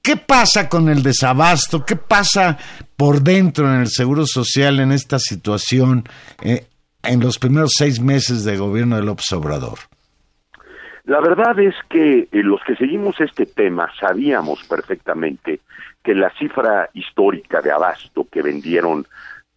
¿Qué 0.00 0.16
pasa 0.16 0.68
con 0.68 0.88
el 0.88 1.02
desabasto? 1.02 1.84
¿Qué 1.84 1.96
pasa 1.96 2.56
por 2.96 3.22
dentro 3.22 3.72
en 3.74 3.80
el 3.80 3.88
Seguro 3.88 4.26
Social 4.26 4.80
en 4.80 4.92
esta 4.92 5.18
situación? 5.18 6.08
Eh, 6.42 6.66
en 7.02 7.20
los 7.20 7.38
primeros 7.38 7.72
seis 7.76 8.00
meses 8.00 8.44
de 8.44 8.56
gobierno 8.56 8.96
de 8.96 9.02
López 9.02 9.30
Obrador? 9.32 9.78
La 11.06 11.20
verdad 11.20 11.56
es 11.60 11.76
que 11.88 12.28
eh, 12.32 12.42
los 12.42 12.60
que 12.64 12.74
seguimos 12.74 13.20
este 13.20 13.46
tema 13.46 13.88
sabíamos 14.00 14.64
perfectamente 14.64 15.60
que 16.02 16.16
la 16.16 16.30
cifra 16.30 16.90
histórica 16.94 17.62
de 17.62 17.70
abasto 17.70 18.26
que 18.28 18.42
vendieron 18.42 19.06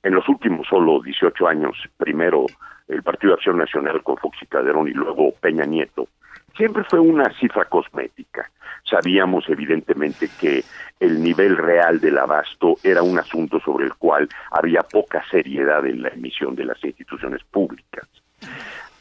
en 0.04 0.14
los 0.14 0.30
últimos 0.30 0.68
solo 0.68 1.02
18 1.02 1.48
años, 1.48 1.76
primero 1.98 2.46
el 2.88 3.02
Partido 3.02 3.32
de 3.32 3.38
Acción 3.38 3.58
Nacional 3.58 4.04
con 4.04 4.18
Fox 4.18 4.38
y 4.44 4.46
Calderón 4.46 4.90
y 4.90 4.92
luego 4.92 5.34
Peña 5.42 5.66
Nieto, 5.66 6.08
siempre 6.56 6.84
fue 6.84 7.00
una 7.00 7.34
cifra 7.40 7.66
cosmética. 7.66 8.52
Sabíamos 8.84 9.50
evidentemente 9.50 10.30
que 10.40 10.64
el 11.00 11.24
nivel 11.24 11.58
real 11.58 12.00
del 12.00 12.20
abasto 12.20 12.76
era 12.84 13.02
un 13.02 13.18
asunto 13.18 13.60
sobre 13.60 13.86
el 13.86 13.96
cual 13.96 14.30
había 14.52 14.82
poca 14.82 15.24
seriedad 15.32 15.84
en 15.88 16.04
la 16.04 16.10
emisión 16.10 16.54
de 16.54 16.66
las 16.66 16.84
instituciones 16.84 17.44
públicas. 17.44 18.08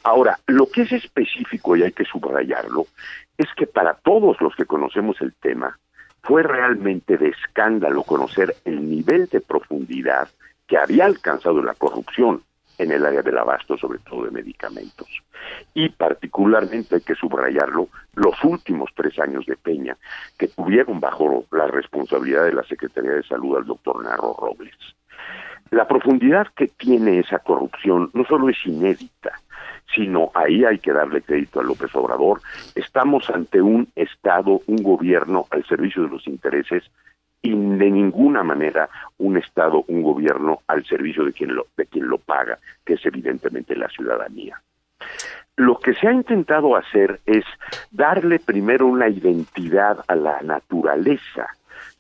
Ahora, 0.09 0.39
lo 0.47 0.71
que 0.71 0.83
es 0.83 0.93
específico 0.93 1.77
y 1.77 1.83
hay 1.83 1.93
que 1.93 2.07
subrayarlo 2.07 2.87
es 3.37 3.47
que 3.55 3.67
para 3.67 3.93
todos 3.93 4.41
los 4.41 4.57
que 4.57 4.65
conocemos 4.65 5.21
el 5.21 5.35
tema, 5.35 5.79
fue 6.23 6.43
realmente 6.43 7.19
de 7.19 7.29
escándalo 7.29 8.05
conocer 8.05 8.57
el 8.65 8.89
nivel 8.89 9.27
de 9.27 9.43
profundidad 9.43 10.27
que 10.67 10.79
había 10.79 11.05
alcanzado 11.05 11.63
la 11.63 11.75
corrupción 11.75 12.43
en 12.79 12.91
el 12.91 13.05
área 13.05 13.21
del 13.21 13.37
abasto, 13.37 13.77
sobre 13.77 13.99
todo 13.99 14.25
de 14.25 14.31
medicamentos. 14.31 15.09
Y 15.75 15.91
particularmente 15.91 16.95
hay 16.95 17.03
que 17.03 17.15
subrayarlo, 17.15 17.89
los 18.15 18.43
últimos 18.45 18.89
tres 18.95 19.19
años 19.19 19.45
de 19.45 19.59
Peña, 19.59 19.95
que 20.39 20.49
tuvieron 20.49 21.01
bajo 21.01 21.45
la 21.51 21.67
responsabilidad 21.67 22.45
de 22.45 22.55
la 22.55 22.63
Secretaría 22.63 23.13
de 23.13 23.25
Salud 23.25 23.59
al 23.59 23.67
doctor 23.67 24.03
Narro 24.03 24.35
Robles. 24.39 24.75
La 25.71 25.87
profundidad 25.87 26.47
que 26.57 26.69
tiene 26.69 27.19
esa 27.19 27.41
corrupción 27.41 28.11
no 28.15 28.25
solo 28.25 28.49
es 28.49 28.57
inédita, 28.65 29.33
sino 29.95 30.31
ahí 30.35 30.65
hay 30.65 30.79
que 30.79 30.93
darle 30.93 31.23
crédito 31.23 31.61
a 31.61 31.65
López 31.65 31.95
Obrador. 31.95 32.41
Estamos 32.75 33.29
ante 33.31 33.61
un 33.63 33.89
Estado, 33.95 34.61
un 34.67 34.83
gobierno 34.83 35.47
al 35.51 35.65
servicio 35.65 36.03
de 36.03 36.11
los 36.11 36.27
intereses 36.27 36.85
y 37.41 37.51
de 37.51 37.91
ninguna 37.91 38.43
manera 38.43 38.89
un 39.19 39.37
Estado, 39.37 39.85
un 39.87 40.03
gobierno 40.03 40.61
al 40.67 40.85
servicio 40.85 41.25
de 41.25 41.33
quien 41.33 41.55
lo, 41.55 41.67
de 41.77 41.87
quien 41.87 42.09
lo 42.09 42.19
paga, 42.19 42.59
que 42.85 42.95
es 42.95 43.07
evidentemente 43.07 43.77
la 43.77 43.89
ciudadanía. 43.89 44.61
Lo 45.57 45.79
que 45.79 45.95
se 45.95 46.07
ha 46.07 46.13
intentado 46.13 46.77
hacer 46.77 47.21
es 47.27 47.45
darle 47.91 48.39
primero 48.39 48.87
una 48.87 49.09
identidad 49.09 50.05
a 50.07 50.15
la 50.15 50.41
naturaleza 50.43 51.49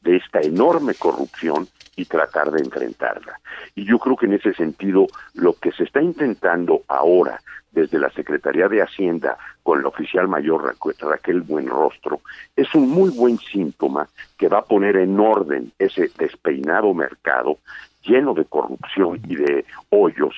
de 0.09 0.17
esta 0.17 0.41
enorme 0.41 0.95
corrupción 0.95 1.69
y 1.95 2.07
tratar 2.07 2.51
de 2.51 2.63
enfrentarla. 2.63 3.39
Y 3.75 3.85
yo 3.85 3.99
creo 3.99 4.17
que 4.17 4.25
en 4.25 4.33
ese 4.33 4.55
sentido 4.55 5.07
lo 5.35 5.53
que 5.53 5.71
se 5.73 5.85
está 5.85 6.01
intentando 6.01 6.81
ahora 6.89 7.43
desde 7.73 7.99
la 7.99 8.09
Secretaría 8.11 8.69
de 8.69 8.81
Hacienda 8.81 9.37
con 9.63 9.83
la 9.83 9.89
oficial 9.89 10.27
mayor 10.27 10.75
Raquel 11.01 11.43
Buenrostro 11.43 12.23
es 12.57 12.75
un 12.75 12.89
muy 12.89 13.11
buen 13.11 13.37
síntoma 13.39 14.09
que 14.39 14.49
va 14.49 14.61
a 14.61 14.65
poner 14.65 14.97
en 14.97 15.21
orden 15.21 15.73
ese 15.79 16.11
despeinado 16.17 16.95
mercado 16.95 17.59
lleno 18.03 18.33
de 18.33 18.47
corrupción 18.47 19.21
y 19.29 19.37
de 19.37 19.67
hoyos 19.91 20.35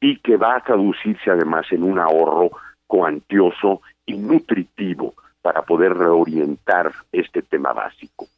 y 0.00 0.20
que 0.20 0.36
va 0.36 0.54
a 0.54 0.62
traducirse 0.62 1.32
además 1.32 1.66
en 1.72 1.82
un 1.82 1.98
ahorro 1.98 2.50
cuantioso 2.86 3.82
y 4.06 4.16
nutritivo 4.16 5.14
para 5.42 5.62
poder 5.62 5.94
reorientar 5.94 6.92
este 7.10 7.42
tema 7.42 7.72
básico. 7.72 8.28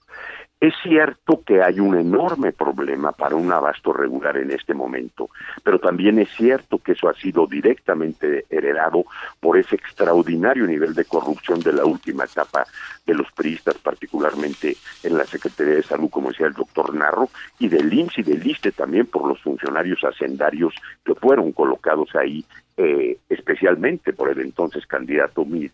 Es 0.61 0.75
cierto 0.83 1.43
que 1.43 1.63
hay 1.63 1.81
un 1.81 1.97
enorme 1.97 2.53
problema 2.53 3.13
para 3.13 3.35
un 3.35 3.51
abasto 3.51 3.95
regular 3.95 4.37
en 4.37 4.51
este 4.51 4.75
momento, 4.75 5.31
pero 5.65 5.79
también 5.79 6.19
es 6.19 6.29
cierto 6.37 6.77
que 6.79 6.93
eso 6.93 7.09
ha 7.09 7.15
sido 7.15 7.47
directamente 7.47 8.45
heredado 8.51 9.05
por 9.41 9.57
ese 9.57 9.77
extraordinario 9.77 10.67
nivel 10.67 10.93
de 10.93 11.07
corrupción 11.07 11.61
de 11.61 11.73
la 11.73 11.87
última 11.87 12.25
etapa 12.25 12.67
de 13.07 13.15
los 13.15 13.33
priistas, 13.33 13.79
particularmente 13.79 14.77
en 15.03 15.17
la 15.17 15.25
Secretaría 15.25 15.77
de 15.77 15.83
Salud, 15.83 16.11
como 16.11 16.29
decía 16.29 16.49
el 16.49 16.53
doctor 16.53 16.95
Narro, 16.95 17.31
y 17.59 17.69
del 17.69 17.91
IMSS 17.91 18.19
y 18.19 18.23
del 18.23 18.47
ISTE 18.47 18.73
también 18.73 19.07
por 19.07 19.27
los 19.27 19.41
funcionarios 19.41 20.05
hacendarios 20.05 20.75
que 21.03 21.15
fueron 21.15 21.53
colocados 21.53 22.15
ahí 22.15 22.45
eh, 22.77 23.17
especialmente 23.31 24.13
por 24.13 24.29
el 24.29 24.41
entonces 24.41 24.87
candidato 24.87 25.47
Mid 25.47 25.71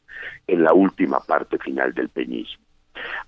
en 0.47 0.63
la 0.63 0.73
última 0.73 1.19
parte 1.19 1.59
final 1.59 1.93
del 1.93 2.09
peñismo. 2.09 2.66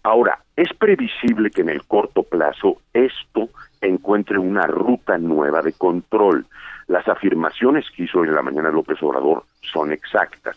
Ahora, 0.03 0.39
es 0.57 0.73
previsible 0.75 1.51
que 1.51 1.63
en 1.63 1.69
el 1.69 1.85
corto 1.85 2.23
plazo 2.23 2.79
esto 2.93 3.49
encuentre 3.81 4.39
una 4.39 4.67
ruta 4.67 5.19
nueva 5.19 5.63
de 5.63 5.73
control. 5.73 6.47
Las 6.87 7.07
afirmaciones 7.09 7.85
que 7.95 8.05
hizo 8.05 8.25
en 8.25 8.35
la 8.35 8.43
mañana 8.43 8.71
López 8.71 9.03
Obrador 9.03 9.45
son 9.61 9.93
exactas. 9.93 10.57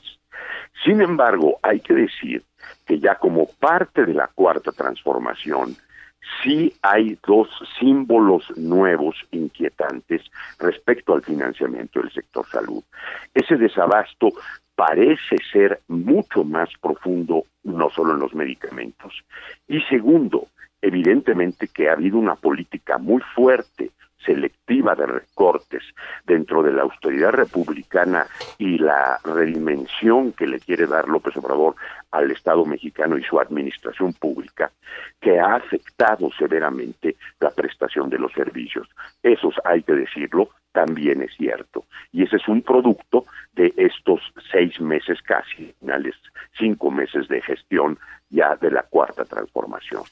Sin 0.83 1.01
embargo, 1.01 1.59
hay 1.61 1.79
que 1.79 1.93
decir 1.93 2.43
que 2.85 2.99
ya 2.99 3.15
como 3.15 3.47
parte 3.59 4.05
de 4.05 4.13
la 4.13 4.27
cuarta 4.27 4.71
transformación, 4.71 5.75
sí 6.43 6.73
hay 6.81 7.17
dos 7.25 7.49
símbolos 7.79 8.45
nuevos 8.57 9.15
inquietantes 9.31 10.21
respecto 10.59 11.13
al 11.13 11.23
financiamiento 11.23 12.01
del 12.01 12.11
sector 12.11 12.45
salud. 12.47 12.83
Ese 13.33 13.57
desabasto 13.57 14.29
parece 14.75 15.37
ser 15.51 15.81
mucho 15.87 16.43
más 16.43 16.69
profundo, 16.81 17.45
no 17.63 17.89
solo 17.89 18.13
en 18.13 18.19
los 18.19 18.33
medicamentos. 18.33 19.13
Y 19.67 19.81
segundo, 19.81 20.47
evidentemente 20.81 21.67
que 21.67 21.89
ha 21.89 21.93
habido 21.93 22.17
una 22.17 22.35
política 22.35 22.97
muy 22.97 23.21
fuerte 23.35 23.91
selectiva 24.25 24.95
de 24.95 25.05
recortes 25.05 25.83
dentro 26.25 26.63
de 26.63 26.71
la 26.73 26.83
austeridad 26.83 27.31
republicana 27.31 28.25
y 28.57 28.77
la 28.77 29.19
redimensión 29.23 30.33
que 30.33 30.47
le 30.47 30.59
quiere 30.59 30.87
dar 30.87 31.07
López 31.07 31.35
Obrador 31.37 31.75
al 32.11 32.31
Estado 32.31 32.65
mexicano 32.65 33.17
y 33.17 33.23
su 33.23 33.39
administración 33.39 34.13
pública, 34.13 34.71
que 35.19 35.39
ha 35.39 35.55
afectado 35.55 36.29
severamente 36.37 37.15
la 37.39 37.49
prestación 37.51 38.09
de 38.09 38.19
los 38.19 38.31
servicios. 38.33 38.87
Eso 39.23 39.51
hay 39.63 39.83
que 39.83 39.93
decirlo, 39.93 40.49
también 40.71 41.21
es 41.21 41.33
cierto. 41.35 41.85
Y 42.11 42.23
ese 42.23 42.37
es 42.37 42.47
un 42.47 42.61
producto 42.61 43.25
de 43.53 43.73
estos 43.77 44.21
seis 44.51 44.79
meses 44.79 45.21
casi, 45.21 45.73
finales, 45.79 46.15
cinco 46.57 46.91
meses 46.91 47.27
de 47.27 47.41
gestión 47.41 47.97
ya 48.29 48.55
de 48.55 48.71
la 48.71 48.83
cuarta 48.83 49.25
transformación. 49.25 50.03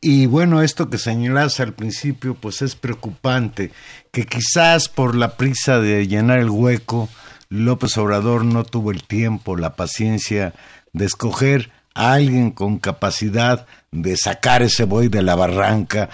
Y 0.00 0.26
bueno, 0.26 0.62
esto 0.62 0.88
que 0.88 0.96
señalas 0.96 1.60
al 1.60 1.74
principio, 1.74 2.34
pues 2.34 2.62
es 2.62 2.74
preocupante, 2.74 3.70
que 4.12 4.24
quizás 4.24 4.88
por 4.88 5.14
la 5.14 5.36
prisa 5.36 5.78
de 5.78 6.06
llenar 6.06 6.38
el 6.38 6.48
hueco, 6.48 7.10
López 7.50 7.98
Obrador 7.98 8.44
no 8.44 8.64
tuvo 8.64 8.92
el 8.92 9.02
tiempo, 9.02 9.56
la 9.56 9.76
paciencia 9.76 10.54
de 10.92 11.04
escoger 11.04 11.70
a 11.94 12.14
alguien 12.14 12.50
con 12.50 12.78
capacidad 12.78 13.66
de 13.90 14.16
sacar 14.16 14.62
ese 14.62 14.84
buey 14.84 15.08
de 15.08 15.22
la 15.22 15.34
barranca, 15.34 16.08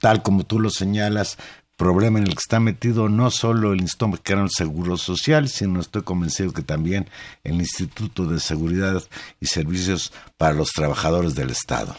tal 0.00 0.22
como 0.22 0.44
tú 0.44 0.58
lo 0.58 0.70
señalas, 0.70 1.36
problema 1.76 2.18
en 2.18 2.26
el 2.26 2.34
que 2.34 2.40
está 2.40 2.60
metido 2.60 3.08
no 3.08 3.30
solo 3.30 3.72
el 3.72 3.80
Instituto 3.80 4.08
Mexicano 4.08 4.42
del 4.42 4.50
Seguro 4.50 4.96
Social, 4.96 5.48
sino 5.48 5.80
estoy 5.80 6.02
convencido 6.02 6.52
que 6.52 6.62
también 6.62 7.10
el 7.42 7.56
Instituto 7.56 8.26
de 8.26 8.40
Seguridad 8.40 9.02
y 9.40 9.46
Servicios 9.46 10.12
para 10.38 10.54
los 10.54 10.70
Trabajadores 10.70 11.34
del 11.34 11.50
Estado. 11.50 11.96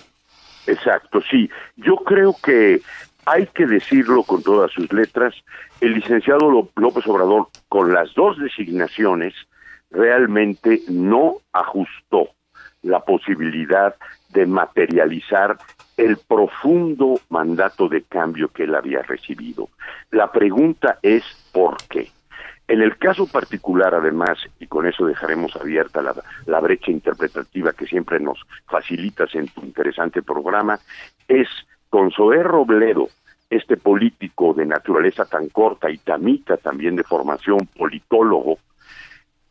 Exacto, 0.68 1.22
sí. 1.30 1.50
Yo 1.76 1.98
creo 1.98 2.36
que 2.44 2.82
hay 3.26 3.48
que 3.48 3.66
decirlo 3.66 4.24
con 4.24 4.44
todas 4.44 4.72
sus 4.72 4.92
letras, 4.94 5.34
el 5.82 5.94
licenciado 5.94 6.70
López 6.76 7.08
Obrador, 7.08 7.48
con 7.70 7.94
las 7.94 8.14
dos 8.14 8.38
designaciones, 8.38 9.34
realmente 9.90 10.82
no 10.90 11.38
ajustó 11.54 12.30
la 12.84 13.00
posibilidad 13.00 13.96
de 14.30 14.46
materializar 14.46 15.58
el 15.98 16.18
profundo 16.18 17.20
mandato 17.30 17.88
de 17.88 18.04
cambio 18.04 18.50
que 18.50 18.64
él 18.64 18.76
había 18.76 19.02
recibido. 19.02 19.70
La 20.12 20.32
pregunta 20.32 21.00
es 21.02 21.24
¿por 21.52 21.78
qué? 21.90 22.12
En 22.68 22.82
el 22.82 22.98
caso 22.98 23.28
particular, 23.28 23.94
además, 23.94 24.40
y 24.60 24.66
con 24.66 24.88
eso 24.88 25.06
dejaremos 25.06 25.56
abierta 25.56 26.02
la, 26.02 26.60
brecha 26.60 26.90
interpretativa 26.90 27.74
que 27.74 27.86
siempre 27.86 28.20
nos 28.20 28.40
facilitas 28.66 29.34
en 29.36 29.48
tu 29.50 29.62
interesante 29.62 30.24
programa, 30.24 30.80
es 31.28 31.48
con 31.90 32.12
Zoé 32.12 32.42
Robledo, 32.42 33.10
este 33.52 33.78
político 33.78 34.56
de 34.56 34.66
naturaleza 34.66 35.26
tan 35.26 35.50
corta 35.50 35.92
y 35.92 36.00
tamita 36.00 36.58
también 36.58 36.96
de 36.96 37.04
formación 37.04 37.68
politólogo, 37.78 38.58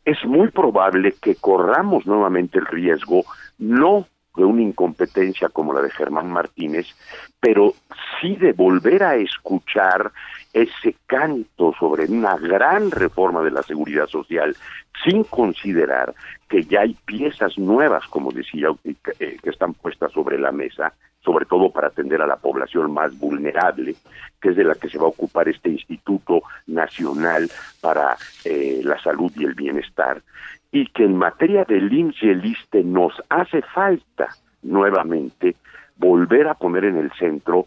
es 0.03 0.23
muy 0.25 0.49
probable 0.51 1.13
que 1.13 1.35
corramos 1.35 2.05
nuevamente 2.05 2.59
el 2.59 2.67
riesgo, 2.67 3.23
no 3.57 4.07
de 4.35 4.43
una 4.43 4.61
incompetencia 4.61 5.49
como 5.49 5.73
la 5.73 5.81
de 5.81 5.91
Germán 5.91 6.31
Martínez, 6.31 6.87
pero 7.39 7.73
sí 8.19 8.35
de 8.35 8.53
volver 8.53 9.03
a 9.03 9.15
escuchar 9.15 10.11
ese 10.53 10.95
canto 11.05 11.73
sobre 11.79 12.05
una 12.05 12.37
gran 12.37 12.91
reforma 12.91 13.41
de 13.41 13.51
la 13.51 13.63
seguridad 13.63 14.07
social, 14.07 14.55
sin 15.03 15.23
considerar 15.25 16.13
que 16.47 16.63
ya 16.63 16.81
hay 16.81 16.95
piezas 17.05 17.57
nuevas, 17.57 18.07
como 18.07 18.31
decía, 18.31 18.69
eh, 18.83 19.37
que 19.41 19.49
están 19.49 19.73
puestas 19.73 20.11
sobre 20.13 20.39
la 20.39 20.51
mesa, 20.51 20.93
sobre 21.25 21.45
todo 21.45 21.71
para 21.71 21.87
atender 21.87 22.21
a 22.21 22.27
la 22.27 22.37
población 22.37 22.93
más 22.93 23.17
vulnerable, 23.17 23.95
que 24.39 24.49
es 24.49 24.55
de 24.55 24.63
la 24.63 24.75
que 24.75 24.89
se 24.89 24.97
va 24.97 25.05
a 25.05 25.09
ocupar 25.09 25.49
este 25.49 25.69
Instituto 25.69 26.43
Nacional 26.67 27.49
para 27.81 28.15
eh, 28.45 28.81
la 28.83 29.01
Salud 29.01 29.31
y 29.35 29.43
el 29.43 29.55
Bienestar, 29.55 30.21
y 30.75 30.87
que 30.87 31.05
en 31.05 31.15
materia 31.15 31.63
del 31.63 31.91
IMSS 31.93 32.67
y 32.73 32.83
nos 32.83 33.13
hace 33.29 33.61
falta 33.61 34.27
nuevamente 34.61 35.55
volver 35.95 36.49
a 36.49 36.55
poner 36.55 36.83
en 36.83 36.97
el 36.97 37.13
centro 37.13 37.65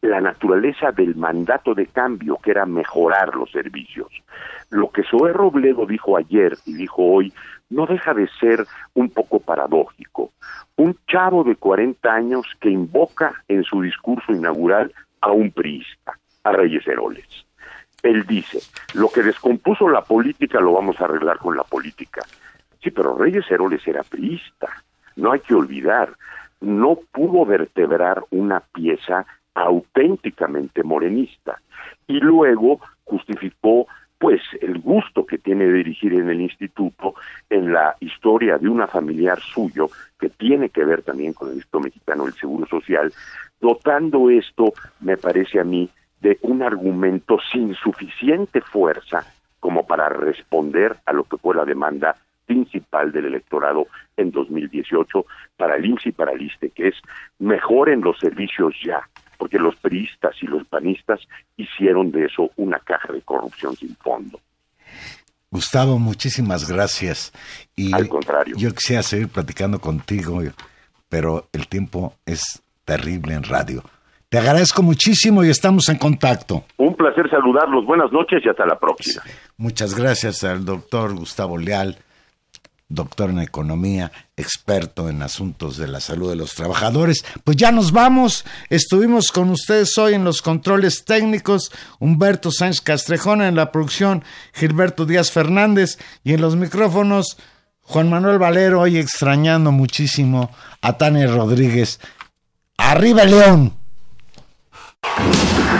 la 0.00 0.22
naturaleza 0.22 0.90
del 0.90 1.14
mandato 1.14 1.74
de 1.74 1.84
cambio, 1.88 2.38
que 2.42 2.52
era 2.52 2.64
mejorar 2.64 3.34
los 3.34 3.50
servicios. 3.50 4.08
Lo 4.70 4.88
que 4.90 5.02
Zoé 5.02 5.34
Robledo 5.34 5.84
dijo 5.84 6.16
ayer 6.16 6.56
y 6.64 6.72
dijo 6.72 7.02
hoy 7.02 7.34
no 7.68 7.84
deja 7.84 8.14
de 8.14 8.26
ser 8.40 8.64
un 8.94 9.10
poco 9.10 9.40
paradójico. 9.40 10.30
Un 10.76 10.96
chavo 11.06 11.44
de 11.44 11.54
40 11.54 12.10
años 12.10 12.46
que 12.62 12.70
invoca 12.70 13.44
en 13.48 13.62
su 13.62 13.82
discurso 13.82 14.32
inaugural 14.32 14.94
a 15.20 15.32
un 15.32 15.50
priista, 15.50 16.18
a 16.44 16.52
Reyes 16.52 16.88
Heroles. 16.88 17.47
Él 18.02 18.26
dice, 18.26 18.60
lo 18.94 19.08
que 19.08 19.22
descompuso 19.22 19.88
la 19.88 20.02
política 20.02 20.60
lo 20.60 20.72
vamos 20.72 21.00
a 21.00 21.04
arreglar 21.04 21.38
con 21.38 21.56
la 21.56 21.64
política. 21.64 22.22
Sí, 22.82 22.90
pero 22.90 23.16
Reyes 23.16 23.50
Heroles 23.50 23.86
era 23.86 24.02
priista, 24.02 24.68
no 25.16 25.32
hay 25.32 25.40
que 25.40 25.54
olvidar, 25.54 26.16
no 26.60 26.98
pudo 27.12 27.44
vertebrar 27.44 28.22
una 28.30 28.60
pieza 28.60 29.26
auténticamente 29.54 30.82
morenista. 30.82 31.60
Y 32.06 32.20
luego 32.20 32.80
justificó 33.04 33.86
pues 34.18 34.40
el 34.60 34.80
gusto 34.80 35.24
que 35.24 35.38
tiene 35.38 35.66
de 35.66 35.74
dirigir 35.74 36.12
en 36.12 36.28
el 36.28 36.40
instituto 36.40 37.14
en 37.48 37.72
la 37.72 37.96
historia 38.00 38.58
de 38.58 38.68
una 38.68 38.88
familiar 38.88 39.38
suyo 39.40 39.88
que 40.18 40.28
tiene 40.28 40.70
que 40.70 40.84
ver 40.84 41.02
también 41.02 41.32
con 41.32 41.48
el 41.48 41.54
Instituto 41.54 41.84
Mexicano 41.84 42.24
del 42.24 42.34
Seguro 42.34 42.66
Social, 42.66 43.12
dotando 43.60 44.28
esto, 44.28 44.72
me 45.00 45.16
parece 45.16 45.60
a 45.60 45.64
mí, 45.64 45.88
de 46.20 46.38
un 46.42 46.62
argumento 46.62 47.38
sin 47.52 47.74
suficiente 47.74 48.60
fuerza 48.60 49.24
como 49.60 49.86
para 49.86 50.08
responder 50.08 50.96
a 51.06 51.12
lo 51.12 51.24
que 51.24 51.36
fue 51.36 51.54
la 51.54 51.64
demanda 51.64 52.16
principal 52.46 53.12
del 53.12 53.26
electorado 53.26 53.86
en 54.16 54.30
2018 54.30 55.26
para 55.56 55.76
el 55.76 55.84
IMSS 55.84 56.06
y 56.06 56.12
para 56.12 56.32
el 56.32 56.42
ISTE, 56.42 56.70
que 56.70 56.88
es 56.88 56.94
mejoren 57.38 58.00
los 58.00 58.18
servicios 58.18 58.74
ya, 58.84 59.08
porque 59.36 59.58
los 59.58 59.76
priistas 59.76 60.34
y 60.42 60.46
los 60.46 60.66
panistas 60.66 61.20
hicieron 61.56 62.10
de 62.10 62.24
eso 62.24 62.50
una 62.56 62.78
caja 62.78 63.12
de 63.12 63.20
corrupción 63.22 63.76
sin 63.76 63.94
fondo. 63.96 64.40
Gustavo, 65.50 65.98
muchísimas 65.98 66.70
gracias. 66.70 67.32
Y 67.76 67.94
Al 67.94 68.08
contrario. 68.08 68.56
Yo 68.56 68.74
quisiera 68.74 69.02
seguir 69.02 69.28
platicando 69.28 69.80
contigo, 69.80 70.42
pero 71.08 71.48
el 71.52 71.68
tiempo 71.68 72.14
es 72.26 72.62
terrible 72.84 73.34
en 73.34 73.44
radio. 73.44 73.82
Te 74.28 74.38
agradezco 74.38 74.82
muchísimo 74.82 75.42
y 75.42 75.48
estamos 75.48 75.88
en 75.88 75.96
contacto. 75.96 76.64
Un 76.76 76.94
placer 76.94 77.30
saludarlos. 77.30 77.86
Buenas 77.86 78.12
noches 78.12 78.42
y 78.44 78.48
hasta 78.48 78.66
la 78.66 78.78
próxima. 78.78 79.22
Muchas 79.56 79.94
gracias 79.94 80.44
al 80.44 80.64
doctor 80.64 81.14
Gustavo 81.14 81.56
Leal 81.56 81.96
doctor 82.88 83.30
en 83.30 83.40
economía, 83.40 84.10
experto 84.36 85.08
en 85.08 85.22
asuntos 85.22 85.76
de 85.76 85.88
la 85.88 86.00
salud 86.00 86.30
de 86.30 86.36
los 86.36 86.54
trabajadores. 86.54 87.24
Pues 87.44 87.56
ya 87.56 87.70
nos 87.70 87.92
vamos. 87.92 88.44
Estuvimos 88.70 89.30
con 89.30 89.50
ustedes 89.50 89.96
hoy 89.98 90.14
en 90.14 90.24
los 90.24 90.42
controles 90.42 91.04
técnicos, 91.04 91.70
Humberto 91.98 92.50
Sánchez 92.50 92.80
Castrejón 92.80 93.42
en 93.42 93.56
la 93.56 93.70
producción, 93.72 94.24
Gilberto 94.54 95.04
Díaz 95.04 95.30
Fernández 95.30 95.98
y 96.24 96.32
en 96.32 96.40
los 96.40 96.56
micrófonos, 96.56 97.38
Juan 97.82 98.10
Manuel 98.10 98.38
Valero, 98.38 98.80
hoy 98.80 98.98
extrañando 98.98 99.70
muchísimo 99.70 100.50
a 100.80 100.96
Tania 100.96 101.26
Rodríguez. 101.26 102.00
¡Arriba 102.76 103.24
León! 103.24 103.74
Thank 105.02 105.72
you. 105.72 105.77